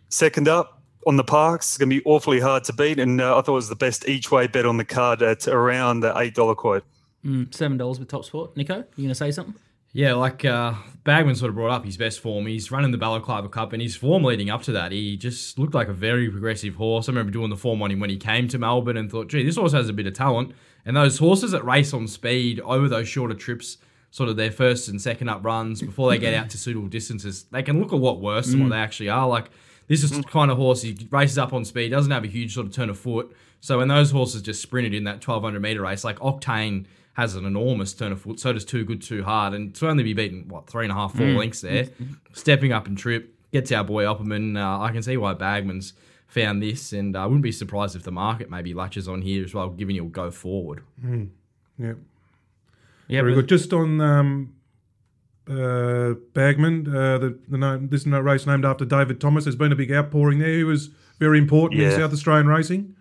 second 0.09 0.49
up 0.49 0.74
on 1.07 1.17
the 1.17 1.25
parks. 1.25 1.71
It's 1.71 1.79
going 1.79 1.91
to 1.91 1.97
be 1.97 2.03
awfully 2.05 2.41
hard 2.41 2.65
to 2.65 2.73
beat, 2.73 2.99
and 2.99 3.21
uh, 3.21 3.39
I 3.39 3.43
thought 3.43 3.53
it 3.53 3.55
was 3.55 3.69
the 3.69 3.77
best 3.77 4.09
each 4.09 4.31
way 4.31 4.47
bet 4.47 4.67
on 4.67 4.77
the 4.77 4.85
card 4.85 5.23
at 5.23 5.47
around 5.49 6.01
the 6.01 6.17
eight 6.19 6.35
dollar 6.35 6.55
quote. 6.55 6.85
Mm, 7.25 7.55
Seven 7.55 7.77
dollars 7.79 7.99
with 7.99 8.09
Top 8.09 8.25
Sport. 8.25 8.57
Nico, 8.57 8.77
you 8.97 9.05
going 9.05 9.09
to 9.09 9.15
say 9.15 9.31
something? 9.31 9.55
Yeah, 9.93 10.15
like 10.15 10.45
uh, 10.45 10.75
Bagman 11.05 11.37
sort 11.37 11.51
of 11.51 11.55
brought 11.55 11.71
up 11.71 11.85
his 11.85 11.97
best 11.97 12.19
form. 12.19 12.47
He's 12.47 12.73
running 12.73 12.91
the 12.91 12.99
Balaclava 12.99 13.49
Cup, 13.49 13.73
and 13.73 13.81
his 13.81 13.95
form 13.95 14.25
leading 14.25 14.51
up 14.51 14.63
to 14.63 14.73
that, 14.73 14.91
he 14.91 15.17
just 15.17 15.57
looked 15.57 15.73
like 15.73 15.87
a 15.87 15.93
very 15.93 16.29
progressive 16.29 16.75
horse. 16.75 17.09
I 17.09 17.13
remember 17.13 17.31
doing 17.31 17.49
the 17.49 17.57
form 17.57 17.81
on 17.81 17.93
him 17.93 18.01
when 18.01 18.11
he 18.11 18.17
came 18.17 18.49
to 18.49 18.59
Melbourne 18.59 18.97
and 18.97 19.09
thought, 19.09 19.29
gee, 19.29 19.45
this 19.45 19.57
horse 19.57 19.73
has 19.73 19.89
a 19.89 19.93
bit 19.93 20.09
of 20.09 20.15
talent. 20.15 20.53
And 20.85 20.97
those 20.97 21.19
horses 21.19 21.53
that 21.53 21.65
race 21.65 21.95
on 21.95 22.09
speed 22.09 22.59
over 22.61 22.89
those 22.89 23.09
shorter 23.09 23.35
trips, 23.35 23.79
sort 24.11 24.29
of 24.29 24.37
their 24.37 24.51
first 24.51 24.89
and 24.89 25.01
second 25.01 25.29
up 25.29 25.45
runs 25.45 25.81
before 25.81 26.11
they 26.11 26.19
get 26.19 26.35
out 26.35 26.51
to 26.51 26.59
suitable 26.59 26.89
distances, 26.89 27.45
they 27.53 27.63
can 27.63 27.81
look 27.81 27.93
a 27.93 27.97
lot 27.97 28.21
worse 28.21 28.49
than 28.49 28.63
what 28.63 28.71
they 28.71 28.77
actually 28.77 29.09
are. 29.09 29.29
Like 29.29 29.51
this 29.87 30.03
is 30.03 30.11
the 30.11 30.23
kind 30.23 30.51
of 30.51 30.57
horse 30.57 30.83
he 30.83 30.97
races 31.11 31.39
up 31.39 31.53
on 31.53 31.65
speed, 31.65 31.91
doesn't 31.91 32.11
have 32.11 32.25
a 32.25 32.29
huge 32.29 32.55
sort 32.55 32.67
of 32.67 32.73
turn 32.73 32.91
of 32.91 32.99
foot. 32.99 33.35
So 33.61 33.79
when 33.79 33.89
those 33.89 34.11
horses 34.11 34.43
just 34.43 34.61
sprinted 34.61 34.95
in 34.95 35.05
that 35.05 35.27
1200 35.27 35.61
meter 35.61 35.83
race, 35.83 36.05
like 36.05 36.19
Octane 36.19 36.87
has 37.15 37.35
an 37.37 37.45
enormous 37.45 37.93
turn 37.95 38.13
of 38.13 38.21
foot, 38.21 38.41
so 38.41 38.53
does 38.53 38.65
Too 38.65 38.85
Good 38.85 39.03
Too 39.03 39.23
Hard, 39.23 39.55
and 39.55 39.75
to 39.77 39.89
only 39.89 40.03
be 40.03 40.13
beaten 40.13 40.49
what 40.49 40.67
three 40.69 40.85
and 40.85 40.93
a 40.93 40.95
half, 40.95 41.15
four 41.15 41.27
mm. 41.27 41.39
lengths 41.39 41.61
there, 41.61 41.89
stepping 42.33 42.73
up 42.73 42.87
and 42.87 42.99
trip 42.99 43.35
gets 43.53 43.71
our 43.73 43.85
boy 43.85 44.05
Opperman. 44.05 44.59
Uh, 44.59 44.83
I 44.83 44.91
can 44.91 45.03
see 45.03 45.17
why 45.17 45.33
Bagman's 45.35 45.93
found 46.27 46.63
this, 46.63 46.93
and 46.93 47.17
I 47.17 47.23
uh, 47.23 47.29
wouldn't 47.29 47.43
be 47.43 47.53
surprised 47.53 47.95
if 47.95 48.03
the 48.03 48.11
market 48.11 48.51
maybe 48.51 48.75
latches 48.75 49.07
on 49.07 49.23
here 49.23 49.45
as 49.45 49.55
well, 49.55 49.71
giving 49.71 49.95
you 49.95 50.05
a 50.05 50.09
go 50.09 50.31
forward. 50.31 50.83
Mm. 51.05 51.31
Yeah. 51.79 51.93
Yeah, 53.07 53.21
very 53.21 53.35
good. 53.35 53.49
Just 53.49 53.73
on 53.73 54.01
um, 54.01 54.55
uh, 55.49 56.15
Bagman, 56.33 56.89
uh, 56.89 57.19
the, 57.19 57.39
the 57.49 57.59
name, 57.59 57.89
this 57.89 58.07
race 58.07 58.47
named 58.47 58.65
after 58.65 58.85
David 58.85 59.21
Thomas. 59.21 59.45
There's 59.45 59.57
been 59.57 59.73
a 59.73 59.77
big 59.77 59.93
outpouring 59.93 60.39
there. 60.39 60.49
He 60.49 60.65
was 60.65 60.91
very 61.19 61.39
important 61.39 61.81
yeah. 61.81 61.91
in 61.91 62.01
South 62.01 62.13
Australian 62.13 62.47
racing. 62.47 62.95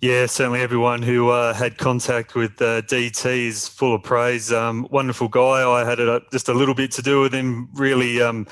Yeah, 0.00 0.24
certainly 0.26 0.60
everyone 0.60 1.02
who 1.02 1.28
uh, 1.28 1.52
had 1.52 1.76
contact 1.76 2.34
with 2.34 2.52
uh, 2.62 2.80
DT 2.82 3.48
is 3.48 3.68
full 3.68 3.94
of 3.94 4.02
praise. 4.02 4.50
Um, 4.50 4.88
wonderful 4.90 5.28
guy. 5.28 5.68
I 5.68 5.84
had 5.84 6.00
a, 6.00 6.22
just 6.32 6.48
a 6.48 6.54
little 6.54 6.74
bit 6.74 6.90
to 6.92 7.02
do 7.02 7.20
with 7.20 7.34
him. 7.34 7.68
Really 7.74 8.22
um, 8.22 8.46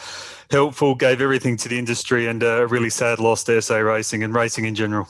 helpful, 0.51 0.95
gave 0.95 1.23
everything 1.23 1.57
to 1.59 1.69
the 1.69 1.79
industry, 1.79 2.27
and 2.27 2.43
a 2.43 2.67
really 2.67 2.91
sad 2.91 3.19
loss 3.19 3.45
to 3.45 3.63
SA 3.63 3.79
Racing 3.79 4.23
and 4.23 4.35
racing 4.35 4.67
in 4.67 4.75
general. 4.75 5.09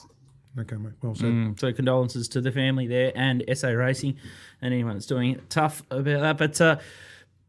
Okay, 0.57 0.77
mate. 0.77 0.93
Well 1.03 1.17
said. 1.17 1.27
Mm, 1.27 1.59
so 1.59 1.73
condolences 1.73 2.29
to 2.29 2.41
the 2.41 2.53
family 2.53 2.87
there 2.87 3.13
and 3.17 3.43
SA 3.55 3.69
Racing 3.69 4.17
and 4.63 4.73
anyone 4.73 4.95
that's 4.95 5.07
doing 5.07 5.33
it 5.33 5.51
tough 5.51 5.83
about 5.91 6.21
that. 6.21 6.39
But 6.39 6.61
uh, 6.61 6.77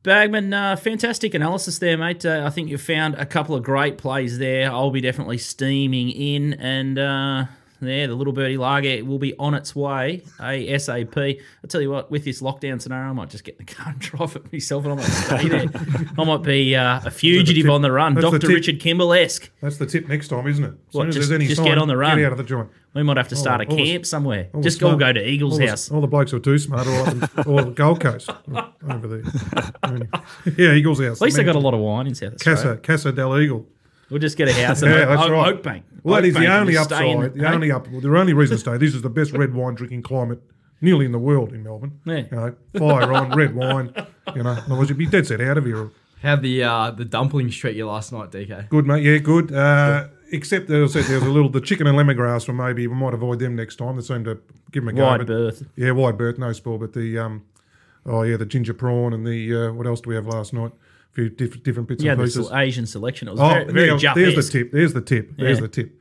Bagman, 0.04 0.54
uh, 0.54 0.78
fantastic 0.78 1.34
analysis 1.34 1.80
there, 1.80 1.98
mate. 1.98 2.26
Uh, 2.26 2.44
I 2.46 2.50
think 2.52 2.70
you 2.70 2.78
found 2.78 3.16
a 3.16 3.26
couple 3.26 3.54
of 3.54 3.64
great 3.64 3.98
plays 3.98 4.38
there. 4.38 4.72
I'll 4.72 4.92
be 4.92 5.02
definitely 5.02 5.38
steaming 5.40 6.10
in, 6.10 6.54
and 6.54 6.98
uh, 6.98 7.46
there, 7.88 8.08
the 8.08 8.16
little 8.16 8.34
birdie 8.34 8.58
lager 8.58 9.04
will 9.06 9.20
be 9.20 9.36
on 9.38 9.54
its 9.54 9.76
way. 9.76 10.24
ASAP. 10.40 11.42
I 11.64 11.68
tell 11.68 11.82
you 11.82 11.92
what, 11.92 12.12
with 12.12 12.26
this 12.26 12.42
lockdown 12.42 12.82
scenario, 12.82 13.10
I 13.10 13.14
might 13.14 13.30
just 13.30 13.44
get 13.44 13.58
in 13.60 13.66
the 13.66 13.74
car 13.74 13.92
and 13.92 14.00
drive 14.00 14.36
it 14.36 14.52
myself, 14.52 14.86
and 14.86 14.94
I 14.94 14.96
might 14.98 15.06
stay 15.06 15.48
there. 15.48 15.66
I 16.18 16.24
might 16.24 16.44
be 16.44 16.76
uh, 16.76 17.02
a 17.06 17.12
fugitive 17.12 17.66
the 17.66 17.72
on 17.72 17.82
the 17.82 17.92
run, 17.92 18.16
Doctor 18.16 18.48
Richard 18.48 18.80
Kimball 18.80 19.14
esque. 19.14 19.50
That's 19.62 19.78
the 19.78 19.86
tip 19.86 20.08
next 20.08 20.30
time, 20.30 20.48
isn't 20.48 20.64
it? 20.64 20.74
As 20.90 20.94
what, 20.96 21.12
just, 21.12 21.30
just 21.30 21.56
sign, 21.56 21.66
get 21.66 21.78
on 21.78 21.88
the 21.88 21.98
run. 21.98 22.18
Get 22.18 22.26
out 22.26 22.32
of 22.34 22.38
the 22.38 22.44
joint. 22.44 22.70
We 22.94 23.04
might 23.04 23.18
have 23.18 23.28
to 23.28 23.36
start 23.36 23.62
a 23.62 23.66
camp 23.66 24.06
somewhere. 24.06 24.50
Just 24.62 24.80
go 24.80 24.96
go 24.96 25.14
to 25.14 25.24
Eagles 25.26 25.60
all 25.60 25.68
house. 25.68 25.88
The, 25.88 25.96
all 25.96 26.02
the 26.02 26.08
blokes 26.08 26.34
are 26.34 26.40
too 26.40 26.58
smart, 26.58 26.88
all 26.88 27.08
up 27.08 27.16
the 27.46 27.72
Gold 27.76 28.02
Coast 28.02 28.30
over 28.90 29.08
there. 29.08 29.24
yeah, 30.58 30.74
Eagles 30.74 31.00
house. 31.00 31.22
At 31.22 31.26
least 31.26 31.38
they 31.38 31.44
got 31.44 31.56
a 31.56 31.60
lot 31.60 31.76
of 31.76 31.80
wine 31.82 32.08
in 32.08 32.16
South 32.16 32.34
Australia. 32.34 32.64
Casa, 32.64 32.78
Casa 32.78 33.12
del 33.12 33.40
Eagle. 33.40 33.68
We'll 34.10 34.20
just 34.20 34.38
get 34.38 34.48
a 34.48 34.54
house 34.54 34.82
in 34.84 34.90
yeah, 34.90 35.06
that's 35.06 35.22
Oak, 35.22 35.32
right. 35.32 35.62
Oakbank. 35.62 35.84
Well, 36.04 36.16
that 36.16 36.26
is 36.26 36.36
the 36.36 36.48
only 36.48 36.78
upside. 36.78 37.34
The 37.34 37.52
only 37.52 37.72
up. 37.72 37.88
The 37.90 38.18
only 38.18 38.34
reason 38.34 38.58
to 38.58 38.62
stay. 38.62 38.78
This 38.78 38.96
is 38.96 39.02
the 39.02 39.10
best 39.10 39.32
red 39.34 39.54
wine 39.54 39.76
drinking 39.76 40.04
climate 40.04 40.42
nearly 40.82 41.06
in 41.06 41.12
the 41.12 41.20
world 41.20 41.54
in 41.54 41.64
Melbourne. 41.64 42.00
Yeah. 42.06 42.16
You 42.18 42.28
know, 42.32 42.56
fire 42.78 43.14
on 43.14 43.32
red 43.32 43.56
wine. 43.56 43.94
You 44.36 44.44
know, 44.44 44.52
otherwise 44.52 44.90
you'd 44.90 44.98
be 44.98 45.06
dead 45.06 45.28
set 45.28 45.42
out 45.42 45.58
of 45.58 45.66
here. 45.66 45.92
How 46.22 46.36
the 46.36 46.64
uh, 46.64 46.92
the 46.92 47.06
dumplings 47.06 47.56
treat 47.56 47.76
you 47.76 47.88
last 47.88 48.12
night, 48.12 48.32
DK? 48.32 48.70
Good, 48.70 48.86
mate. 48.86 49.04
Yeah, 49.04 49.18
good. 49.20 49.54
Uh, 49.54 50.08
except 50.32 50.68
there 50.68 50.82
was, 50.82 50.94
there 50.94 51.04
was 51.04 51.24
a 51.24 51.30
little 51.30 51.50
the 51.50 51.62
chicken 51.62 51.88
and 51.88 51.98
lemongrass. 51.98 52.48
Well, 52.48 52.58
maybe 52.58 52.88
we 52.88 52.96
might 52.96 53.14
avoid 53.14 53.40
them 53.40 53.56
next 53.56 53.78
time. 53.78 53.96
They 53.96 54.02
seem 54.02 54.26
to 54.26 54.40
give 54.72 54.84
them 54.84 54.90
a 54.90 54.98
go. 54.98 55.06
Wide 55.06 55.26
berth. 55.26 55.64
Yeah, 55.76 55.92
wide 55.92 56.18
berth, 56.18 56.38
no 56.38 56.52
spoil. 56.52 56.78
But 56.78 56.94
the 56.94 57.18
um, 57.18 57.46
oh 58.06 58.24
yeah, 58.24 58.36
the 58.36 58.46
ginger 58.46 58.74
prawn 58.74 59.14
and 59.14 59.26
the 59.26 59.68
uh, 59.68 59.74
what 59.74 59.88
else 59.88 60.02
do 60.02 60.10
we 60.10 60.16
have 60.16 60.28
last 60.28 60.52
night? 60.54 60.74
A 61.12 61.14
few 61.14 61.30
diff- 61.30 61.64
different 61.64 61.88
bits 61.88 62.04
yeah, 62.04 62.14
and 62.14 62.22
pieces. 62.22 62.48
Yeah, 62.50 62.58
the 62.58 62.62
Asian 62.62 62.86
selection. 62.86 63.28
It 63.28 63.32
was 63.32 63.40
oh, 63.40 63.50
very, 63.50 63.66
very 63.72 64.00
yeah, 64.00 64.14
There's 64.14 64.36
the 64.36 64.52
tip. 64.52 64.72
There's 64.72 64.94
the 64.94 65.02
tip. 65.02 65.36
There's 65.38 65.58
yeah. 65.58 65.62
the 65.62 65.68
tip. 65.68 65.96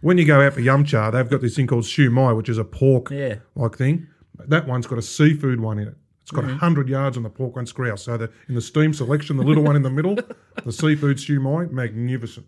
When 0.00 0.18
you 0.18 0.24
go 0.24 0.40
out 0.40 0.52
for 0.52 0.60
yum 0.60 0.84
cha, 0.84 1.10
they've 1.10 1.28
got 1.28 1.40
this 1.40 1.56
thing 1.56 1.66
called 1.66 1.84
siew 1.84 2.10
mai, 2.10 2.32
which 2.32 2.48
is 2.48 2.58
a 2.58 2.64
pork 2.64 3.10
yeah. 3.10 3.36
like 3.54 3.76
thing. 3.76 4.06
That 4.38 4.66
one's 4.66 4.86
got 4.86 4.98
a 4.98 5.02
seafood 5.02 5.60
one 5.60 5.78
in 5.78 5.88
it. 5.88 5.94
It's 6.22 6.30
got 6.30 6.44
mm-hmm. 6.44 6.52
100 6.52 6.88
yards 6.88 7.16
on 7.18 7.22
the 7.22 7.30
pork 7.30 7.56
one 7.56 7.66
grouse. 7.66 8.04
So 8.04 8.16
the, 8.16 8.30
in 8.48 8.54
the 8.54 8.62
steam 8.62 8.94
selection, 8.94 9.36
the 9.36 9.42
little 9.42 9.62
one 9.62 9.76
in 9.76 9.82
the 9.82 9.90
middle, 9.90 10.16
the 10.64 10.72
seafood 10.72 11.18
siew 11.18 11.40
mai, 11.40 11.66
magnificent. 11.66 12.46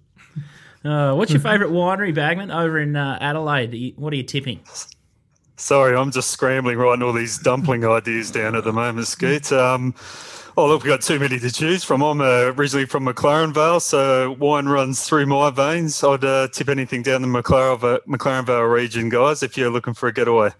Uh, 0.85 1.15
what's 1.15 1.31
your 1.31 1.41
favourite 1.43 1.73
winery, 1.73 2.15
Bagman, 2.15 2.51
over 2.51 2.79
in 2.79 2.97
uh, 2.97 3.19
Adelaide? 3.21 3.95
What 3.97 4.13
are 4.13 4.17
you 4.17 4.23
tipping? 4.23 4.61
Sorry, 5.57 5.97
I'm 5.97 6.11
just 6.11 6.31
scrambling 6.31 6.79
writing 6.79 7.03
all 7.03 7.13
these 7.13 7.39
dumpling 7.39 7.85
ideas 7.89 8.31
down 8.31 8.55
at 8.55 8.65
the 8.65 8.73
moment, 8.73 9.07
Skeet. 9.07 9.51
Um, 9.53 9.95
oh, 10.57 10.66
look, 10.66 10.83
we've 10.83 10.90
got 10.90 11.03
too 11.03 11.19
many 11.19 11.38
to 11.38 11.51
choose 11.51 11.85
from. 11.85 12.03
I'm 12.03 12.21
uh, 12.21 12.53
originally 12.57 12.87
from 12.87 13.07
McLaren 13.07 13.53
Vale, 13.53 13.81
so 13.81 14.33
wine 14.33 14.66
runs 14.66 15.05
through 15.05 15.27
my 15.27 15.51
veins. 15.51 16.03
I'd 16.03 16.25
uh, 16.25 16.49
tip 16.49 16.69
anything 16.69 17.03
down 17.03 17.23
the 17.23 17.29
McLaren, 17.29 18.01
McLaren 18.07 18.47
Vale 18.47 18.62
region, 18.62 19.09
guys, 19.09 19.42
if 19.42 19.57
you're 19.57 19.71
looking 19.71 19.95
for 19.95 20.09
a 20.09 20.12
getaway. 20.12 20.51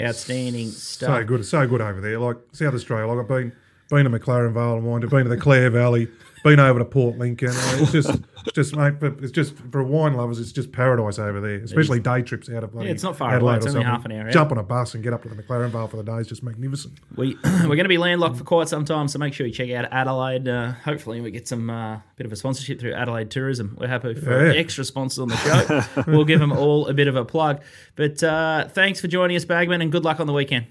Outstanding 0.00 0.70
stuff. 0.70 1.18
So 1.18 1.24
good, 1.24 1.44
so 1.44 1.66
good 1.66 1.82
over 1.82 2.00
there. 2.00 2.18
Like 2.18 2.38
South 2.52 2.74
Australia, 2.74 3.06
like 3.06 3.18
I've 3.18 3.28
been 3.28 3.52
been 3.90 4.10
to 4.10 4.18
McLaren 4.18 4.54
Vale 4.54 4.76
and 4.76 4.86
Wine, 4.86 5.00
been 5.02 5.24
to 5.24 5.28
the 5.28 5.36
Clare 5.36 5.68
Valley, 5.68 6.08
been 6.44 6.58
over 6.58 6.78
to 6.78 6.84
Port 6.84 7.18
Lincoln. 7.18 7.50
It's 7.52 7.92
just, 7.92 8.20
it's 8.46 8.54
just, 8.54 8.76
mate, 8.76 8.98
for, 9.00 9.06
it's 9.22 9.32
just 9.32 9.54
for 9.70 9.82
wine 9.82 10.14
lovers, 10.14 10.38
it's 10.38 10.52
just 10.52 10.72
paradise 10.72 11.18
over 11.18 11.40
there. 11.40 11.56
Especially 11.56 12.00
day 12.00 12.22
trips 12.22 12.48
out 12.50 12.64
of 12.64 12.72
bloody 12.72 12.88
it's 12.90 13.02
not 13.02 13.16
far 13.16 13.34
Adelaide 13.34 13.56
away, 13.56 13.56
it's 13.58 13.74
only 13.74 13.84
half 13.84 14.04
an 14.04 14.12
hour 14.12 14.26
out. 14.26 14.32
Jump 14.32 14.52
on 14.52 14.58
a 14.58 14.62
bus 14.62 14.94
and 14.94 15.02
get 15.02 15.12
up 15.12 15.22
to 15.22 15.28
the 15.28 15.34
McLaren 15.34 15.70
Vale 15.70 15.88
for 15.88 15.96
the 15.96 16.02
day 16.02 16.16
is 16.16 16.26
just 16.26 16.42
magnificent. 16.42 16.98
We 17.16 17.36
we're 17.44 17.66
going 17.76 17.84
to 17.84 17.88
be 17.88 17.98
landlocked 17.98 18.36
for 18.36 18.44
quite 18.44 18.68
some 18.68 18.84
time, 18.84 19.08
so 19.08 19.18
make 19.18 19.34
sure 19.34 19.46
you 19.46 19.52
check 19.52 19.70
out 19.70 19.92
Adelaide. 19.92 20.48
Uh, 20.48 20.72
hopefully, 20.72 21.20
we 21.20 21.30
get 21.30 21.46
some 21.48 21.70
uh, 21.70 22.00
bit 22.16 22.26
of 22.26 22.32
a 22.32 22.36
sponsorship 22.36 22.80
through 22.80 22.94
Adelaide 22.94 23.30
Tourism. 23.30 23.76
We're 23.80 23.88
happy 23.88 24.14
for 24.14 24.46
Yeah. 24.46 24.58
extra 24.58 24.84
sponsors 24.84 25.18
on 25.20 25.28
the 25.28 25.36
show. 25.36 26.02
we'll 26.06 26.24
give 26.24 26.40
them 26.40 26.52
all 26.52 26.88
a 26.88 26.94
bit 26.94 27.08
of 27.08 27.16
a 27.16 27.24
plug. 27.24 27.62
But 27.96 28.22
uh, 28.22 28.68
thanks 28.68 29.00
for 29.00 29.08
joining 29.08 29.36
us, 29.36 29.44
Bagman, 29.44 29.82
and 29.82 29.90
good 29.92 30.04
luck 30.04 30.20
on 30.20 30.26
the 30.26 30.32
weekend. 30.32 30.66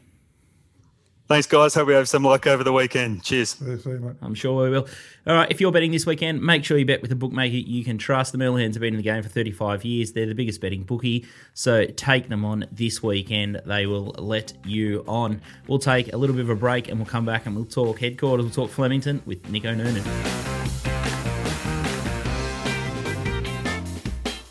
Thanks, 1.32 1.48
guys. 1.48 1.74
Hope 1.74 1.88
we 1.88 1.94
have 1.94 2.10
some 2.10 2.26
luck 2.26 2.46
over 2.46 2.62
the 2.62 2.74
weekend. 2.74 3.24
Cheers. 3.24 3.56
Yeah. 3.66 3.78
I'm 4.22 4.36
sure 4.36 4.66
we 4.66 4.70
will. 4.70 4.86
All 5.26 5.34
right, 5.34 5.50
if 5.50 5.62
you're 5.62 5.72
betting 5.72 5.92
this 5.92 6.06
weekend, 6.06 6.42
make 6.42 6.66
sure 6.66 6.78
you 6.78 6.86
bet 6.86 7.02
with 7.02 7.10
a 7.14 7.16
bookmaker 7.16 7.56
you 7.56 7.86
can 7.86 7.98
trust. 7.98 8.34
The 8.34 8.38
Merlins 8.38 8.74
have 8.74 8.82
been 8.82 8.94
in 8.94 8.98
the 8.98 9.04
game 9.04 9.24
for 9.24 9.30
35 9.30 9.86
years. 9.86 10.12
They're 10.12 10.26
the 10.26 10.36
biggest 10.36 10.60
betting 10.60 10.84
bookie, 10.84 11.26
so 11.54 11.86
take 11.86 12.28
them 12.28 12.44
on 12.44 12.66
this 12.70 13.02
weekend. 13.02 13.62
They 13.66 13.86
will 13.86 14.08
let 14.20 14.52
you 14.66 15.06
on. 15.08 15.40
We'll 15.68 15.80
take 15.80 16.12
a 16.12 16.18
little 16.18 16.36
bit 16.36 16.44
of 16.44 16.50
a 16.50 16.56
break 16.56 16.90
and 16.90 17.00
we'll 17.00 17.08
come 17.08 17.26
back 17.26 17.46
and 17.46 17.56
we'll 17.56 17.64
talk 17.64 18.00
headquarters. 18.00 18.44
We'll 18.44 18.68
talk 18.68 18.70
Flemington 18.70 19.22
with 19.26 19.50
Nico 19.50 19.74
Noonan. 19.74 20.51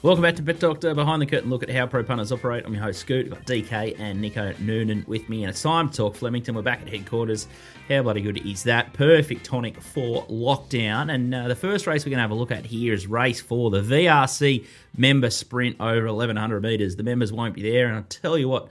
Welcome 0.02 0.22
back 0.22 0.36
to 0.36 0.42
Bet 0.42 0.58
Doctor. 0.58 0.94
Behind 0.94 1.20
the 1.20 1.26
curtain 1.26 1.50
look 1.50 1.62
at 1.62 1.68
how 1.68 1.86
pro 1.86 2.02
punters 2.02 2.32
operate. 2.32 2.64
I'm 2.64 2.72
your 2.72 2.82
host 2.82 3.00
Scoot. 3.00 3.26
I've 3.26 3.32
got 3.32 3.44
DK 3.44 4.00
and 4.00 4.18
Nico 4.18 4.54
Noonan 4.58 5.04
with 5.06 5.28
me, 5.28 5.44
and 5.44 5.50
it's 5.50 5.60
time 5.60 5.90
to 5.90 5.94
talk 5.94 6.14
Flemington. 6.14 6.54
We're 6.54 6.62
back 6.62 6.80
at 6.80 6.88
headquarters. 6.88 7.46
How 7.86 8.02
bloody 8.02 8.22
good 8.22 8.38
is 8.46 8.62
that? 8.62 8.94
Perfect 8.94 9.44
tonic 9.44 9.78
for 9.78 10.24
lockdown. 10.28 11.12
And 11.12 11.34
uh, 11.34 11.48
the 11.48 11.54
first 11.54 11.86
race 11.86 12.06
we're 12.06 12.10
going 12.12 12.16
to 12.16 12.22
have 12.22 12.30
a 12.30 12.34
look 12.34 12.50
at 12.50 12.64
here 12.64 12.94
is 12.94 13.06
race 13.06 13.42
four, 13.42 13.70
the 13.70 13.82
VRC 13.82 14.64
member 14.96 15.28
sprint 15.28 15.76
over 15.78 16.06
1100 16.06 16.62
metres. 16.62 16.96
The 16.96 17.02
members 17.02 17.30
won't 17.30 17.52
be 17.52 17.60
there, 17.60 17.88
and 17.88 17.96
I'll 17.96 18.02
tell 18.04 18.38
you 18.38 18.48
what. 18.48 18.68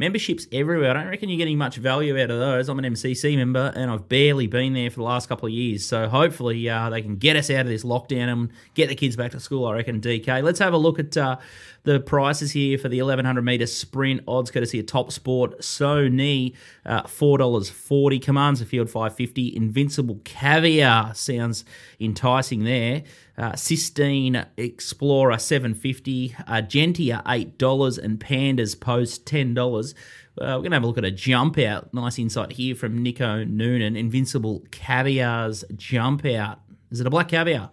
Memberships 0.00 0.46
everywhere. 0.50 0.92
I 0.92 0.94
don't 0.94 1.08
reckon 1.08 1.28
you're 1.28 1.36
getting 1.36 1.58
much 1.58 1.76
value 1.76 2.18
out 2.18 2.30
of 2.30 2.38
those. 2.38 2.70
I'm 2.70 2.78
an 2.78 2.86
MCC 2.86 3.36
member 3.36 3.70
and 3.76 3.90
I've 3.90 4.08
barely 4.08 4.46
been 4.46 4.72
there 4.72 4.88
for 4.88 4.96
the 4.96 5.02
last 5.02 5.28
couple 5.28 5.46
of 5.46 5.52
years. 5.52 5.84
So 5.84 6.08
hopefully 6.08 6.70
uh, 6.70 6.88
they 6.88 7.02
can 7.02 7.16
get 7.16 7.36
us 7.36 7.50
out 7.50 7.60
of 7.60 7.66
this 7.66 7.84
lockdown 7.84 8.32
and 8.32 8.50
get 8.72 8.88
the 8.88 8.94
kids 8.94 9.14
back 9.14 9.32
to 9.32 9.40
school, 9.40 9.66
I 9.66 9.74
reckon, 9.74 10.00
DK. 10.00 10.42
Let's 10.42 10.58
have 10.58 10.72
a 10.72 10.78
look 10.78 10.98
at 10.98 11.14
uh, 11.18 11.36
the 11.82 12.00
prices 12.00 12.52
here 12.52 12.78
for 12.78 12.88
the 12.88 13.02
1100 13.02 13.42
metre 13.42 13.66
sprint 13.66 14.22
odds 14.26 14.50
courtesy 14.50 14.80
of 14.80 14.86
Top 14.86 15.12
Sport. 15.12 15.58
Sony, 15.60 16.54
uh, 16.86 17.02
$4.40. 17.02 18.22
Commands 18.22 18.60
the 18.60 18.66
field 18.66 18.88
550 18.88 19.54
Invincible 19.54 20.18
Caviar 20.24 21.14
sounds 21.14 21.66
enticing 22.00 22.64
there. 22.64 23.02
Uh, 23.40 23.56
Sistine 23.56 24.44
Explorer 24.58 25.38
750 25.38 26.34
Argentia 26.46 27.24
$8 27.24 27.98
and 27.98 28.20
Pandas 28.20 28.78
Post 28.78 29.24
$10. 29.24 29.94
Uh, 29.94 29.94
we're 30.36 30.46
going 30.58 30.70
to 30.72 30.76
have 30.76 30.82
a 30.82 30.86
look 30.86 30.98
at 30.98 31.06
a 31.06 31.10
jump 31.10 31.56
out. 31.56 31.92
Nice 31.94 32.18
insight 32.18 32.52
here 32.52 32.74
from 32.74 33.02
Nico 33.02 33.42
Noonan. 33.44 33.96
Invincible 33.96 34.62
Caviar's 34.70 35.64
jump 35.74 36.26
out. 36.26 36.60
Is 36.90 37.00
it 37.00 37.06
a 37.06 37.10
black 37.10 37.28
caviar? 37.28 37.70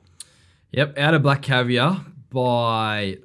Yep, 0.72 0.98
out 0.98 1.14
of 1.14 1.24
Black 1.24 1.42
Caviar 1.42 2.06
by 2.30 3.18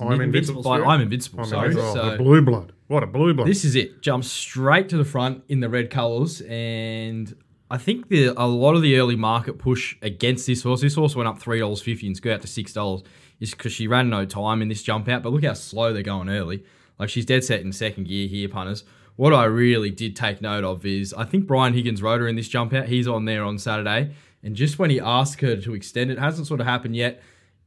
I'm 0.00 0.20
Invincible. 0.20 0.62
By, 0.62 0.80
I'm 0.80 1.02
Invincible. 1.02 1.40
Oh, 1.40 1.44
sorry. 1.44 1.74
oh, 1.76 1.94
So 1.94 2.10
the 2.12 2.16
blue 2.16 2.40
blood. 2.40 2.72
What 2.86 3.02
a 3.02 3.06
blue 3.06 3.34
blood. 3.34 3.46
this 3.46 3.64
is 3.64 3.74
it. 3.74 4.00
Jumps 4.00 4.28
straight 4.28 4.88
to 4.88 4.96
the 4.96 5.04
front 5.04 5.44
in 5.48 5.60
the 5.60 5.68
red 5.68 5.90
colours, 5.90 6.40
and 6.42 7.34
I 7.70 7.78
think 7.78 8.08
the 8.08 8.34
a 8.36 8.46
lot 8.46 8.74
of 8.74 8.82
the 8.82 8.98
early 8.98 9.16
market 9.16 9.58
push 9.58 9.96
against 10.02 10.46
this 10.46 10.62
horse. 10.62 10.80
This 10.80 10.96
horse 10.96 11.14
went 11.14 11.28
up 11.28 11.38
three 11.38 11.60
dollars 11.60 11.80
fifty 11.80 12.06
and 12.06 12.16
skirt 12.16 12.34
out 12.34 12.40
to 12.42 12.48
six 12.48 12.72
dollars. 12.72 13.02
Is 13.38 13.52
because 13.52 13.72
she 13.72 13.86
ran 13.86 14.10
no 14.10 14.26
time 14.26 14.60
in 14.60 14.68
this 14.68 14.82
jump 14.82 15.08
out. 15.08 15.22
But 15.22 15.32
look 15.32 15.44
how 15.44 15.54
slow 15.54 15.94
they're 15.94 16.02
going 16.02 16.28
early. 16.28 16.62
Like 16.98 17.08
she's 17.08 17.24
dead 17.24 17.42
set 17.42 17.60
in 17.60 17.72
second 17.72 18.06
gear 18.06 18.28
here, 18.28 18.48
punters. 18.48 18.84
What 19.16 19.32
I 19.32 19.44
really 19.44 19.90
did 19.90 20.14
take 20.16 20.42
note 20.42 20.64
of 20.64 20.84
is 20.84 21.14
I 21.14 21.24
think 21.24 21.46
Brian 21.46 21.72
Higgins 21.72 22.02
rode 22.02 22.20
her 22.20 22.28
in 22.28 22.36
this 22.36 22.48
jump 22.48 22.74
out. 22.74 22.88
He's 22.88 23.08
on 23.08 23.24
there 23.24 23.44
on 23.44 23.58
Saturday, 23.58 24.14
and 24.42 24.56
just 24.56 24.78
when 24.78 24.90
he 24.90 25.00
asked 25.00 25.40
her 25.40 25.56
to 25.56 25.74
extend 25.74 26.10
it, 26.10 26.18
hasn't 26.18 26.48
sort 26.48 26.60
of 26.60 26.66
happened 26.66 26.96
yet. 26.96 27.22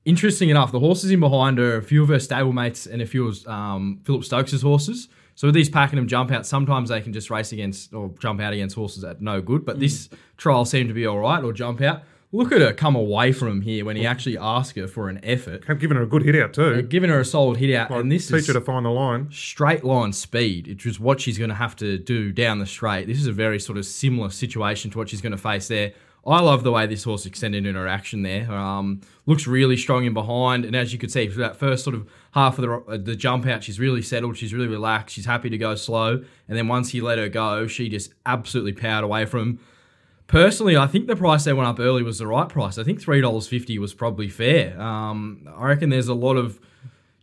Interesting 0.06 0.50
enough, 0.50 0.72
the 0.72 0.80
horses 0.80 1.12
in 1.12 1.22
behind 1.22 1.58
her, 1.58 1.78
a 1.78 1.82
few 1.82 2.04
of 2.04 2.10
her 2.10 2.18
stablemates 2.18 2.92
and 2.92 3.02
a 3.02 3.06
few 3.06 3.28
of 3.28 3.48
um, 3.48 4.02
Philip 4.04 4.26
Stokes' 4.26 4.62
horses. 4.62 5.08
So 5.36 5.48
with 5.48 5.56
these 5.56 5.70
Pakenham 5.70 6.08
jump 6.08 6.32
outs, 6.32 6.48
sometimes 6.50 6.90
they 6.90 7.02
can 7.02 7.14
just 7.14 7.30
race 7.30 7.52
against 7.52 7.94
or 7.94 8.12
jump 8.20 8.40
out 8.40 8.54
against 8.54 8.76
horses 8.76 9.04
are 9.04 9.16
no 9.20 9.42
good. 9.42 9.66
But 9.66 9.78
mm. 9.78 9.82
this 9.82 10.10
trial 10.38 10.66
seemed 10.66 10.90
to 10.90 10.94
be 10.94 11.06
all 11.06 11.20
right, 11.20 11.44
or 11.44 11.54
jump 11.54 11.82
out. 11.82 12.04
Look 12.36 12.52
at 12.52 12.62
her 12.62 12.74
come 12.74 12.96
away 12.96 13.32
from 13.32 13.48
him 13.48 13.62
here 13.62 13.86
when 13.86 13.96
he 13.96 14.08
actually 14.08 14.40
asked 14.40 14.76
her 14.76 14.88
for 14.88 15.08
an 15.08 15.20
effort, 15.24 15.66
Have 15.66 15.80
given 15.80 15.98
her 15.98 16.04
a 16.04 16.08
good 16.08 16.24
hit 16.24 16.36
out 16.36 16.52
too. 16.52 16.82
giving 16.82 17.12
her 17.12 17.20
a 17.20 17.26
solid 17.26 17.58
hit 17.58 17.76
out. 17.76 17.92
and 17.92 18.12
this 18.12 18.28
Teach 18.28 18.38
is 18.38 18.48
her 18.48 18.54
to 18.54 18.62
find 18.62 18.86
the 18.86 18.90
line. 18.90 19.30
straight 19.32 19.84
line 19.84 20.14
speed, 20.14 20.68
which 20.68 20.88
is 20.88 21.00
what 21.00 21.22
she's 21.22 21.38
going 21.38 21.52
to 21.52 21.56
have 21.56 21.76
to 21.76 22.00
do 22.00 22.32
down 22.32 22.58
the 22.58 22.66
straight. 22.66 23.06
This 23.06 23.20
is 23.20 23.28
a 23.28 23.32
very 23.32 23.60
sort 23.60 23.78
of 23.78 23.86
similar 23.86 24.32
situation 24.32 24.90
to 24.92 24.98
what 24.98 25.10
she's 25.10 25.22
going 25.22 25.32
to 25.32 25.38
face 25.38 25.68
there. 25.68 25.94
I 26.26 26.40
love 26.40 26.64
the 26.64 26.72
way 26.72 26.88
this 26.88 27.04
horse 27.04 27.26
extended 27.26 27.66
in 27.66 27.76
her 27.76 27.88
action 27.88 28.24
there. 28.24 28.50
Um, 28.52 29.02
looks 29.26 29.46
really 29.46 29.76
strong 29.76 30.06
in 30.06 30.14
behind, 30.14 30.64
and 30.64 30.76
as 30.76 30.94
you 30.94 31.00
could 31.00 31.12
see, 31.12 31.28
for 31.28 31.40
that 31.40 31.58
first 31.58 31.84
sort 31.84 31.96
of 31.96 32.10
half 32.32 32.58
of 32.58 32.62
the 32.62 32.94
uh, 32.94 32.98
the 32.98 33.16
jump 33.16 33.46
out, 33.46 33.64
she's 33.64 33.80
really 33.80 34.02
settled. 34.02 34.38
She's 34.38 34.54
really 34.54 34.68
relaxed. 34.68 35.16
She's 35.16 35.26
happy 35.26 35.50
to 35.50 35.58
go 35.58 35.76
slow, 35.76 36.24
and 36.48 36.58
then 36.58 36.68
once 36.68 36.92
he 36.92 37.02
let 37.02 37.18
her 37.18 37.30
go, 37.30 37.68
she 37.68 37.90
just 37.90 38.14
absolutely 38.26 38.74
powered 38.74 39.04
away 39.04 39.26
from. 39.26 39.60
Personally, 40.28 40.78
I 40.78 40.88
think 40.88 41.08
the 41.08 41.16
price 41.18 41.44
they 41.44 41.54
went 41.54 41.68
up 41.68 41.80
early 41.80 42.02
was 42.02 42.20
the 42.20 42.28
right 42.28 42.48
price. 42.48 42.78
I 42.78 42.84
think 42.84 43.02
three 43.02 43.20
dollars 43.20 43.48
fifty 43.48 43.78
was 43.78 43.94
probably 43.94 44.30
fair. 44.30 44.80
Um, 44.80 45.50
I 45.58 45.68
reckon 45.68 45.90
there's 45.90 46.08
a 46.08 46.14
lot 46.14 46.38
of 46.38 46.60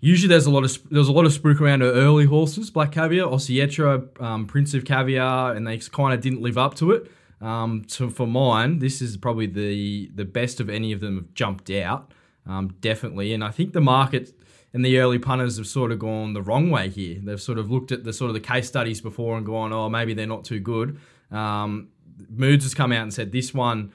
Usually, 0.02 0.28
there's 0.28 0.46
a 0.46 0.50
lot 0.50 0.64
of 0.64 0.78
there's 0.90 1.08
a 1.08 1.12
lot 1.12 1.26
of 1.26 1.32
spook 1.32 1.60
around 1.60 1.82
her 1.82 1.92
early 1.92 2.24
horses, 2.24 2.70
Black 2.70 2.92
Caviar, 2.92 3.26
Oscietra, 3.26 4.20
um, 4.20 4.46
Prince 4.46 4.72
of 4.72 4.86
Caviar, 4.86 5.54
and 5.54 5.66
they 5.66 5.76
kind 5.76 6.14
of 6.14 6.22
didn't 6.22 6.40
live 6.40 6.56
up 6.56 6.74
to 6.76 6.92
it. 6.92 7.10
Um, 7.40 7.84
so 7.86 8.10
for 8.10 8.26
mine, 8.26 8.80
this 8.80 9.00
is 9.00 9.16
probably 9.16 9.46
the 9.46 10.10
the 10.14 10.24
best 10.24 10.60
of 10.60 10.68
any 10.68 10.92
of 10.92 11.00
them 11.00 11.16
have 11.16 11.34
jumped 11.34 11.70
out, 11.70 12.12
um, 12.46 12.74
definitely. 12.80 13.32
And 13.32 13.42
I 13.42 13.50
think 13.50 13.72
the 13.72 13.80
market 13.80 14.32
and 14.72 14.84
the 14.84 14.98
early 14.98 15.18
punters 15.18 15.56
have 15.56 15.66
sort 15.66 15.90
of 15.90 15.98
gone 15.98 16.34
the 16.34 16.42
wrong 16.42 16.70
way 16.70 16.88
here. 16.88 17.18
They've 17.22 17.40
sort 17.40 17.58
of 17.58 17.70
looked 17.70 17.92
at 17.92 18.04
the 18.04 18.12
sort 18.12 18.28
of 18.28 18.34
the 18.34 18.40
case 18.40 18.68
studies 18.68 19.00
before 19.00 19.36
and 19.36 19.44
gone, 19.44 19.72
oh, 19.72 19.88
maybe 19.88 20.14
they're 20.14 20.26
not 20.26 20.44
too 20.44 20.60
good. 20.60 20.98
Um, 21.30 21.88
Moods 22.28 22.64
has 22.64 22.74
come 22.74 22.92
out 22.92 23.02
and 23.02 23.12
said 23.12 23.32
this 23.32 23.52
one. 23.54 23.92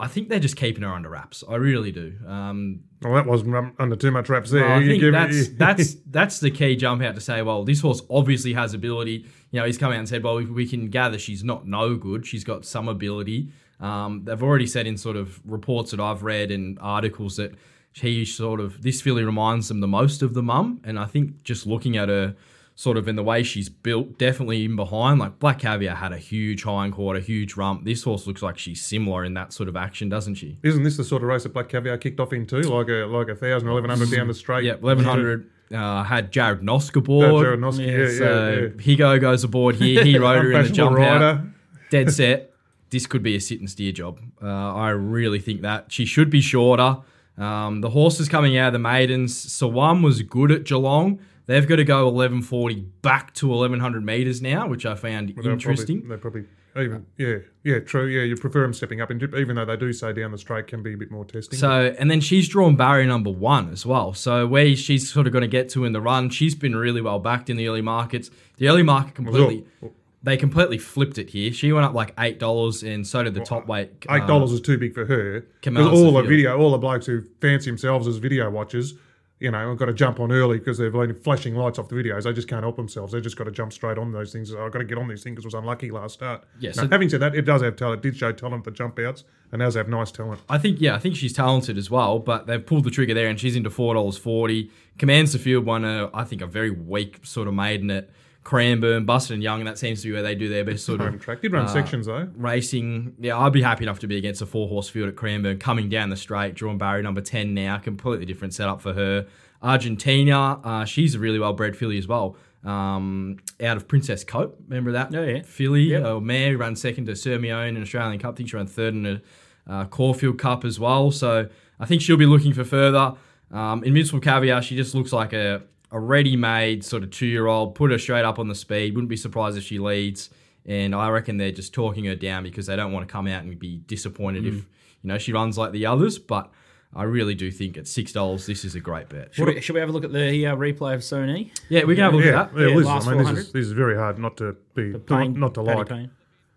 I 0.00 0.06
think 0.08 0.30
they're 0.30 0.40
just 0.40 0.56
keeping 0.56 0.82
her 0.82 0.92
under 0.92 1.10
wraps. 1.10 1.44
I 1.46 1.56
really 1.56 1.92
do. 1.92 2.14
Um, 2.26 2.80
Well, 3.02 3.14
that 3.14 3.26
wasn't 3.26 3.74
under 3.78 3.96
too 3.96 4.10
much 4.10 4.28
wraps 4.30 4.50
there. 4.50 4.66
well, 4.66 4.78
I 4.78 4.86
think 4.86 5.02
that's 5.12 5.48
that's 5.58 5.96
that's 6.06 6.40
the 6.40 6.50
key 6.50 6.76
jump 6.76 7.02
out 7.02 7.14
to 7.14 7.20
say, 7.20 7.42
well, 7.42 7.62
this 7.64 7.80
horse 7.80 8.00
obviously 8.08 8.54
has 8.54 8.72
ability. 8.72 9.26
You 9.50 9.60
know, 9.60 9.66
he's 9.66 9.76
come 9.76 9.92
out 9.92 9.98
and 9.98 10.08
said, 10.08 10.22
well, 10.22 10.36
we, 10.36 10.46
we 10.46 10.66
can 10.66 10.88
gather 10.88 11.18
she's 11.18 11.44
not 11.44 11.66
no 11.66 11.94
good. 11.96 12.26
She's 12.26 12.44
got 12.44 12.64
some 12.64 12.88
ability. 12.88 13.50
Um, 13.78 14.22
they've 14.24 14.42
already 14.42 14.66
said 14.66 14.86
in 14.86 14.96
sort 14.96 15.16
of 15.16 15.40
reports 15.44 15.90
that 15.90 16.00
I've 16.00 16.22
read 16.22 16.50
and 16.50 16.78
articles 16.80 17.36
that 17.36 17.52
he 17.92 18.24
sort 18.24 18.60
of 18.60 18.82
this 18.82 19.02
filly 19.02 19.24
reminds 19.24 19.68
them 19.68 19.80
the 19.80 19.86
most 19.86 20.22
of 20.22 20.32
the 20.32 20.42
mum, 20.42 20.80
and 20.84 20.98
I 20.98 21.04
think 21.04 21.42
just 21.42 21.66
looking 21.66 21.96
at 21.98 22.08
her 22.08 22.34
sort 22.78 22.98
of 22.98 23.08
in 23.08 23.16
the 23.16 23.22
way 23.22 23.42
she's 23.42 23.70
built, 23.70 24.18
definitely 24.18 24.64
in 24.64 24.76
behind. 24.76 25.18
Like 25.18 25.38
Black 25.38 25.60
Caviar 25.60 25.96
had 25.96 26.12
a 26.12 26.18
huge 26.18 26.62
hindquarter, 26.64 27.18
huge 27.20 27.56
rump. 27.56 27.84
This 27.86 28.02
horse 28.04 28.26
looks 28.26 28.42
like 28.42 28.58
she's 28.58 28.84
similar 28.84 29.24
in 29.24 29.32
that 29.34 29.52
sort 29.52 29.68
of 29.68 29.76
action, 29.76 30.08
doesn't 30.10 30.34
she? 30.34 30.58
Isn't 30.62 30.82
this 30.82 30.96
the 30.98 31.04
sort 31.04 31.22
of 31.22 31.28
race 31.28 31.44
that 31.44 31.54
Black 31.54 31.68
Caviar 31.70 31.96
kicked 31.96 32.20
off 32.20 32.32
in 32.34 32.46
too? 32.46 32.60
Like 32.60 32.88
a 32.88 33.06
like 33.06 33.28
a 33.28 33.34
thousand 33.34 33.66
or 33.68 33.72
eleven 33.72 33.90
hundred 33.90 34.10
down 34.14 34.28
the 34.28 34.34
straight. 34.34 34.64
Yeah, 34.64 34.74
eleven 34.74 35.04
hundred. 35.04 35.50
Uh, 35.74 36.04
had 36.04 36.30
Jared 36.30 36.60
Nosk 36.60 36.94
Uh, 36.96 37.00
aboard. 37.00 37.44
Jarrad 37.44 37.58
Noske, 37.58 37.84
yeah, 37.86 37.96
yeah, 38.12 38.18
so 38.18 38.50
yeah. 38.50 38.68
Higo 38.96 39.20
goes 39.20 39.42
aboard 39.42 39.74
here. 39.74 40.04
He 40.04 40.16
rode 40.16 40.44
her 40.44 40.52
in 40.52 40.62
the 40.66 40.68
jump 40.70 40.92
out. 40.92 40.98
rider. 41.20 41.44
Dead 41.90 42.12
set. 42.12 42.52
This 42.90 43.06
could 43.06 43.22
be 43.24 43.34
a 43.34 43.40
sit 43.40 43.58
and 43.58 43.68
steer 43.68 43.90
job. 43.90 44.20
Uh, 44.40 44.46
I 44.46 44.90
really 44.90 45.40
think 45.40 45.62
that 45.62 45.90
she 45.90 46.04
should 46.04 46.30
be 46.30 46.40
shorter. 46.40 46.98
Um, 47.36 47.80
the 47.80 47.90
horses 47.90 48.28
coming 48.28 48.56
out 48.56 48.68
of 48.68 48.72
the 48.74 48.78
maidens. 48.78 49.34
Sawam 49.34 50.04
was 50.04 50.22
good 50.22 50.52
at 50.52 50.64
Geelong. 50.64 51.18
They've 51.46 51.66
got 51.66 51.76
to 51.76 51.84
go 51.84 52.04
1140 52.06 52.80
back 53.02 53.32
to 53.34 53.48
1100 53.48 54.04
meters 54.04 54.42
now, 54.42 54.66
which 54.66 54.84
I 54.84 54.94
found 54.96 55.32
They're 55.36 55.52
interesting. 55.52 56.02
Probably, 56.02 56.08
they're 56.08 56.18
probably 56.18 56.44
even 56.78 57.06
yeah 57.16 57.36
yeah 57.64 57.78
true 57.78 58.06
yeah 58.06 58.22
you 58.22 58.36
prefer 58.36 58.62
them 58.62 58.74
stepping 58.74 59.00
up, 59.00 59.10
and 59.10 59.22
even 59.34 59.56
though 59.56 59.64
they 59.64 59.76
do 59.76 59.92
say 59.92 60.12
down 60.12 60.30
the 60.30 60.38
straight 60.38 60.66
can 60.66 60.82
be 60.82 60.94
a 60.94 60.96
bit 60.96 61.10
more 61.10 61.24
testing. 61.24 61.58
So, 61.58 61.94
and 61.98 62.10
then 62.10 62.20
she's 62.20 62.48
drawn 62.48 62.76
barrier 62.76 63.06
number 63.06 63.30
one 63.30 63.70
as 63.70 63.86
well. 63.86 64.12
So, 64.12 64.46
where 64.46 64.74
she's 64.76 65.10
sort 65.10 65.26
of 65.26 65.32
going 65.32 65.42
to 65.42 65.48
get 65.48 65.68
to 65.70 65.84
in 65.84 65.92
the 65.92 66.00
run, 66.00 66.30
she's 66.30 66.54
been 66.54 66.76
really 66.76 67.00
well 67.00 67.18
backed 67.18 67.48
in 67.48 67.56
the 67.56 67.68
early 67.68 67.82
markets. 67.82 68.30
The 68.58 68.68
early 68.68 68.82
market 68.82 69.14
completely, 69.14 69.64
Well, 69.80 69.92
they 70.22 70.36
completely 70.36 70.78
flipped 70.78 71.18
it 71.18 71.30
here. 71.30 71.52
She 71.52 71.72
went 71.72 71.86
up 71.86 71.94
like 71.94 72.12
eight 72.18 72.38
dollars, 72.38 72.82
and 72.82 73.06
so 73.06 73.22
did 73.22 73.34
the 73.34 73.40
top 73.40 73.66
weight. 73.66 73.90
Eight 74.10 74.22
uh, 74.22 74.26
dollars 74.26 74.52
is 74.52 74.60
too 74.60 74.76
big 74.76 74.94
for 74.94 75.06
her. 75.06 75.46
Because 75.62 75.86
all 75.86 76.12
the 76.12 76.22
video, 76.22 76.58
all 76.58 76.72
the 76.72 76.78
blokes 76.78 77.06
who 77.06 77.22
fancy 77.40 77.70
themselves 77.70 78.06
as 78.06 78.16
video 78.16 78.50
watchers 78.50 78.94
you 79.38 79.50
know, 79.50 79.70
I've 79.70 79.76
got 79.76 79.86
to 79.86 79.92
jump 79.92 80.18
on 80.18 80.32
early 80.32 80.58
because 80.58 80.78
they've 80.78 80.92
been 80.92 81.14
flashing 81.14 81.54
lights 81.54 81.78
off 81.78 81.88
the 81.88 81.94
videos. 81.94 82.22
They 82.24 82.32
just 82.32 82.48
can't 82.48 82.62
help 82.62 82.76
themselves. 82.76 83.12
They've 83.12 83.22
just 83.22 83.36
got 83.36 83.44
to 83.44 83.50
jump 83.50 83.72
straight 83.72 83.98
on 83.98 84.10
those 84.12 84.32
things. 84.32 84.54
I've 84.54 84.72
got 84.72 84.78
to 84.78 84.84
get 84.84 84.96
on 84.96 85.08
these 85.08 85.22
things 85.22 85.36
because 85.36 85.52
I 85.54 85.58
was 85.58 85.62
unlucky 85.62 85.90
last 85.90 86.14
start. 86.14 86.44
Yeah, 86.58 86.72
so- 86.72 86.88
having 86.88 87.08
said 87.10 87.20
that, 87.20 87.34
it 87.34 87.42
does 87.42 87.60
have 87.62 87.76
talent. 87.76 88.04
It 88.04 88.10
did 88.10 88.16
show 88.18 88.32
talent 88.32 88.64
for 88.64 88.70
jump 88.70 88.98
outs 88.98 89.24
and 89.52 89.60
does 89.60 89.74
have 89.74 89.88
nice 89.88 90.10
talent. 90.10 90.40
I 90.48 90.56
think 90.58 90.80
yeah, 90.80 90.94
I 90.94 90.98
think 90.98 91.16
she's 91.16 91.32
talented 91.34 91.76
as 91.76 91.90
well, 91.90 92.18
but 92.18 92.46
they've 92.46 92.64
pulled 92.64 92.84
the 92.84 92.90
trigger 92.90 93.14
there, 93.14 93.28
and 93.28 93.38
she's 93.38 93.56
into 93.56 93.70
four 93.70 93.94
dollars 93.94 94.16
forty. 94.16 94.70
Commands 94.98 95.32
the 95.34 95.38
field 95.38 95.66
won 95.66 95.84
a 95.84 96.08
I 96.14 96.24
think 96.24 96.40
a 96.40 96.46
very 96.46 96.70
weak 96.70 97.20
sort 97.22 97.46
of 97.46 97.54
maiden 97.54 97.90
at 97.90 98.08
Cranbourne, 98.46 99.04
Busted 99.04 99.34
and 99.34 99.42
Young, 99.42 99.58
and 99.60 99.66
that 99.66 99.76
seems 99.76 100.02
to 100.02 100.06
be 100.06 100.12
where 100.12 100.22
they 100.22 100.36
do 100.36 100.48
their 100.48 100.64
best 100.64 100.86
sort 100.86 101.00
Home 101.00 101.14
of 101.14 101.20
track. 101.20 101.40
Did 101.42 101.52
run 101.52 101.64
uh, 101.64 101.68
sections 101.68 102.06
though. 102.06 102.28
racing. 102.36 103.14
Yeah, 103.18 103.36
I'd 103.38 103.52
be 103.52 103.60
happy 103.60 103.82
enough 103.84 103.98
to 103.98 104.06
be 104.06 104.16
against 104.16 104.40
a 104.40 104.46
four 104.46 104.68
horse 104.68 104.88
field 104.88 105.08
at 105.08 105.16
Cranbourne, 105.16 105.58
coming 105.58 105.88
down 105.88 106.10
the 106.10 106.16
straight, 106.16 106.54
drawn 106.54 106.78
barrier 106.78 107.02
number 107.02 107.20
ten 107.20 107.54
now, 107.54 107.76
completely 107.78 108.24
different 108.24 108.54
setup 108.54 108.80
for 108.80 108.92
her. 108.92 109.26
Argentina, 109.62 110.60
uh, 110.64 110.84
she's 110.84 111.14
a 111.14 111.18
really 111.18 111.38
well 111.40 111.52
bred 111.54 111.76
filly 111.76 111.98
as 111.98 112.06
well. 112.06 112.36
Um, 112.64 113.38
out 113.60 113.76
of 113.76 113.86
Princess 113.88 114.24
Coup, 114.24 114.52
remember 114.68 114.92
that? 114.92 115.14
Oh, 115.14 115.22
yeah. 115.24 115.42
filly, 115.42 115.84
Yep. 115.90 116.04
uh, 116.04 116.20
mare 116.20 116.52
who 116.52 116.56
ran 116.58 116.76
second 116.76 117.06
to 117.06 117.12
Sirmione 117.12 117.68
in 117.70 117.82
Australian 117.82 118.18
Cup. 118.20 118.34
I 118.34 118.36
think 118.36 118.48
she 118.50 118.56
ran 118.56 118.66
third 118.66 118.94
in 118.94 119.06
a 119.06 119.22
uh, 119.68 119.84
Caulfield 119.86 120.38
Cup 120.38 120.64
as 120.64 120.78
well. 120.80 121.10
So 121.10 121.48
I 121.80 121.86
think 121.86 122.00
she'll 122.02 122.16
be 122.16 122.26
looking 122.26 122.52
for 122.52 122.64
further. 122.64 123.14
Um, 123.52 123.84
Invincible 123.84 124.20
Caviar, 124.20 124.62
she 124.62 124.76
just 124.76 124.94
looks 124.94 125.12
like 125.12 125.32
a, 125.32 125.62
a 125.96 126.00
ready-made 126.00 126.84
sort 126.84 127.02
of 127.02 127.10
two-year-old. 127.10 127.74
Put 127.74 127.90
her 127.90 127.98
straight 127.98 128.24
up 128.24 128.38
on 128.38 128.48
the 128.48 128.54
speed. 128.54 128.94
Wouldn't 128.94 129.08
be 129.08 129.16
surprised 129.16 129.56
if 129.56 129.64
she 129.64 129.78
leads. 129.78 130.30
And 130.66 130.94
I 130.94 131.08
reckon 131.10 131.36
they're 131.36 131.52
just 131.52 131.72
talking 131.72 132.04
her 132.04 132.14
down 132.16 132.42
because 132.42 132.66
they 132.66 132.76
don't 132.76 132.92
want 132.92 133.06
to 133.08 133.12
come 133.12 133.26
out 133.28 133.44
and 133.44 133.58
be 133.58 133.78
disappointed 133.86 134.44
if 134.46 134.54
you 134.54 134.64
know 135.04 135.16
she 135.16 135.32
runs 135.32 135.56
like 135.56 135.72
the 135.72 135.86
others. 135.86 136.18
But 136.18 136.50
I 136.94 137.04
really 137.04 137.34
do 137.34 137.50
think 137.52 137.76
at 137.76 137.86
six 137.86 138.12
dollars, 138.12 138.46
this 138.46 138.64
is 138.64 138.74
a 138.74 138.80
great 138.80 139.08
bet. 139.08 139.34
Should 139.34 139.46
we, 139.46 139.60
should 139.60 139.74
we 139.74 139.80
have 139.80 139.88
a 139.88 139.92
look 139.92 140.04
at 140.04 140.12
the 140.12 140.46
uh, 140.46 140.56
replay 140.56 140.94
of 140.94 141.00
Sony? 141.02 141.50
Yeah, 141.68 141.84
we 141.84 141.94
can 141.94 142.04
have 142.04 142.14
a 142.14 142.16
look 142.16 142.24
Yeah, 142.26 142.42
at 142.42 142.52
that. 142.54 142.60
yeah, 142.60 142.68
Yeah, 142.68 142.74
listen, 142.76 143.12
I 143.12 143.14
mean, 143.14 143.24
this 143.34 143.46
is, 143.46 143.52
this 143.52 143.66
is 143.66 143.72
very 143.72 143.96
hard 143.96 144.18
not 144.18 144.36
to 144.38 144.56
be 144.74 144.94
not, 145.08 145.30
not 145.36 145.54
to 145.54 145.62
like. 145.62 145.88
Payne. 145.88 146.10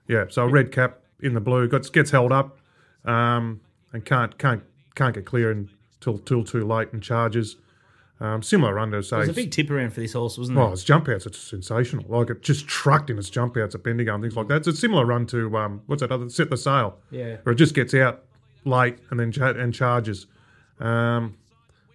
Yeah, 0.08 0.26
so 0.30 0.44
a 0.44 0.48
red 0.50 0.72
cap 0.72 1.00
in 1.22 1.34
the 1.36 1.42
blue 1.42 1.68
gets 1.68 1.90
gets 1.92 2.10
held 2.10 2.32
up, 2.32 2.58
um, 3.06 3.62
and 3.94 4.04
can't 4.04 4.36
can't 4.40 4.64
can't 4.96 5.14
get 5.14 5.26
clear 5.26 5.52
until 5.52 6.18
till 6.18 6.44
too 6.44 6.66
late 6.66 6.92
and 6.94 7.04
charges. 7.04 7.58
Um, 8.22 8.42
similar 8.44 8.74
run 8.74 8.92
to 8.92 9.02
say. 9.02 9.18
There's 9.18 9.30
a 9.30 9.34
big 9.34 9.52
tip 9.52 9.72
around 9.72 9.92
for 9.94 10.02
this 10.02 10.12
horse, 10.14 10.38
wasn't 10.38 10.58
it? 10.58 10.62
Well, 10.62 10.74
its 10.74 10.84
jump 10.84 11.08
outs, 11.08 11.26
it's 11.26 11.38
sensational. 11.40 12.04
Like 12.10 12.30
it 12.30 12.42
just 12.42 12.68
trucked 12.68 13.10
in 13.10 13.18
its 13.18 13.30
jump 13.30 13.56
outs 13.56 13.76
at 13.76 13.84
Bendigo 13.84 14.14
and 14.14 14.22
things 14.22 14.36
like 14.36 14.48
that. 14.50 14.58
It's 14.58 14.68
a 14.68 14.74
similar 14.74 15.06
run 15.06 15.26
to 15.28 15.58
um, 15.58 15.82
what's 15.86 16.02
that 16.02 16.12
other 16.12 16.30
set 16.30 16.50
the 16.50 16.58
sail? 16.58 16.98
Yeah. 17.12 17.38
where 17.44 17.54
it 17.54 17.56
just 17.58 17.74
gets 17.76 17.94
out 17.94 18.24
late 18.66 18.98
and 19.10 19.20
then 19.20 19.32
cha- 19.32 19.52
and 19.52 19.74
charges. 19.74 20.28
Um, 20.80 21.38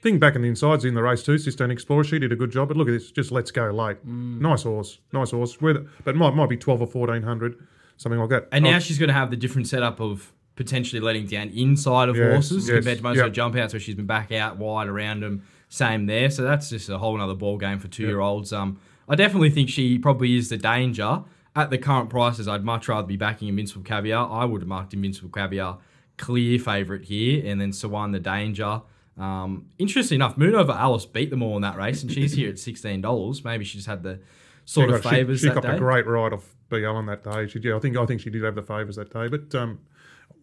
thing 0.00 0.18
back 0.18 0.34
in 0.34 0.42
the 0.42 0.48
insides 0.48 0.84
in 0.84 0.94
the 0.94 1.02
race 1.02 1.22
too, 1.22 1.36
Sistine 1.38 1.70
Explorer, 1.70 2.04
she 2.04 2.18
did 2.18 2.32
a 2.32 2.36
good 2.36 2.50
job. 2.50 2.68
But 2.68 2.76
look 2.78 2.88
at 2.88 2.92
this, 2.92 3.10
just 3.10 3.30
lets 3.30 3.50
go 3.50 3.70
late. 3.70 3.98
Mm. 4.06 4.40
Nice 4.40 4.62
horse, 4.62 4.98
nice 5.12 5.30
horse. 5.30 5.60
Whether, 5.60 5.86
but 6.04 6.16
might 6.16 6.34
might 6.34 6.48
be 6.48 6.56
twelve 6.56 6.80
or 6.80 6.86
fourteen 6.86 7.22
hundred, 7.22 7.56
something 7.98 8.18
like 8.18 8.30
that. 8.30 8.48
And 8.50 8.66
Oh, 8.66 8.70
now 8.70 8.78
she's 8.78 8.98
going 8.98 9.08
to 9.08 9.14
have 9.14 9.30
the 9.30 9.36
different 9.36 9.68
setup 9.68 10.00
of 10.00 10.32
potentially 10.56 11.00
letting 11.00 11.26
down 11.26 11.48
inside 11.50 12.08
of 12.08 12.16
Yes, 12.16 12.30
horses 12.32 12.68
yes, 12.68 12.76
compared 12.76 12.96
to 12.98 13.02
most 13.02 13.16
yep. 13.16 13.24
of 13.26 13.30
her 13.30 13.34
jump 13.34 13.56
outs 13.56 13.72
where 13.74 13.80
she's 13.80 13.94
been 13.96 14.06
back 14.06 14.32
out 14.32 14.56
wide 14.56 14.86
around 14.88 15.20
them. 15.20 15.42
Same 15.74 16.06
there. 16.06 16.30
So 16.30 16.44
that's 16.44 16.70
just 16.70 16.88
a 16.88 16.98
whole 16.98 17.20
other 17.20 17.34
ball 17.34 17.58
game 17.58 17.80
for 17.80 17.88
two 17.88 18.04
year 18.04 18.20
olds. 18.20 18.52
Um, 18.52 18.78
I 19.08 19.16
definitely 19.16 19.50
think 19.50 19.68
she 19.68 19.98
probably 19.98 20.36
is 20.36 20.48
the 20.48 20.56
danger. 20.56 21.24
At 21.56 21.70
the 21.70 21.78
current 21.78 22.10
prices, 22.10 22.46
I'd 22.46 22.62
much 22.62 22.86
rather 22.86 23.08
be 23.08 23.16
backing 23.16 23.48
Invincible 23.48 23.82
Caviar. 23.82 24.30
I 24.30 24.44
would 24.44 24.60
have 24.60 24.68
marked 24.68 24.94
Invincible 24.94 25.30
Caviar 25.30 25.78
clear 26.16 26.60
favourite 26.60 27.06
here, 27.06 27.44
and 27.44 27.60
then 27.60 27.72
Sawan 27.72 28.12
the 28.12 28.20
danger. 28.20 28.82
Um, 29.18 29.66
interesting 29.78 30.16
enough, 30.16 30.38
Moon 30.38 30.54
over 30.54 30.70
Alice 30.70 31.06
beat 31.06 31.30
them 31.30 31.42
all 31.42 31.56
in 31.56 31.62
that 31.62 31.76
race, 31.76 32.02
and 32.04 32.12
she's 32.12 32.34
here 32.34 32.50
at 32.50 32.60
sixteen 32.60 33.00
dollars. 33.00 33.44
Maybe 33.44 33.64
she 33.64 33.78
just 33.78 33.88
had 33.88 34.04
the 34.04 34.20
sort 34.64 34.90
she 34.90 34.94
of 34.94 35.02
favours 35.02 35.40
She, 35.40 35.46
she 35.46 35.48
that 35.48 35.54
got 35.56 35.64
day. 35.64 35.72
the 35.72 35.78
great 35.78 36.06
ride 36.06 36.32
off 36.32 36.54
BL 36.68 36.86
on 36.86 37.06
that 37.06 37.24
day. 37.24 37.48
She, 37.48 37.58
yeah, 37.58 37.74
I 37.74 37.80
think 37.80 37.96
I 37.96 38.06
think 38.06 38.20
she 38.20 38.30
did 38.30 38.44
have 38.44 38.54
the 38.54 38.62
favours 38.62 38.94
that 38.94 39.12
day. 39.12 39.26
But 39.26 39.52
um, 39.56 39.80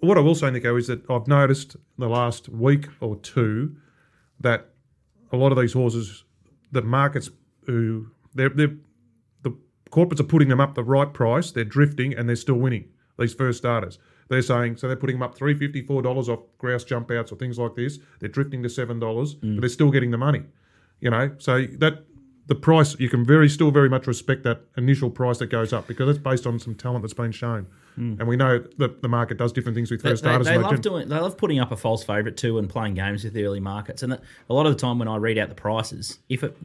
what 0.02 0.18
I 0.18 0.22
will 0.22 0.36
say, 0.36 0.52
Nico, 0.52 0.76
is 0.76 0.88
that 0.88 1.10
I've 1.10 1.28
noticed 1.28 1.78
the 1.98 2.10
last 2.10 2.50
week 2.50 2.88
or 3.00 3.16
two 3.16 3.78
that 4.42 4.70
a 5.32 5.38
lot 5.38 5.52
of 5.52 5.58
these 5.58 5.74
horses, 5.74 6.24
the 6.72 6.82
markets 6.82 7.30
who 7.66 8.08
they're, 8.34 8.50
they're 8.50 8.76
the 9.42 9.56
corporates 9.92 10.20
are 10.20 10.26
putting 10.26 10.50
them 10.50 10.60
up 10.60 10.76
the 10.76 10.84
right 10.84 11.12
price. 11.14 11.52
They're 11.52 11.64
drifting 11.64 12.14
and 12.14 12.28
they're 12.28 12.36
still 12.36 12.56
winning. 12.56 12.90
These 13.20 13.34
first 13.34 13.60
starters, 13.60 14.00
they're 14.30 14.42
saying 14.42 14.78
so 14.78 14.88
they're 14.88 14.96
putting 14.96 15.18
them 15.18 15.24
up 15.24 15.36
three 15.36 15.54
fifty 15.54 15.82
four 15.82 16.02
dollars 16.02 16.28
off 16.30 16.40
grouse 16.58 16.84
jump 16.84 17.12
outs 17.12 17.32
or 17.32 17.36
things 17.36 17.60
like 17.60 17.76
this. 17.76 18.00
They're 18.20 18.30
drifting 18.30 18.64
to 18.64 18.70
seven 18.70 19.00
dollars, 19.00 19.36
mm. 19.36 19.56
but 19.56 19.62
they're 19.62 19.70
still 19.70 19.92
getting 19.92 20.12
the 20.12 20.18
money. 20.18 20.44
You 21.00 21.10
know, 21.10 21.36
so 21.38 21.66
that 21.80 22.06
the 22.48 22.56
price 22.56 23.00
you 23.00 23.10
can 23.10 23.26
very 23.26 23.50
still 23.50 23.72
very 23.72 23.90
much 23.90 24.08
respect 24.08 24.44
that 24.44 24.62
initial 24.76 25.10
price 25.10 25.38
that 25.38 25.48
goes 25.48 25.72
up 25.72 25.88
because 25.88 26.10
it's 26.10 26.24
based 26.24 26.48
on 26.48 26.60
some 26.60 26.76
talent 26.76 27.04
that's 27.04 27.14
been 27.14 27.32
shown, 27.32 27.68
Mm. 27.98 28.20
and 28.20 28.28
we 28.28 28.36
know 28.38 28.64
that 28.78 29.02
the 29.02 29.08
market 29.08 29.38
does 29.38 29.52
different 29.52 29.76
things 29.76 29.92
with 29.92 30.02
They, 30.02 30.10
first 30.12 30.24
they, 30.24 30.30
starters. 30.30 30.48
they 30.48 30.54
and 30.56 30.64
love 30.64 30.82
doing. 30.82 31.10
They 31.10 31.18
love 31.20 31.38
putting 31.38 31.60
up 31.60 31.72
a 31.72 31.78
false 31.78 32.04
favourite 32.04 32.38
too 32.38 32.58
and 32.58 32.70
playing 32.70 32.94
games 32.94 33.24
with 33.24 33.34
the 33.34 33.44
early 33.46 33.60
markets. 33.60 34.02
And 34.04 34.14
a 34.14 34.54
lot 34.54 34.66
of 34.66 34.74
the 34.74 34.80
time 34.80 34.98
when 35.00 35.08
I 35.08 35.18
read 35.18 35.38
out 35.38 35.50
the 35.50 35.56
prices, 35.56 36.20
if 36.30 36.44
it, 36.44 36.56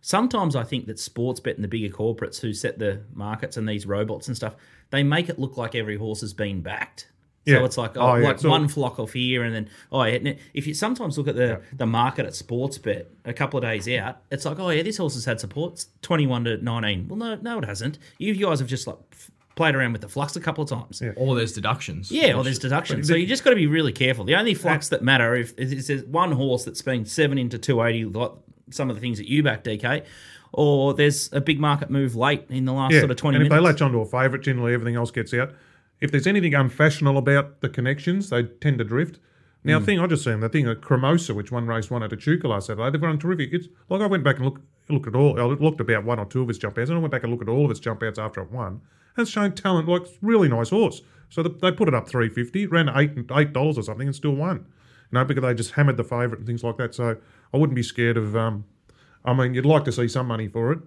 sometimes 0.00 0.56
I 0.56 0.64
think 0.64 0.86
that 0.86 0.98
sports 0.98 1.40
bet 1.40 1.56
and 1.56 1.64
the 1.64 1.68
bigger 1.68 1.94
corporates 1.94 2.40
who 2.40 2.52
set 2.52 2.78
the 2.78 3.02
markets 3.12 3.56
and 3.56 3.68
these 3.68 3.86
robots 3.86 4.28
and 4.28 4.36
stuff, 4.36 4.56
they 4.90 5.02
make 5.02 5.28
it 5.28 5.38
look 5.38 5.56
like 5.56 5.74
every 5.74 5.96
horse 5.96 6.20
has 6.22 6.32
been 6.32 6.62
backed. 6.62 7.08
So 7.46 7.54
Yeah. 7.54 7.64
it's 7.64 7.78
like 7.78 7.96
oh, 7.96 8.00
Oh, 8.00 8.14
yeah, 8.16 8.28
like 8.28 8.44
all- 8.44 8.50
one 8.50 8.68
flock 8.68 8.98
off 8.98 9.12
here 9.14 9.42
and 9.44 9.54
then 9.54 9.68
oh 9.90 10.02
yeah. 10.04 10.34
If 10.52 10.66
you 10.66 10.74
sometimes 10.74 11.16
look 11.16 11.26
at 11.26 11.36
the 11.36 11.62
the 11.74 11.86
market 11.86 12.26
at 12.26 12.34
sports 12.34 12.76
bet 12.76 13.10
a 13.24 13.32
couple 13.32 13.56
of 13.58 13.62
days 13.64 13.88
out, 13.88 14.18
it's 14.30 14.44
like 14.44 14.58
oh 14.58 14.68
yeah, 14.70 14.82
this 14.82 14.98
horse 14.98 15.14
has 15.14 15.24
had 15.24 15.40
supports 15.40 15.86
twenty 16.02 16.26
one 16.26 16.44
to 16.44 16.58
nineteen. 16.62 17.08
Well 17.08 17.16
no 17.16 17.36
no 17.36 17.58
it 17.58 17.64
hasn't. 17.64 17.98
You 18.18 18.34
guys 18.34 18.58
have 18.60 18.68
just 18.68 18.86
like 18.86 18.98
played 19.60 19.74
around 19.74 19.92
with 19.92 20.00
the 20.00 20.08
flux 20.08 20.36
a 20.36 20.40
couple 20.40 20.64
of 20.64 20.70
times. 20.70 21.02
Or 21.16 21.36
there's 21.36 21.52
deductions. 21.52 22.10
Yeah, 22.10 22.32
or 22.32 22.42
there's 22.42 22.58
deductions. 22.58 23.06
So 23.06 23.14
you 23.14 23.26
just 23.26 23.44
got 23.44 23.50
to 23.50 23.56
be 23.56 23.66
really 23.66 23.92
careful. 23.92 24.24
The 24.24 24.34
only 24.34 24.54
flux 24.54 24.88
that 24.88 25.02
matter 25.02 25.34
if 25.34 25.52
is 25.58 25.86
there's 25.86 26.02
one 26.04 26.32
horse 26.32 26.64
that's 26.64 26.80
been 26.80 27.04
seven 27.04 27.36
into 27.36 27.58
two 27.58 27.82
eighty, 27.82 28.06
like 28.06 28.32
some 28.70 28.88
of 28.88 28.96
the 28.96 29.02
things 29.02 29.18
that 29.18 29.28
you 29.28 29.42
back, 29.42 29.62
DK, 29.62 30.06
or 30.54 30.94
there's 30.94 31.30
a 31.34 31.42
big 31.42 31.60
market 31.60 31.90
move 31.90 32.16
late 32.16 32.46
in 32.48 32.64
the 32.64 32.72
last 32.72 32.98
sort 32.98 33.10
of 33.10 33.18
twenty 33.18 33.36
and 33.36 33.44
if 33.44 33.50
minutes. 33.50 33.62
they 33.66 33.70
latch 33.70 33.82
onto 33.82 34.00
a 34.00 34.06
favourite, 34.06 34.42
generally 34.42 34.72
everything 34.72 34.96
else 34.96 35.10
gets 35.10 35.34
out. 35.34 35.52
If 36.00 36.10
there's 36.10 36.26
anything 36.26 36.54
unfashionable 36.54 37.18
about 37.18 37.60
the 37.60 37.68
connections, 37.68 38.30
they 38.30 38.44
tend 38.44 38.78
to 38.78 38.84
drift. 38.84 39.18
Now, 39.62 39.78
the 39.78 39.84
thing 39.84 40.00
I 40.00 40.06
just 40.06 40.24
seen, 40.24 40.40
the 40.40 40.48
thing 40.48 40.66
at 40.66 40.80
Cremosa, 40.80 41.34
which 41.34 41.52
one 41.52 41.66
race 41.66 41.90
one 41.90 42.02
at 42.02 42.12
Echuca 42.12 42.48
last 42.48 42.68
Saturday, 42.68 42.90
they've 42.90 43.02
run 43.02 43.18
terrific. 43.18 43.50
It's 43.52 43.68
like 43.90 44.00
I 44.00 44.06
went 44.06 44.24
back 44.24 44.36
and 44.36 44.46
looked 44.46 44.62
looked 44.88 45.06
at 45.06 45.14
all. 45.14 45.38
I 45.38 45.44
looked 45.44 45.80
about 45.80 46.04
one 46.04 46.18
or 46.18 46.24
two 46.24 46.42
of 46.42 46.48
his 46.48 46.58
jump 46.58 46.78
outs, 46.78 46.88
and 46.88 46.98
I 46.98 47.00
went 47.00 47.12
back 47.12 47.22
and 47.22 47.30
looked 47.30 47.42
at 47.42 47.48
all 47.48 47.66
of 47.66 47.70
its 47.70 47.80
jump 47.80 48.02
outs 48.02 48.18
after 48.18 48.40
it 48.40 48.50
won. 48.50 48.80
And 49.16 49.22
it's 49.22 49.30
shown 49.30 49.52
talent, 49.52 49.88
like 49.88 50.02
a 50.02 50.08
really 50.22 50.48
nice 50.48 50.70
horse. 50.70 51.02
So 51.28 51.42
the, 51.42 51.50
they 51.50 51.70
put 51.72 51.88
it 51.88 51.94
up 51.94 52.08
three 52.08 52.28
fifty, 52.28 52.66
ran 52.66 52.88
eight 52.88 53.12
eight 53.36 53.52
dollars 53.52 53.76
or 53.76 53.82
something, 53.82 54.06
and 54.06 54.16
still 54.16 54.34
won. 54.34 54.64
You 55.12 55.18
know, 55.18 55.24
because 55.24 55.42
they 55.42 55.54
just 55.54 55.72
hammered 55.72 55.98
the 55.98 56.04
favourite 56.04 56.38
and 56.38 56.46
things 56.46 56.64
like 56.64 56.78
that. 56.78 56.94
So 56.94 57.16
I 57.52 57.56
wouldn't 57.56 57.76
be 57.76 57.82
scared 57.82 58.16
of. 58.16 58.34
Um, 58.34 58.64
I 59.24 59.34
mean, 59.34 59.52
you'd 59.52 59.66
like 59.66 59.84
to 59.84 59.92
see 59.92 60.08
some 60.08 60.26
money 60.26 60.48
for 60.48 60.72
it, 60.72 60.78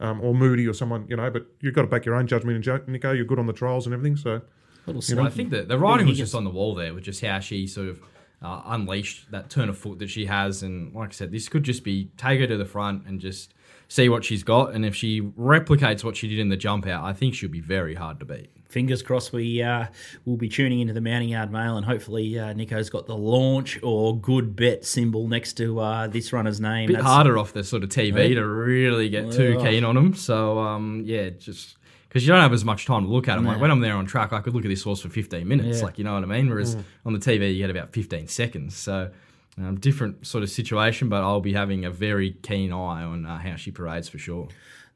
um, 0.00 0.20
or 0.20 0.34
Moody 0.34 0.66
or 0.66 0.72
someone, 0.72 1.06
you 1.08 1.14
know, 1.14 1.30
but 1.30 1.46
you've 1.60 1.74
got 1.74 1.82
to 1.82 1.88
back 1.88 2.04
your 2.04 2.16
own 2.16 2.26
judgment 2.26 2.56
and 2.56 2.64
jo- 2.64 2.82
Nico. 2.88 3.12
You're 3.12 3.24
good 3.24 3.38
on 3.38 3.46
the 3.46 3.52
trials 3.52 3.86
and 3.86 3.94
everything, 3.94 4.16
so 4.16 4.42
Little 4.86 5.16
Well, 5.16 5.26
I 5.26 5.30
think 5.30 5.50
that 5.50 5.68
the 5.68 5.78
writing 5.78 6.06
was 6.06 6.18
just 6.18 6.34
on 6.34 6.44
the 6.44 6.50
wall 6.50 6.74
there 6.74 6.94
with 6.94 7.04
just 7.04 7.20
how 7.20 7.40
she 7.40 7.66
sort 7.66 7.88
of 7.88 8.00
uh, 8.42 8.62
unleashed 8.66 9.30
that 9.30 9.50
turn 9.50 9.68
of 9.68 9.78
foot 9.78 9.98
that 9.98 10.10
she 10.10 10.26
has. 10.26 10.62
And 10.62 10.94
like 10.94 11.10
I 11.10 11.12
said, 11.12 11.32
this 11.32 11.48
could 11.48 11.62
just 11.62 11.84
be 11.84 12.10
take 12.16 12.40
her 12.40 12.46
to 12.46 12.56
the 12.56 12.64
front 12.64 13.06
and 13.06 13.20
just 13.20 13.54
see 13.88 14.08
what 14.08 14.24
she's 14.24 14.42
got. 14.42 14.72
And 14.72 14.84
if 14.84 14.94
she 14.94 15.20
replicates 15.22 16.04
what 16.04 16.16
she 16.16 16.28
did 16.28 16.38
in 16.38 16.48
the 16.48 16.56
jump 16.56 16.86
out, 16.86 17.04
I 17.04 17.12
think 17.12 17.34
she'll 17.34 17.50
be 17.50 17.60
very 17.60 17.94
hard 17.94 18.18
to 18.20 18.26
beat. 18.26 18.50
Fingers 18.68 19.00
crossed, 19.00 19.32
we 19.32 19.62
uh, 19.62 19.86
will 20.24 20.36
be 20.36 20.48
tuning 20.48 20.80
into 20.80 20.92
the 20.92 21.00
Mounting 21.00 21.28
Yard 21.30 21.52
Mail, 21.52 21.76
and 21.76 21.86
hopefully 21.86 22.36
uh, 22.38 22.52
Nico's 22.52 22.90
got 22.90 23.06
the 23.06 23.16
launch 23.16 23.78
or 23.82 24.18
good 24.18 24.56
bet 24.56 24.84
symbol 24.84 25.28
next 25.28 25.52
to 25.54 25.78
uh, 25.78 26.08
this 26.08 26.32
runner's 26.32 26.60
name. 26.60 26.88
bit 26.88 26.94
That's- 26.94 27.08
harder 27.10 27.38
off 27.38 27.52
the 27.52 27.62
sort 27.62 27.84
of 27.84 27.90
TV 27.90 28.34
to 28.34 28.44
really 28.44 29.08
get 29.08 29.30
too 29.30 29.58
keen 29.62 29.84
on 29.84 29.94
them. 29.94 30.14
So 30.14 30.58
um, 30.58 31.02
yeah, 31.06 31.30
just 31.30 31.76
because 32.08 32.26
you 32.26 32.32
don't 32.32 32.42
have 32.42 32.52
as 32.52 32.64
much 32.64 32.86
time 32.86 33.04
to 33.04 33.10
look 33.10 33.28
at 33.28 33.36
them. 33.36 33.44
Like 33.44 33.60
when 33.60 33.70
I'm 33.70 33.80
there 33.80 33.94
on 33.94 34.06
track, 34.06 34.32
I 34.32 34.40
could 34.40 34.54
look 34.54 34.64
at 34.64 34.68
this 34.68 34.82
horse 34.82 35.00
for 35.00 35.08
15 35.08 35.46
minutes. 35.46 35.78
Yeah. 35.78 35.84
Like 35.84 35.98
you 35.98 36.04
know 36.04 36.14
what 36.14 36.22
I 36.22 36.26
mean. 36.26 36.48
Whereas 36.48 36.76
on 37.04 37.12
the 37.12 37.18
TV, 37.18 37.52
you 37.52 37.58
get 37.58 37.70
about 37.70 37.92
15 37.92 38.28
seconds. 38.28 38.76
So. 38.76 39.10
Um, 39.58 39.80
different 39.80 40.26
sort 40.26 40.44
of 40.44 40.50
situation, 40.50 41.08
but 41.08 41.22
I'll 41.22 41.40
be 41.40 41.54
having 41.54 41.86
a 41.86 41.90
very 41.90 42.32
keen 42.42 42.74
eye 42.74 43.02
on 43.02 43.24
uh, 43.24 43.38
how 43.38 43.56
she 43.56 43.70
parades 43.70 44.06
for 44.06 44.18
sure. 44.18 44.48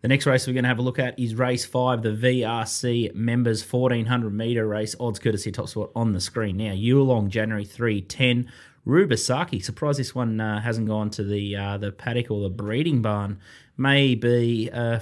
The 0.03 0.09
next 0.09 0.25
race 0.25 0.47
we're 0.47 0.55
going 0.55 0.65
to 0.65 0.69
have 0.69 0.79
a 0.79 0.83
look 0.83 0.99
at 0.99 1.19
is 1.19 1.35
race 1.35 1.67
five, 1.67 2.03
the 2.03 2.11
VRC 2.11 3.15
members 3.15 3.63
1400 3.63 4.33
meter 4.33 4.67
race. 4.67 4.95
Odds 4.99 5.19
courtesy 5.19 5.53
Top 5.53 5.69
Sport 5.69 5.91
on 5.95 6.13
the 6.13 6.21
screen 6.21 6.57
now. 6.57 6.73
Yulong, 6.73 7.29
January 7.29 7.67
3 7.67 8.01
10. 8.01 8.51
Rubasaki. 8.87 9.63
Surprised 9.63 9.99
this 9.99 10.15
one 10.15 10.41
uh, 10.41 10.63
hasn't 10.63 10.89
gone 10.89 11.11
to 11.11 11.23
the 11.23 11.55
uh, 11.55 11.77
the 11.77 11.93
paddock 11.93 12.31
or 12.31 12.41
the 12.41 12.49
breeding 12.49 13.03
barn. 13.03 13.39
Maybe 13.81 14.71
uh, 14.71 15.01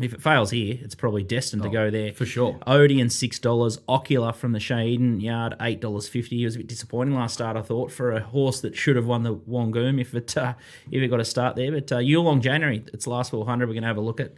if 0.00 0.12
it 0.12 0.20
fails 0.20 0.50
here, 0.50 0.76
it's 0.82 0.96
probably 0.96 1.22
destined 1.22 1.62
to 1.62 1.68
go 1.68 1.90
there 1.90 2.10
Oh, 2.10 2.14
for 2.14 2.26
sure. 2.26 2.58
Odeon 2.66 3.08
six 3.08 3.38
dollars. 3.38 3.78
Ocular 3.88 4.32
from 4.32 4.50
the 4.50 4.58
Shaden 4.58 5.22
yard 5.22 5.54
eight 5.60 5.80
dollars 5.80 6.08
fifty. 6.08 6.42
It 6.42 6.46
was 6.46 6.56
a 6.56 6.58
bit 6.58 6.66
disappointing 6.66 7.14
last 7.14 7.34
start, 7.34 7.56
I 7.56 7.62
thought, 7.62 7.92
for 7.92 8.10
a 8.10 8.20
horse 8.20 8.60
that 8.62 8.74
should 8.76 8.96
have 8.96 9.06
won 9.06 9.22
the 9.22 9.36
Wangoom 9.36 10.00
if 10.00 10.12
it 10.12 10.36
uh, 10.36 10.54
if 10.90 11.00
it 11.00 11.06
got 11.06 11.20
a 11.20 11.24
start 11.24 11.54
there. 11.54 11.70
But 11.70 11.92
uh, 11.92 11.98
Yulong 11.98 12.40
January, 12.40 12.82
its 12.92 13.06
last 13.06 13.30
four 13.30 13.46
hundred. 13.46 13.68
We're 13.68 13.74
going 13.74 13.82
to 13.84 13.88
have 13.88 13.96
a 13.96 14.00
look 14.00 14.18
at 14.20 14.34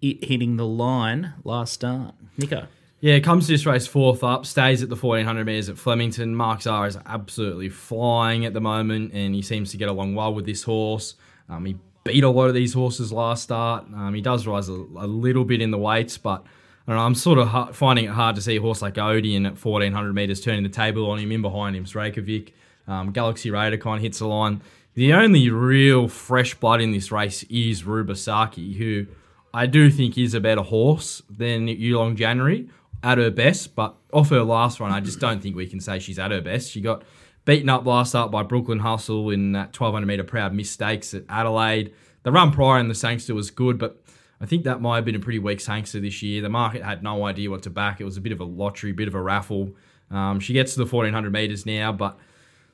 it 0.00 0.22
hitting 0.24 0.56
the 0.56 0.66
line 0.66 1.34
last 1.42 1.72
start. 1.72 2.14
Nico, 2.38 2.66
Yeah, 3.00 3.18
comes 3.18 3.46
to 3.46 3.52
this 3.52 3.66
race 3.66 3.88
fourth 3.88 4.22
up, 4.22 4.46
stays 4.46 4.82
at 4.84 4.88
the 4.88 4.96
1400 4.96 5.44
metres 5.44 5.68
at 5.68 5.78
Flemington. 5.78 6.34
Mark 6.36 6.62
Zahra 6.62 6.86
is 6.86 6.96
absolutely 7.06 7.68
flying 7.68 8.44
at 8.46 8.54
the 8.54 8.60
moment, 8.60 9.12
and 9.12 9.34
he 9.34 9.42
seems 9.42 9.72
to 9.72 9.76
get 9.76 9.88
along 9.88 10.14
well 10.14 10.32
with 10.32 10.46
this 10.46 10.62
horse. 10.62 11.14
Um, 11.48 11.64
he 11.66 11.76
beat 12.04 12.24
a 12.24 12.28
lot 12.28 12.48
of 12.48 12.54
these 12.54 12.74
horses 12.74 13.12
last 13.12 13.44
start. 13.44 13.84
Um, 13.94 14.14
he 14.14 14.20
does 14.20 14.46
rise 14.46 14.68
a, 14.68 14.72
a 14.72 15.06
little 15.06 15.44
bit 15.44 15.60
in 15.62 15.70
the 15.70 15.78
weights, 15.78 16.18
but 16.18 16.44
I. 16.86 16.92
I'm 16.92 17.14
sort 17.14 17.38
of 17.38 17.48
ha- 17.48 17.72
finding 17.72 18.06
it 18.06 18.10
hard 18.10 18.36
to 18.36 18.42
see 18.42 18.56
a 18.56 18.60
horse 18.60 18.82
like 18.82 18.98
Odeon 18.98 19.46
at 19.46 19.62
1400 19.62 20.12
metres 20.12 20.40
turning 20.40 20.62
the 20.62 20.68
table 20.68 21.10
on 21.10 21.18
him. 21.18 21.32
In 21.32 21.42
behind 21.42 21.76
him, 21.76 21.86
Reykjavik. 21.92 22.54
Um, 22.88 23.12
Galaxy 23.12 23.50
Raider 23.50 23.76
kind 23.76 23.98
of 23.98 24.02
hits 24.02 24.18
the 24.18 24.26
line. 24.26 24.60
The 24.94 25.12
only 25.14 25.48
real 25.48 26.08
fresh 26.08 26.54
blood 26.54 26.80
in 26.80 26.90
this 26.90 27.10
race 27.12 27.44
is 27.44 27.84
Rubasaki, 27.84 28.76
who 28.76 29.06
I 29.54 29.66
do 29.66 29.90
think 29.90 30.18
is 30.18 30.34
a 30.34 30.40
better 30.40 30.62
horse 30.62 31.22
than 31.30 31.66
Yulong 31.66 32.16
January 32.16 32.68
at 33.02 33.18
her 33.18 33.30
best, 33.30 33.74
but 33.74 33.94
off 34.12 34.30
her 34.30 34.42
last 34.42 34.80
run, 34.80 34.92
I 34.92 35.00
just 35.00 35.18
don't 35.18 35.42
think 35.42 35.56
we 35.56 35.66
can 35.66 35.80
say 35.80 35.98
she's 35.98 36.18
at 36.18 36.30
her 36.30 36.40
best. 36.40 36.70
She 36.70 36.80
got 36.80 37.02
beaten 37.44 37.68
up 37.68 37.84
last 37.84 38.10
start 38.10 38.30
by 38.30 38.42
Brooklyn 38.42 38.80
Hustle 38.80 39.30
in 39.30 39.52
that 39.52 39.78
1200 39.78 40.06
metre 40.06 40.24
Proud 40.24 40.54
Miss 40.54 40.70
Stakes 40.70 41.14
at 41.14 41.24
Adelaide. 41.28 41.92
The 42.22 42.32
run 42.32 42.52
prior 42.52 42.78
in 42.78 42.88
the 42.88 42.94
Sangster 42.94 43.34
was 43.34 43.50
good, 43.50 43.78
but 43.78 44.02
I 44.40 44.46
think 44.46 44.64
that 44.64 44.80
might 44.80 44.96
have 44.96 45.04
been 45.04 45.14
a 45.14 45.20
pretty 45.20 45.38
weak 45.38 45.60
Sangster 45.60 46.00
this 46.00 46.22
year. 46.22 46.42
The 46.42 46.48
market 46.48 46.82
had 46.82 47.02
no 47.02 47.24
idea 47.24 47.50
what 47.50 47.62
to 47.62 47.70
back. 47.70 48.00
It 48.00 48.04
was 48.04 48.16
a 48.16 48.20
bit 48.20 48.32
of 48.32 48.40
a 48.40 48.44
lottery, 48.44 48.92
bit 48.92 49.08
of 49.08 49.14
a 49.14 49.20
raffle. 49.20 49.74
Um, 50.10 50.40
she 50.40 50.52
gets 50.52 50.74
to 50.74 50.78
the 50.78 50.84
1400 50.84 51.32
metres 51.32 51.66
now, 51.66 51.92
but 51.92 52.18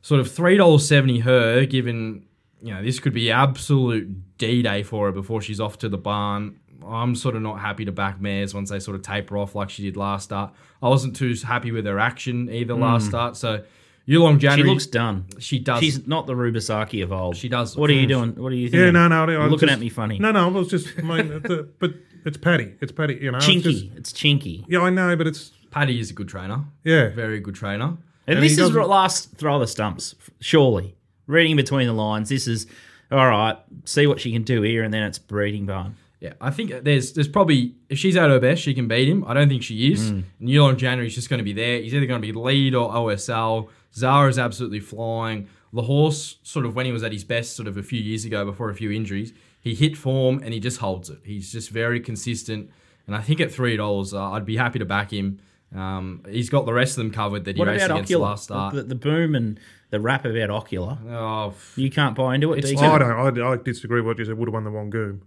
sort 0.02 0.20
of 0.20 0.30
three 0.30 0.56
dollars 0.56 0.86
seventy 0.86 1.20
her, 1.20 1.64
given 1.64 2.26
you 2.62 2.74
know 2.74 2.82
this 2.82 2.98
could 2.98 3.12
be 3.12 3.30
absolute 3.30 4.36
D 4.38 4.62
day 4.62 4.82
for 4.82 5.06
her 5.06 5.12
before 5.12 5.40
she's 5.40 5.60
off 5.60 5.78
to 5.78 5.88
the 5.88 5.98
barn. 5.98 6.58
I'm 6.86 7.14
sort 7.14 7.36
of 7.36 7.42
not 7.42 7.60
happy 7.60 7.84
to 7.84 7.92
back 7.92 8.20
mares 8.20 8.54
once 8.54 8.70
they 8.70 8.80
sort 8.80 8.94
of 8.94 9.02
taper 9.02 9.36
off 9.36 9.54
like 9.54 9.68
she 9.68 9.82
did 9.82 9.96
last 9.96 10.24
start. 10.24 10.52
I 10.82 10.88
wasn't 10.88 11.16
too 11.16 11.34
happy 11.44 11.72
with 11.72 11.84
her 11.86 11.98
action 11.98 12.48
either 12.50 12.74
last 12.74 13.06
start. 13.06 13.36
So 13.36 13.64
Yulong 14.08 14.40
she 14.40 14.62
looks 14.62 14.86
done. 14.86 15.26
she 15.38 15.58
does. 15.58 15.80
She's 15.80 16.06
not 16.06 16.26
the 16.26 16.32
Rubisaki 16.34 17.02
of 17.02 17.12
old. 17.12 17.36
She 17.36 17.48
does. 17.48 17.76
What 17.76 17.90
are 17.90 17.92
you 17.92 18.06
doing? 18.06 18.34
What 18.36 18.52
are 18.52 18.54
you 18.56 18.68
thinking? 18.68 18.86
Yeah, 18.86 18.90
no, 18.90 19.08
no. 19.08 19.30
You're 19.30 19.42
I'm 19.42 19.50
looking 19.50 19.68
just- 19.68 19.76
at 19.76 19.80
me 19.80 19.90
funny. 19.90 20.18
No, 20.18 20.32
no. 20.32 20.46
I 20.46 20.48
was 20.50 20.68
just, 20.68 20.88
I 20.98 21.02
mean, 21.02 21.28
the, 21.42 21.68
but 21.78 21.92
it's 22.24 22.38
Paddy. 22.38 22.74
It's 22.80 22.90
Paddy. 22.92 23.18
You 23.20 23.32
know, 23.32 23.36
it's 23.38 23.46
chinky. 23.46 23.62
just- 23.62 23.84
it's 23.96 24.12
chinky. 24.12 24.64
yeah, 24.66 24.80
I 24.80 24.88
know, 24.90 25.14
but 25.14 25.26
it's 25.26 25.52
Paddy 25.70 26.00
is 26.00 26.10
a 26.10 26.14
good 26.14 26.28
trainer. 26.28 26.64
yeah. 26.84 27.10
Very 27.10 27.40
good 27.40 27.54
trainer. 27.54 27.96
And, 28.26 28.36
And 28.36 28.42
this 28.42 28.52
is 28.52 28.58
doesn't- 28.58 28.88
last 28.88 29.32
throw 29.36 29.54
of 29.56 29.60
the 29.60 29.66
stumps, 29.66 30.14
surely. 30.40 30.94
Reading 31.26 31.56
between 31.56 31.86
the 31.86 31.92
lines, 31.92 32.30
this 32.30 32.48
is 32.48 32.66
all 33.12 33.26
right. 33.28 33.58
See 33.84 34.06
what 34.06 34.20
she 34.20 34.32
can 34.32 34.42
do 34.42 34.62
here, 34.62 34.82
and 34.82 34.92
then 34.94 35.02
it's 35.02 35.18
breeding 35.18 35.66
barn. 35.66 35.96
Yeah, 36.20 36.32
I 36.40 36.50
think 36.50 36.72
there's 36.82 37.12
there's 37.12 37.28
probably 37.28 37.74
if 37.90 37.98
she's 37.98 38.16
at 38.16 38.28
her 38.30 38.40
best, 38.40 38.62
she 38.62 38.72
can 38.74 38.88
beat 38.88 39.08
him. 39.08 39.24
I 39.26 39.34
don't 39.34 39.48
think 39.48 39.62
she 39.62 39.92
is. 39.92 40.10
Mm. 40.10 40.24
And 40.40 40.48
Yulong 40.48 40.76
January's 40.78 41.14
just 41.14 41.28
going 41.30 41.38
to 41.38 41.44
be 41.44 41.52
there. 41.52 41.80
He's 41.80 41.94
either 41.94 42.06
going 42.06 42.20
to 42.22 42.26
be 42.26 42.32
lead 42.38 42.74
or 42.74 42.90
OSL. 42.90 43.68
Zahra's 43.94 44.38
absolutely 44.38 44.80
flying. 44.80 45.48
The 45.72 45.82
horse, 45.82 46.36
sort 46.42 46.64
of 46.64 46.74
when 46.74 46.86
he 46.86 46.92
was 46.92 47.02
at 47.02 47.12
his 47.12 47.24
best, 47.24 47.54
sort 47.56 47.68
of 47.68 47.76
a 47.76 47.82
few 47.82 48.00
years 48.00 48.24
ago 48.24 48.44
before 48.44 48.70
a 48.70 48.74
few 48.74 48.90
injuries, 48.90 49.32
he 49.60 49.74
hit 49.74 49.96
form 49.96 50.40
and 50.42 50.54
he 50.54 50.60
just 50.60 50.78
holds 50.78 51.10
it. 51.10 51.18
He's 51.24 51.52
just 51.52 51.70
very 51.70 52.00
consistent. 52.00 52.70
And 53.06 53.14
I 53.16 53.20
think 53.20 53.40
at 53.40 53.52
three 53.52 53.76
dollars, 53.76 54.14
uh, 54.14 54.30
I'd 54.32 54.46
be 54.46 54.56
happy 54.56 54.78
to 54.78 54.84
back 54.84 55.10
him. 55.12 55.40
Um, 55.74 56.22
he's 56.28 56.48
got 56.48 56.64
the 56.64 56.72
rest 56.72 56.92
of 56.92 57.04
them 57.04 57.10
covered 57.12 57.44
that 57.44 57.56
he 57.56 57.60
What 57.60 57.68
raced 57.68 57.84
about 57.84 57.96
against 57.96 58.08
the 58.08 58.14
Ocular? 58.14 58.28
last 58.30 58.44
start. 58.44 58.74
The, 58.74 58.82
the 58.84 58.94
boom 58.94 59.34
and 59.34 59.60
the 59.90 60.00
rap 60.00 60.24
about 60.24 60.48
Ocular. 60.50 60.96
oh, 61.10 61.52
You 61.76 61.90
can't 61.90 62.14
buy 62.14 62.34
into 62.36 62.52
it. 62.54 62.64
It's 62.64 62.80
Oh, 62.80 62.86
I 62.86 62.98
don't. 62.98 63.38
I, 63.38 63.52
I 63.52 63.56
disagree 63.56 64.00
with 64.00 64.06
what 64.06 64.18
you 64.18 64.24
said. 64.24 64.38
Would 64.38 64.48
have 64.48 64.54
won 64.54 64.64
the 64.64 64.70
Wangoom. 64.70 65.20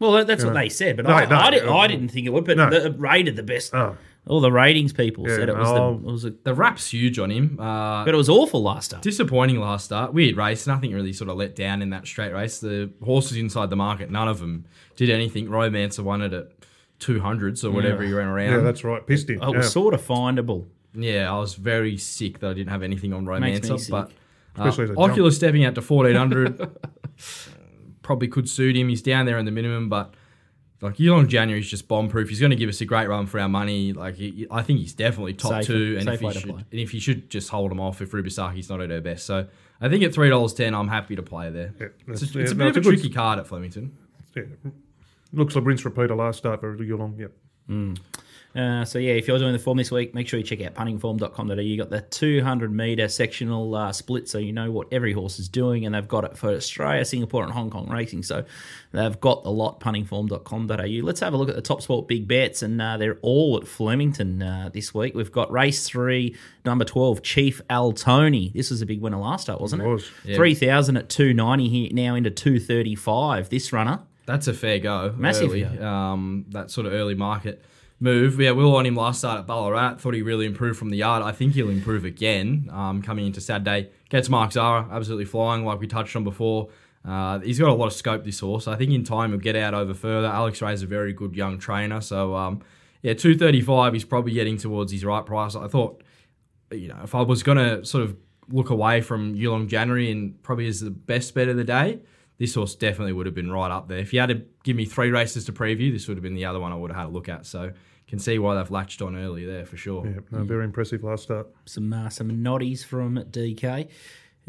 Well, 0.00 0.12
that- 0.12 0.26
that's 0.26 0.44
what 0.44 0.54
they 0.54 0.68
said, 0.68 0.96
but 0.96 1.04
No, 1.06 1.12
I, 1.12 1.26
no, 1.26 1.36
I, 1.36 1.50
did, 1.50 1.66
uh, 1.66 1.76
I 1.76 1.86
didn't 1.86 2.08
think 2.08 2.26
it 2.26 2.30
would. 2.30 2.44
But 2.44 2.56
no. 2.56 2.70
the, 2.70 2.86
it 2.86 2.94
rated 2.98 3.36
the 3.36 3.42
best. 3.44 3.72
Oh. 3.74 3.96
All 4.28 4.40
the 4.40 4.52
ratings 4.52 4.92
people 4.92 5.28
Yeah, 5.28 5.36
said 5.36 5.48
it 5.48 5.56
was, 5.56 5.68
the, 5.68 6.08
it 6.08 6.12
was 6.12 6.24
a, 6.24 6.30
the 6.30 6.54
rap's 6.54 6.90
huge 6.90 7.18
on 7.18 7.30
him. 7.30 7.58
Uh, 7.58 8.04
but 8.04 8.14
it 8.14 8.16
was 8.16 8.28
awful 8.28 8.62
last 8.62 8.86
start. 8.86 9.02
Disappointing 9.02 9.58
last 9.58 9.86
start. 9.86 10.12
Weird 10.12 10.36
race. 10.36 10.66
Nothing 10.66 10.92
really 10.92 11.12
sort 11.12 11.30
of 11.30 11.36
let 11.36 11.56
down 11.56 11.82
in 11.82 11.90
that 11.90 12.06
straight 12.06 12.32
race. 12.32 12.58
The 12.60 12.90
horses 13.04 13.36
inside 13.36 13.70
the 13.70 13.76
market, 13.76 14.10
none 14.10 14.28
of 14.28 14.38
them 14.38 14.66
did 14.96 15.10
anything. 15.10 15.48
Romancer 15.48 16.02
won 16.02 16.22
it 16.22 16.32
at 16.32 16.48
200s 17.00 17.64
or 17.64 17.70
whatever 17.70 18.02
he 18.02 18.12
ran 18.12 18.28
around. 18.28 18.52
Yeah, 18.52 18.58
that's 18.58 18.84
right. 18.84 19.06
Pissed 19.06 19.30
him. 19.30 19.42
It 19.42 19.46
was 19.46 19.66
yeah. 19.66 19.70
sort 19.70 19.94
of 19.94 20.02
findable. 20.02 20.66
Yeah, 20.94 21.32
I 21.32 21.38
was 21.38 21.54
very 21.54 21.96
sick 21.96 22.40
that 22.40 22.50
I 22.50 22.54
didn't 22.54 22.70
have 22.70 22.82
anything 22.82 23.12
on 23.12 23.24
Makes 23.24 23.40
me 23.40 23.46
Romancer. 23.46 23.78
sick. 23.78 23.90
But 23.90 24.10
Especially 24.56 24.84
as 24.84 24.90
uh, 24.90 24.92
a 24.94 24.96
jump. 24.96 25.10
Oculus 25.10 25.36
stepping 25.36 25.64
out 25.64 25.74
to 25.76 25.80
1400 25.80 26.70
probably 28.02 28.28
could 28.28 28.48
suit 28.48 28.76
him. 28.76 28.88
He's 28.88 29.02
down 29.02 29.26
there 29.26 29.38
in 29.38 29.44
the 29.44 29.50
minimum, 29.50 29.88
but 29.88 30.14
like 30.80 30.96
Yulong 30.96 31.58
is 31.58 31.68
just 31.68 31.88
bomb 31.88 32.08
proof. 32.08 32.28
He's 32.28 32.40
going 32.40 32.50
to 32.50 32.56
give 32.56 32.68
us 32.68 32.80
a 32.80 32.84
great 32.84 33.08
run 33.08 33.26
for 33.26 33.40
our 33.40 33.48
money. 33.48 33.92
Like 33.92 34.14
he, 34.14 34.46
I 34.50 34.62
think 34.62 34.78
he's 34.78 34.92
definitely 34.92 35.34
top 35.34 35.50
Safe- 35.52 35.66
two, 35.66 35.96
and 35.98 36.08
if 36.08 36.20
he 36.20 36.32
should, 36.32 36.50
play. 36.50 36.64
and 36.70 36.80
if 36.80 36.90
he 36.92 37.00
should 37.00 37.30
just 37.30 37.48
hold 37.48 37.72
him 37.72 37.80
off 37.80 38.00
if 38.00 38.12
Rubisaki's 38.12 38.68
not 38.70 38.80
at 38.80 38.90
her 38.90 39.00
best. 39.00 39.26
So 39.26 39.46
I 39.80 39.88
think 39.88 40.02
at 40.04 40.14
three 40.14 40.28
dollars 40.30 40.54
ten, 40.54 40.74
I'm 40.74 40.88
happy 40.88 41.16
to 41.16 41.22
play 41.22 41.50
there. 41.50 41.74
Yeah, 41.80 41.86
it's 42.06 42.20
that's- 42.20 42.34
a, 42.34 42.38
it's 42.40 42.50
yeah, 42.50 42.54
a 42.54 42.58
no, 42.58 42.64
bit 42.66 42.68
it's 42.68 42.76
of 42.78 42.86
a 42.86 42.88
a 42.88 42.92
good- 42.92 43.00
tricky 43.00 43.14
card 43.14 43.38
at 43.38 43.46
Flemington. 43.46 43.96
Yeah. 44.36 44.42
Looks 45.32 45.54
like 45.56 45.64
rinse 45.64 45.84
repeater 45.84 46.14
last 46.14 46.38
start 46.38 46.60
for 46.60 46.76
Yulong. 46.76 47.18
Yep. 47.18 47.32
Mm. 47.68 47.98
Uh, 48.56 48.84
so 48.84 48.98
yeah, 48.98 49.12
if 49.12 49.28
you're 49.28 49.38
doing 49.38 49.52
the 49.52 49.58
form 49.58 49.76
this 49.76 49.90
week, 49.90 50.14
make 50.14 50.26
sure 50.26 50.38
you 50.38 50.44
check 50.44 50.62
out 50.62 50.74
puntingform.com.au. 50.74 51.54
You 51.54 51.76
got 51.76 51.90
the 51.90 52.00
200 52.00 52.72
meter 52.72 53.06
sectional 53.06 53.74
uh, 53.74 53.92
split, 53.92 54.28
so 54.28 54.38
you 54.38 54.52
know 54.52 54.70
what 54.70 54.88
every 54.90 55.12
horse 55.12 55.38
is 55.38 55.48
doing, 55.48 55.84
and 55.84 55.94
they've 55.94 56.08
got 56.08 56.24
it 56.24 56.36
for 56.36 56.50
Australia, 56.50 57.04
Singapore, 57.04 57.44
and 57.44 57.52
Hong 57.52 57.70
Kong 57.70 57.88
racing. 57.88 58.22
So 58.22 58.44
they've 58.92 59.20
got 59.20 59.44
the 59.44 59.50
lot 59.50 59.80
puntingform.com.au. 59.80 61.04
Let's 61.06 61.20
have 61.20 61.34
a 61.34 61.36
look 61.36 61.50
at 61.50 61.56
the 61.56 61.62
top 61.62 61.82
sport 61.82 62.08
big 62.08 62.26
bets, 62.26 62.62
and 62.62 62.80
uh, 62.80 62.96
they're 62.96 63.18
all 63.20 63.58
at 63.58 63.68
Flemington 63.68 64.42
uh, 64.42 64.70
this 64.72 64.94
week. 64.94 65.14
We've 65.14 65.32
got 65.32 65.52
race 65.52 65.86
three, 65.86 66.34
number 66.64 66.84
12, 66.86 67.22
Chief 67.22 67.60
Al 67.68 67.92
Tony. 67.92 68.50
This 68.54 68.70
was 68.70 68.80
a 68.80 68.86
big 68.86 69.00
winner 69.02 69.18
last 69.18 69.42
start, 69.42 69.60
wasn't 69.60 69.82
it? 69.82 69.84
It 69.84 69.88
was. 69.88 70.10
Yeah. 70.24 70.36
3,000 70.36 70.96
at 70.96 71.08
290 71.10 71.68
here 71.68 71.90
now 71.92 72.14
into 72.14 72.30
235. 72.30 73.50
This 73.50 73.72
runner. 73.72 74.00
That's 74.26 74.48
a 74.48 74.52
fair 74.52 74.78
go. 74.78 75.14
Massive 75.16 75.50
early. 75.50 75.64
Um, 75.64 76.46
that 76.50 76.70
sort 76.70 76.86
of 76.86 76.92
early 76.92 77.14
market 77.14 77.62
move. 78.00 78.40
Yeah, 78.40 78.52
we 78.52 78.64
were 78.64 78.76
on 78.76 78.86
him 78.86 78.96
last 78.96 79.18
start 79.18 79.40
at 79.40 79.46
Ballarat. 79.46 79.96
Thought 79.96 80.14
he 80.14 80.22
really 80.22 80.46
improved 80.46 80.78
from 80.78 80.90
the 80.90 80.98
yard. 80.98 81.22
I 81.22 81.32
think 81.32 81.54
he'll 81.54 81.70
improve 81.70 82.04
again 82.04 82.68
um, 82.72 83.02
coming 83.02 83.26
into 83.26 83.40
Saturday. 83.40 83.90
Gets 84.08 84.28
Mark 84.28 84.52
Zahra 84.52 84.88
absolutely 84.90 85.24
flying, 85.24 85.64
like 85.64 85.80
we 85.80 85.86
touched 85.86 86.14
on 86.16 86.24
before. 86.24 86.68
Uh, 87.04 87.38
he's 87.40 87.58
got 87.58 87.68
a 87.68 87.74
lot 87.74 87.86
of 87.86 87.92
scope, 87.92 88.24
this 88.24 88.40
horse. 88.40 88.68
I 88.68 88.76
think 88.76 88.92
in 88.92 89.04
time 89.04 89.30
he'll 89.30 89.40
get 89.40 89.56
out 89.56 89.74
over 89.74 89.94
further. 89.94 90.28
Alex 90.28 90.60
Ray's 90.60 90.82
a 90.82 90.86
very 90.86 91.12
good 91.12 91.34
young 91.34 91.58
trainer. 91.58 92.00
So, 92.00 92.34
um, 92.34 92.62
yeah, 93.02 93.14
235, 93.14 93.92
he's 93.92 94.04
probably 94.04 94.32
getting 94.32 94.56
towards 94.56 94.92
his 94.92 95.04
right 95.04 95.24
price. 95.24 95.54
I 95.54 95.68
thought, 95.68 96.02
you 96.70 96.88
know, 96.88 97.00
if 97.02 97.14
I 97.14 97.22
was 97.22 97.42
going 97.42 97.58
to 97.58 97.84
sort 97.84 98.04
of 98.04 98.16
look 98.50 98.70
away 98.70 99.00
from 99.00 99.34
Yulong 99.34 99.68
January 99.68 100.10
and 100.10 100.42
probably 100.42 100.66
is 100.66 100.80
the 100.80 100.90
best 100.90 101.34
bet 101.34 101.48
of 101.48 101.56
the 101.56 101.64
day, 101.64 102.00
this 102.38 102.54
horse 102.54 102.74
definitely 102.74 103.12
would 103.12 103.26
have 103.26 103.34
been 103.34 103.50
right 103.50 103.70
up 103.70 103.88
there. 103.88 103.98
If 103.98 104.12
you 104.12 104.20
had 104.20 104.28
to 104.30 104.42
give 104.62 104.76
me 104.76 104.84
three 104.84 105.10
races 105.10 105.44
to 105.46 105.52
preview, 105.52 105.92
this 105.92 106.08
would 106.08 106.16
have 106.16 106.22
been 106.22 106.34
the 106.34 106.44
other 106.44 106.60
one 106.60 106.72
I 106.72 106.76
would 106.76 106.90
have 106.90 106.98
had 106.98 107.06
a 107.06 107.10
look 107.10 107.28
at. 107.28 107.46
So 107.46 107.72
can 108.08 108.18
see 108.18 108.38
why 108.38 108.54
they've 108.56 108.70
latched 108.70 109.02
on 109.02 109.16
early 109.16 109.44
there 109.44 109.66
for 109.66 109.76
sure. 109.76 110.06
Yeah, 110.06 110.20
no, 110.30 110.42
very 110.44 110.64
impressive 110.64 111.04
last 111.04 111.24
start. 111.24 111.46
some 111.66 111.92
uh, 111.92 112.08
some 112.08 112.42
noddies 112.42 112.84
from 112.84 113.16
DK. 113.30 113.88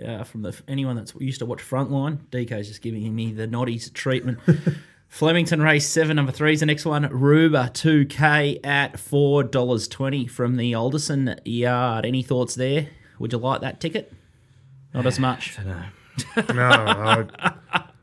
Uh, 0.06 0.24
from 0.24 0.44
the 0.44 0.58
anyone 0.70 0.96
that's 0.96 1.14
used 1.20 1.40
to 1.40 1.46
watch 1.46 1.60
Frontline, 1.60 2.20
DK's 2.30 2.70
just 2.70 2.82
giving 2.82 3.14
me 3.14 3.34
the 3.34 3.48
noddies 3.48 3.90
treatment. 3.94 4.40
Flemington 5.10 5.62
race 5.62 5.88
seven, 5.90 6.16
number 6.16 6.32
three 6.32 6.54
is 6.54 6.62
the 6.62 6.66
next 6.68 6.86
one. 6.86 7.04
Ruba 7.12 7.70
two 7.74 8.06
K 8.06 8.60
at 8.64 8.98
four 8.98 9.44
dollars 9.44 9.90
twenty 9.90 10.26
from 10.26 10.56
the 10.56 10.74
Alderson 10.74 11.36
yard. 11.44 12.06
Any 12.06 12.24
thoughts 12.24 12.56
there? 12.56 12.88
Would 13.18 13.34
you 13.34 13.40
like 13.40 13.60
that 13.62 13.82
ticket? 13.82 14.14
Not 14.94 15.06
as 15.06 15.20
much. 15.20 15.58
No, 15.60 16.64
I, 16.64 17.54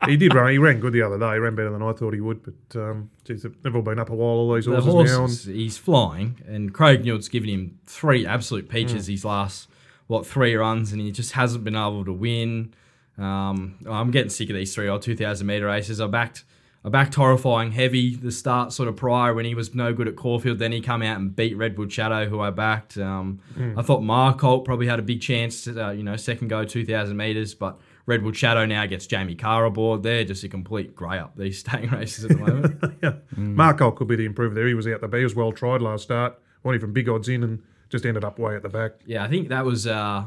he 0.07 0.17
did 0.17 0.33
run. 0.33 0.51
He 0.51 0.57
ran 0.57 0.79
good 0.79 0.93
the 0.93 1.01
other 1.01 1.17
day. 1.19 1.33
He 1.33 1.39
ran 1.39 1.55
better 1.55 1.69
than 1.69 1.81
I 1.81 1.93
thought 1.93 2.13
he 2.13 2.21
would. 2.21 2.41
But 2.43 2.79
um, 2.79 3.09
geez, 3.23 3.43
they've 3.61 3.75
all 3.75 3.81
been 3.81 3.99
up 3.99 4.09
a 4.09 4.15
while. 4.15 4.29
All 4.29 4.53
these 4.53 4.65
The 4.65 4.81
horses 4.81 5.11
now. 5.11 5.17
horse, 5.19 5.43
he's 5.45 5.77
flying, 5.77 6.41
and 6.47 6.73
Craig 6.73 7.03
Newitt's 7.05 7.29
given 7.29 7.49
him 7.49 7.79
three 7.85 8.25
absolute 8.25 8.69
peaches 8.69 9.05
these 9.07 9.23
last 9.25 9.69
what 10.07 10.25
three 10.25 10.55
runs, 10.55 10.91
and 10.91 11.01
he 11.01 11.11
just 11.11 11.33
hasn't 11.33 11.63
been 11.63 11.75
able 11.75 12.05
to 12.05 12.13
win. 12.13 12.73
Um, 13.17 13.75
I'm 13.89 14.11
getting 14.11 14.29
sick 14.29 14.49
of 14.49 14.55
these 14.55 14.73
three 14.73 14.89
or 14.89 14.99
two 14.99 15.15
thousand 15.15 15.47
meter 15.47 15.65
races. 15.65 15.99
I 15.99 16.07
backed 16.07 16.43
I 16.85 16.89
backed 16.89 17.15
horrifying 17.15 17.71
heavy 17.71 18.15
the 18.15 18.31
start 18.31 18.71
sort 18.71 18.87
of 18.87 18.95
prior 18.95 19.33
when 19.33 19.43
he 19.43 19.55
was 19.55 19.73
no 19.75 19.91
good 19.91 20.07
at 20.07 20.15
Caulfield. 20.15 20.59
Then 20.59 20.71
he 20.71 20.79
come 20.79 21.01
out 21.01 21.17
and 21.19 21.35
beat 21.35 21.57
Redwood 21.57 21.91
Shadow, 21.91 22.27
who 22.29 22.39
I 22.39 22.51
backed. 22.51 22.97
Um, 22.97 23.39
I 23.75 23.81
thought 23.81 24.01
Marcolt 24.03 24.63
probably 24.63 24.87
had 24.87 24.99
a 24.99 25.01
big 25.01 25.19
chance, 25.19 25.63
to, 25.65 25.87
uh, 25.87 25.91
you 25.91 26.03
know, 26.03 26.15
second 26.15 26.47
go 26.47 26.63
2,000 26.63 27.17
metres, 27.17 27.53
but 27.55 27.77
Redwood 28.07 28.37
Shadow 28.37 28.65
now 28.65 28.85
gets 28.85 29.05
Jamie 29.05 29.35
Kah 29.35 29.65
aboard. 29.65 30.01
They're 30.01 30.23
just 30.23 30.43
a 30.43 30.49
complete 30.49 30.95
grey 30.95 31.19
up 31.19 31.35
these 31.35 31.59
staying 31.59 31.89
races 31.91 32.25
at 32.25 32.31
the 32.31 32.37
moment. 32.37 32.97
yeah. 33.03 33.13
Marco 33.35 33.91
could 33.91 34.07
be 34.07 34.15
the 34.15 34.25
improver 34.25 34.55
there. 34.55 34.67
He 34.67 34.73
was 34.73 34.87
out 34.87 35.01
the 35.01 35.07
back. 35.07 35.19
He 35.19 35.23
was 35.25 35.35
well 35.35 35.51
tried 35.51 35.81
last 35.81 36.03
start. 36.03 36.39
Went 36.63 36.75
even 36.75 36.93
big 36.93 37.07
odds 37.09 37.29
in 37.29 37.43
and 37.43 37.61
just 37.89 38.05
ended 38.05 38.23
up 38.23 38.39
way 38.39 38.55
at 38.55 38.63
the 38.63 38.69
back. 38.69 38.93
Yeah, 39.05 39.23
I 39.23 39.27
think 39.27 39.49
that 39.49 39.63
was. 39.63 39.85
Uh, 39.85 40.23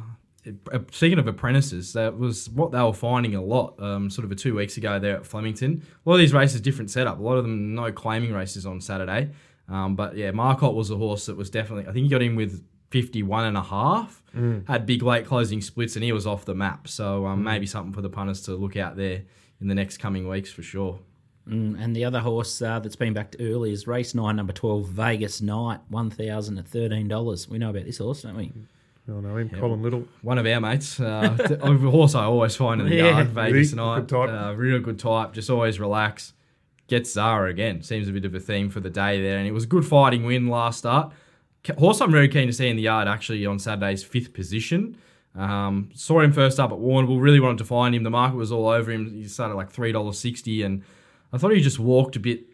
speaking 0.91 1.19
of 1.19 1.27
apprentices, 1.27 1.93
that 1.95 2.19
was 2.19 2.49
what 2.51 2.71
they 2.71 2.81
were 2.81 2.93
finding 2.93 3.35
a 3.35 3.43
lot. 3.43 3.81
Um, 3.83 4.11
sort 4.11 4.27
of 4.27 4.33
a 4.33 4.35
two 4.35 4.55
weeks 4.55 4.77
ago 4.77 4.99
there 4.99 5.17
at 5.17 5.27
Flemington. 5.27 5.83
A 6.05 6.09
lot 6.09 6.17
of 6.17 6.21
these 6.21 6.33
races 6.35 6.61
different 6.61 6.91
setup. 6.91 7.19
A 7.19 7.23
lot 7.23 7.37
of 7.37 7.45
them 7.45 7.75
no 7.75 7.91
claiming 7.93 8.33
races 8.33 8.67
on 8.67 8.81
Saturday. 8.81 9.31
Um, 9.69 9.97
but 9.97 10.17
yeah, 10.17 10.31
Marcotte 10.33 10.75
was 10.75 10.91
a 10.91 10.97
horse 10.97 11.27
that 11.27 11.37
was 11.37 11.49
definitely. 11.49 11.89
I 11.89 11.93
think 11.93 12.05
he 12.05 12.11
got 12.11 12.23
in 12.23 12.37
with 12.37 12.63
51 12.91 13.47
and 13.47 13.57
a 13.57 13.63
half. 13.63 14.20
Had 14.67 14.87
big 14.87 15.03
late 15.03 15.27
closing 15.27 15.61
splits, 15.61 15.97
and 15.97 16.05
he 16.05 16.13
was 16.13 16.27
off 16.27 16.45
the 16.45 16.55
map. 16.55 16.87
So 16.89 17.27
um, 17.27 17.43
maybe 17.43 17.67
something 17.67 17.93
for 17.93 18.03
the 18.03 18.11
punters 18.11 18.43
to 18.43 18.53
look 18.57 18.77
out 18.77 18.97
there 18.97 19.23
in 19.61 19.69
the 19.69 19.75
next 19.75 19.97
coming 19.99 20.29
weeks 20.29 20.51
for 20.53 20.63
sure. 20.63 20.99
Mm, 21.49 21.83
and 21.83 21.97
the 21.97 22.05
other 22.05 22.21
horse 22.21 22.63
uh, 22.63 22.79
that's 22.79 22.97
been 22.97 23.13
backed 23.13 23.37
early 23.41 23.73
is 23.73 23.87
race 23.87 24.15
nine, 24.15 24.37
number 24.37 24.53
12, 24.53 24.87
Vegas 24.89 25.41
Night, 25.41 25.81
$1,013. 25.91 27.49
We 27.49 27.59
know 27.59 27.71
about 27.71 27.85
this 27.85 27.99
horse, 27.99 28.23
don't 28.23 28.37
we? 28.37 28.53
I 29.09 29.13
know 29.13 29.37
him, 29.37 29.51
Colin 29.51 29.83
Little. 29.83 30.05
One 30.23 30.39
of 30.39 30.47
our 30.47 30.61
mates, 30.61 31.01
uh, 31.01 31.37
a 31.63 31.77
horse 31.77 32.15
I 32.15 32.25
always 32.25 32.55
find 32.55 32.81
in 32.81 32.89
the 32.89 32.95
Yeah. 32.97 33.11
yard, 33.11 33.29
Vegas 33.31 33.73
Really 33.73 33.83
night. 33.85 34.07
good 34.07 34.09
type. 34.09 34.29
Uh, 34.31 34.55
real 34.55 34.79
good 34.79 34.99
type, 35.01 35.33
just 35.33 35.51
always 35.51 35.81
relax. 35.81 36.33
Gets 36.87 37.13
Zahra 37.13 37.51
again. 37.51 37.83
Seems 37.83 38.09
a 38.09 38.13
bit 38.13 38.25
of 38.25 38.35
a 38.35 38.41
theme 38.41 38.69
for 38.69 38.81
the 38.81 38.91
day 38.91 39.21
there. 39.21 39.39
And 39.39 39.47
it 39.49 39.53
was 39.53 39.65
a 39.65 39.67
good 39.69 39.85
fighting 39.85 40.25
win 40.25 40.47
last 40.49 40.79
start. 40.79 41.13
Horse 41.79 42.01
I'm 42.01 42.11
very 42.11 42.29
keen 42.29 42.47
to 42.47 42.53
see 42.53 42.69
in 42.69 42.77
the 42.77 42.83
yard 42.83 43.09
actually 43.09 43.45
on 43.47 43.59
Saturday's 43.59 44.03
fifth 44.03 44.33
position. 44.33 44.97
Um, 45.35 45.91
saw 45.95 46.21
him 46.21 46.33
first 46.33 46.59
up 46.59 46.73
at 46.73 46.79
Warrnambool, 46.79 47.21
really 47.21 47.41
wanted 47.41 47.59
to 47.59 47.65
find 47.65 47.95
him. 47.95 48.03
The 48.03 48.11
market 48.11 48.37
was 48.37 48.51
all 48.51 48.69
over 48.69 48.91
him. 48.91 49.15
He 49.15 49.29
started 49.29 49.55
like 49.55 49.73
$3.60 49.73 50.65
and 50.65 50.83
I 51.33 51.39
thought 51.39 51.53
he 51.53 51.61
just 51.61 51.79
walked 51.79 52.17
a 52.17 52.21
bit 52.21 52.47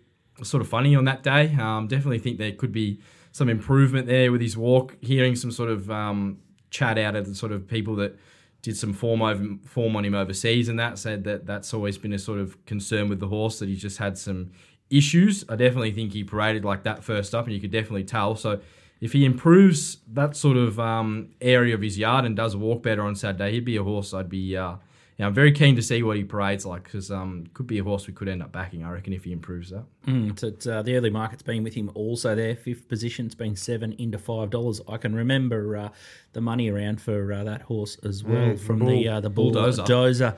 sort 0.43 0.61
of 0.61 0.69
funny 0.69 0.95
on 0.95 1.05
that 1.05 1.23
day. 1.23 1.55
Um, 1.55 1.87
definitely 1.87 2.19
think 2.19 2.39
there 2.39 2.53
could 2.53 2.73
be 2.73 3.01
some 3.33 3.49
improvement 3.49 4.07
there 4.07 4.33
with 4.33 4.41
his 4.41 4.57
walk. 4.57 4.97
Hearing 5.01 5.37
some 5.37 5.51
sort 5.51 5.71
of 5.71 5.91
um, 5.91 6.39
chat 6.71 6.99
out 6.99 7.17
of 7.17 7.27
the 7.27 7.35
sort 7.35 7.53
of 7.53 7.67
people 7.67 7.97
that 7.97 8.19
did 8.63 8.77
some 8.77 8.93
form 8.93 9.23
over 9.23 9.57
form 9.65 9.97
on 9.97 10.05
him 10.05 10.15
overseas, 10.15 10.69
and 10.69 10.79
that 10.79 10.99
said 10.99 11.25
that 11.25 11.47
that's 11.47 11.73
always 11.73 11.99
been 11.99 12.13
a 12.13 12.19
sort 12.19 12.39
of 12.39 12.63
concern 12.67 13.09
with 13.09 13.21
the 13.21 13.29
horse 13.29 13.59
that 13.59 13.69
he's 13.69 13.81
just 13.81 13.99
had 13.99 14.19
some 14.19 14.51
issues. 14.91 15.45
I 15.49 15.57
definitely 15.57 15.93
think 15.93 16.13
he 16.13 16.25
paraded 16.25 16.65
like 16.65 16.83
that 16.85 17.05
first 17.05 17.35
up, 17.35 17.45
and 17.45 17.55
you 17.55 17.61
could 17.61 17.73
definitely 17.73 18.05
tell. 18.05 18.37
So. 18.37 18.61
If 19.07 19.13
he 19.13 19.25
improves 19.25 19.99
that 20.13 20.37
sort 20.37 20.57
of 20.57 20.79
um, 20.81 21.29
area 21.41 21.75
of 21.75 21.81
his 21.83 21.97
yard 21.97 22.25
and 22.27 22.35
does 22.37 22.55
walk 22.57 22.83
better 22.83 23.03
on 23.03 23.15
Saturday, 23.15 23.53
he'd 23.53 23.65
be 23.65 23.77
a 23.77 23.83
horse 23.85 24.13
I'd 24.13 24.29
be 24.29 24.57
uh, 24.57 24.75
yeah, 25.19 25.27
I'm 25.29 25.33
very 25.33 25.53
keen 25.53 25.77
to 25.77 25.83
see 25.83 26.03
what 26.03 26.17
he 26.19 26.25
parades 26.25 26.67
like 26.67 26.83
because 26.85 27.11
um, 27.11 27.47
could 27.55 27.67
be 27.67 27.79
a 27.79 27.85
horse 27.85 28.07
we 28.07 28.13
could 28.13 28.29
end 28.29 28.43
up 28.43 28.53
backing. 28.53 28.85
I 28.85 28.91
reckon 28.91 29.13
if 29.15 29.25
he 29.25 29.33
improves 29.33 29.71
that. 29.71 29.85
Mm, 30.07 30.39
so 30.39 30.49
uh, 30.71 30.83
the 30.83 30.95
early 30.97 31.09
market's 31.09 31.43
been 31.43 31.63
with 31.63 31.73
him 31.75 31.91
also 31.95 32.35
there. 32.35 32.55
Fifth 32.55 32.87
position's 32.89 33.35
been 33.35 33.57
seven 33.57 33.93
into 33.93 34.19
five 34.19 34.51
dollars. 34.51 34.81
I 34.89 34.97
can 34.99 35.15
remember 35.15 35.77
uh, 35.77 35.89
the 36.35 36.41
money 36.43 36.69
around 36.69 37.01
for 37.01 37.33
uh, 37.33 37.45
that 37.45 37.63
horse 37.63 37.97
as 38.03 38.25
well 38.25 38.49
Mm, 38.55 38.59
from 38.59 38.79
bull- 38.81 38.89
the 38.89 39.09
uh, 39.09 39.21
the 39.21 39.31
bulldozer. 39.31 39.83
bulldozer. 39.85 40.35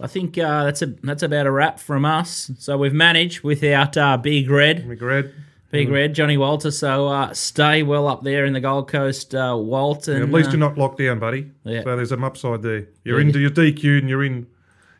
I 0.00 0.06
think 0.08 0.36
uh, 0.38 0.64
that's 0.64 0.82
a 0.82 0.86
that's 1.08 1.22
about 1.22 1.46
a 1.46 1.50
wrap 1.50 1.78
from 1.78 2.04
us. 2.04 2.50
So 2.58 2.76
we've 2.76 2.92
managed 3.08 3.42
without 3.42 3.96
uh, 3.96 4.16
Big 4.18 4.50
Red, 4.50 4.86
McGred. 4.86 5.32
Big 5.70 5.90
Red, 5.90 6.14
Johnny 6.14 6.38
Walter. 6.38 6.70
So 6.70 7.08
uh, 7.08 7.34
stay 7.34 7.82
well 7.82 8.08
up 8.08 8.22
there 8.22 8.44
in 8.46 8.52
the 8.54 8.60
Gold 8.60 8.88
Coast, 8.88 9.34
uh, 9.34 9.54
Walt. 9.58 10.08
And, 10.08 10.22
at 10.22 10.32
least 10.32 10.48
uh, 10.48 10.52
you're 10.52 10.60
not 10.60 10.78
locked 10.78 10.98
down, 10.98 11.18
buddy. 11.18 11.50
Yeah. 11.64 11.82
So 11.82 11.94
there's 11.96 12.08
some 12.08 12.24
upside 12.24 12.62
there. 12.62 12.88
You're 13.04 13.20
Yeah. 13.20 13.26
into 13.26 13.38
your 13.38 13.50
DQ 13.50 13.98
and 13.98 14.08
you're 14.08 14.24
in 14.24 14.46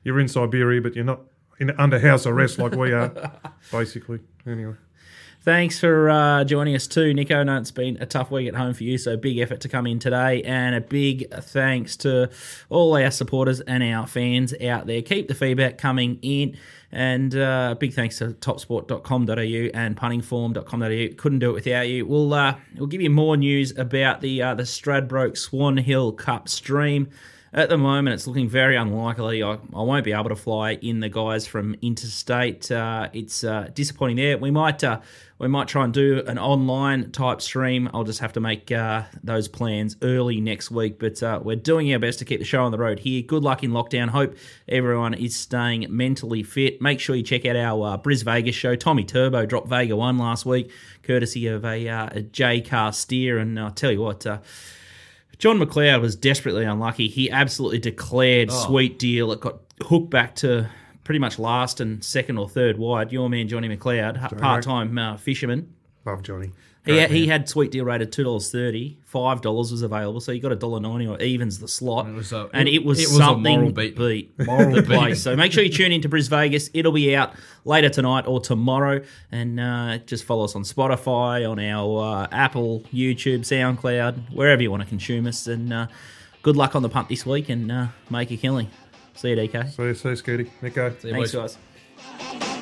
you're 0.04 0.20
in 0.20 0.28
Siberia, 0.28 0.80
but 0.80 0.94
you're 0.94 1.04
not 1.04 1.20
in 1.58 1.70
under 1.72 1.98
house 1.98 2.26
arrest 2.26 2.58
like 2.58 2.72
we 2.72 2.92
are, 2.92 3.12
basically. 3.72 4.20
Anyway. 4.46 4.74
Thanks 5.48 5.80
for 5.80 6.10
uh, 6.10 6.44
joining 6.44 6.74
us 6.74 6.86
too, 6.86 7.14
Nico. 7.14 7.42
Know 7.42 7.56
it's 7.56 7.70
been 7.70 7.96
a 8.02 8.04
tough 8.04 8.30
week 8.30 8.48
at 8.48 8.54
home 8.54 8.74
for 8.74 8.84
you, 8.84 8.98
so 8.98 9.16
big 9.16 9.38
effort 9.38 9.62
to 9.62 9.68
come 9.70 9.86
in 9.86 9.98
today, 9.98 10.42
and 10.42 10.74
a 10.74 10.80
big 10.82 11.32
thanks 11.32 11.96
to 11.96 12.28
all 12.68 12.94
our 12.94 13.10
supporters 13.10 13.62
and 13.62 13.82
our 13.82 14.06
fans 14.06 14.52
out 14.60 14.86
there. 14.86 15.00
Keep 15.00 15.26
the 15.26 15.34
feedback 15.34 15.78
coming 15.78 16.18
in, 16.20 16.54
and 16.92 17.34
uh, 17.34 17.76
big 17.80 17.94
thanks 17.94 18.18
to 18.18 18.32
topsport.com.au 18.32 19.70
and 19.72 19.96
puntingform.com.au. 19.96 21.14
Couldn't 21.16 21.38
do 21.38 21.48
it 21.48 21.54
without 21.54 21.88
you. 21.88 22.04
We'll 22.04 22.34
uh, 22.34 22.56
we'll 22.76 22.86
give 22.86 23.00
you 23.00 23.08
more 23.08 23.38
news 23.38 23.74
about 23.78 24.20
the 24.20 24.42
uh, 24.42 24.54
the 24.54 24.64
Stradbroke 24.64 25.38
Swan 25.38 25.78
Hill 25.78 26.12
Cup 26.12 26.50
stream. 26.50 27.08
At 27.50 27.70
the 27.70 27.78
moment, 27.78 28.12
it's 28.12 28.26
looking 28.26 28.48
very 28.48 28.76
unlikely. 28.76 29.42
I, 29.42 29.52
I 29.52 29.82
won't 29.82 30.04
be 30.04 30.12
able 30.12 30.28
to 30.28 30.36
fly 30.36 30.72
in 30.72 31.00
the 31.00 31.08
guys 31.08 31.46
from 31.46 31.74
interstate. 31.80 32.70
Uh, 32.70 33.08
it's 33.14 33.42
uh, 33.42 33.70
disappointing 33.72 34.16
there. 34.16 34.36
We 34.36 34.50
might 34.50 34.84
uh, 34.84 35.00
we 35.38 35.48
might 35.48 35.66
try 35.66 35.84
and 35.84 35.94
do 35.94 36.22
an 36.26 36.38
online 36.38 37.10
type 37.10 37.40
stream. 37.40 37.88
I'll 37.94 38.04
just 38.04 38.18
have 38.18 38.34
to 38.34 38.40
make 38.40 38.70
uh, 38.70 39.04
those 39.22 39.48
plans 39.48 39.96
early 40.02 40.42
next 40.42 40.70
week. 40.70 40.98
But 40.98 41.22
uh, 41.22 41.40
we're 41.42 41.56
doing 41.56 41.90
our 41.94 41.98
best 41.98 42.18
to 42.18 42.26
keep 42.26 42.38
the 42.38 42.44
show 42.44 42.64
on 42.64 42.70
the 42.70 42.78
road 42.78 42.98
here. 42.98 43.22
Good 43.22 43.42
luck 43.42 43.64
in 43.64 43.70
lockdown. 43.70 44.10
Hope 44.10 44.36
everyone 44.68 45.14
is 45.14 45.34
staying 45.34 45.86
mentally 45.88 46.42
fit. 46.42 46.82
Make 46.82 47.00
sure 47.00 47.16
you 47.16 47.22
check 47.22 47.46
out 47.46 47.56
our 47.56 47.94
uh, 47.94 47.96
Bris 47.96 48.20
Vegas 48.22 48.56
show. 48.56 48.76
Tommy 48.76 49.04
Turbo 49.04 49.46
dropped 49.46 49.68
Vega 49.68 49.96
one 49.96 50.18
last 50.18 50.44
week, 50.44 50.70
courtesy 51.02 51.46
of 51.46 51.64
a, 51.64 51.86
a 51.86 52.20
J 52.20 52.60
car 52.60 52.92
steer. 52.92 53.38
And 53.38 53.58
I'll 53.58 53.70
tell 53.70 53.90
you 53.90 54.02
what. 54.02 54.26
John 55.38 55.58
McLeod 55.58 56.00
was 56.00 56.16
desperately 56.16 56.64
unlucky. 56.64 57.08
He 57.08 57.30
absolutely 57.30 57.78
declared 57.78 58.50
sweet 58.50 58.98
deal. 58.98 59.30
It 59.32 59.40
got 59.40 59.60
hooked 59.82 60.10
back 60.10 60.34
to 60.36 60.68
pretty 61.04 61.20
much 61.20 61.38
last 61.38 61.80
and 61.80 62.02
second 62.04 62.38
or 62.38 62.48
third 62.48 62.76
wide. 62.76 63.12
Your 63.12 63.30
man 63.30 63.48
Johnny 63.48 63.68
McLeod, 63.68 64.16
part 64.40 64.64
time 64.64 64.98
uh, 64.98 65.16
fisherman. 65.16 65.72
Love 66.04 66.22
Johnny. 66.22 66.50
He, 66.88 66.94
Great 66.94 67.10
he 67.10 67.26
had 67.26 67.48
sweet 67.48 67.70
deal 67.70 67.84
rated 67.84 68.10
two 68.12 68.24
dollars 68.24 68.50
thirty. 68.50 68.96
Five 69.04 69.40
dollars 69.42 69.70
was 69.70 69.82
available, 69.82 70.20
so 70.20 70.32
you 70.32 70.40
got 70.40 70.52
a 70.52 70.56
dollar 70.56 70.80
ninety 70.80 71.06
or 71.06 71.20
evens 71.20 71.58
the 71.58 71.68
slot. 71.68 72.06
And 72.06 72.14
it 72.14 72.16
was 72.16 72.32
a- 72.32 72.48
and 72.52 72.68
it 72.68 72.84
was, 72.84 72.98
it 72.98 73.08
was 73.08 73.16
a 73.16 73.18
something 73.18 73.58
moral 73.60 73.72
beat. 73.72 73.96
beat 73.96 74.38
Moral 74.46 74.70
the 74.74 74.82
beat. 74.82 74.86
place. 74.86 75.22
So 75.22 75.36
make 75.36 75.52
sure 75.52 75.62
you 75.62 75.70
tune 75.70 75.92
into 75.92 76.08
Bris 76.08 76.28
Vegas. 76.28 76.70
It'll 76.74 76.92
be 76.92 77.14
out 77.14 77.34
later 77.64 77.88
tonight 77.88 78.24
or 78.26 78.40
tomorrow, 78.40 79.02
and 79.30 79.60
uh, 79.60 79.98
just 80.06 80.24
follow 80.24 80.44
us 80.44 80.56
on 80.56 80.62
Spotify, 80.62 81.48
on 81.50 81.58
our 81.58 82.22
uh, 82.24 82.28
Apple, 82.32 82.80
YouTube, 82.92 83.40
SoundCloud, 83.40 84.32
wherever 84.34 84.62
you 84.62 84.70
want 84.70 84.82
to 84.82 84.88
consume 84.88 85.26
us. 85.26 85.46
And 85.46 85.72
uh, 85.72 85.86
good 86.42 86.56
luck 86.56 86.74
on 86.74 86.82
the 86.82 86.88
punt 86.88 87.08
this 87.08 87.24
week, 87.26 87.48
and 87.50 87.70
uh, 87.70 87.86
make 88.10 88.30
a 88.30 88.36
killing. 88.36 88.68
See 89.14 89.30
you, 89.30 89.36
DK. 89.36 89.70
See 89.74 89.82
you, 89.82 89.94
see 89.94 90.08
you, 90.10 90.14
Scooty. 90.14 90.50
Nico. 90.62 90.94
See 91.00 91.08
you, 91.08 91.14
Thanks, 91.14 91.32
boys. 91.32 91.56
guys. 92.32 92.57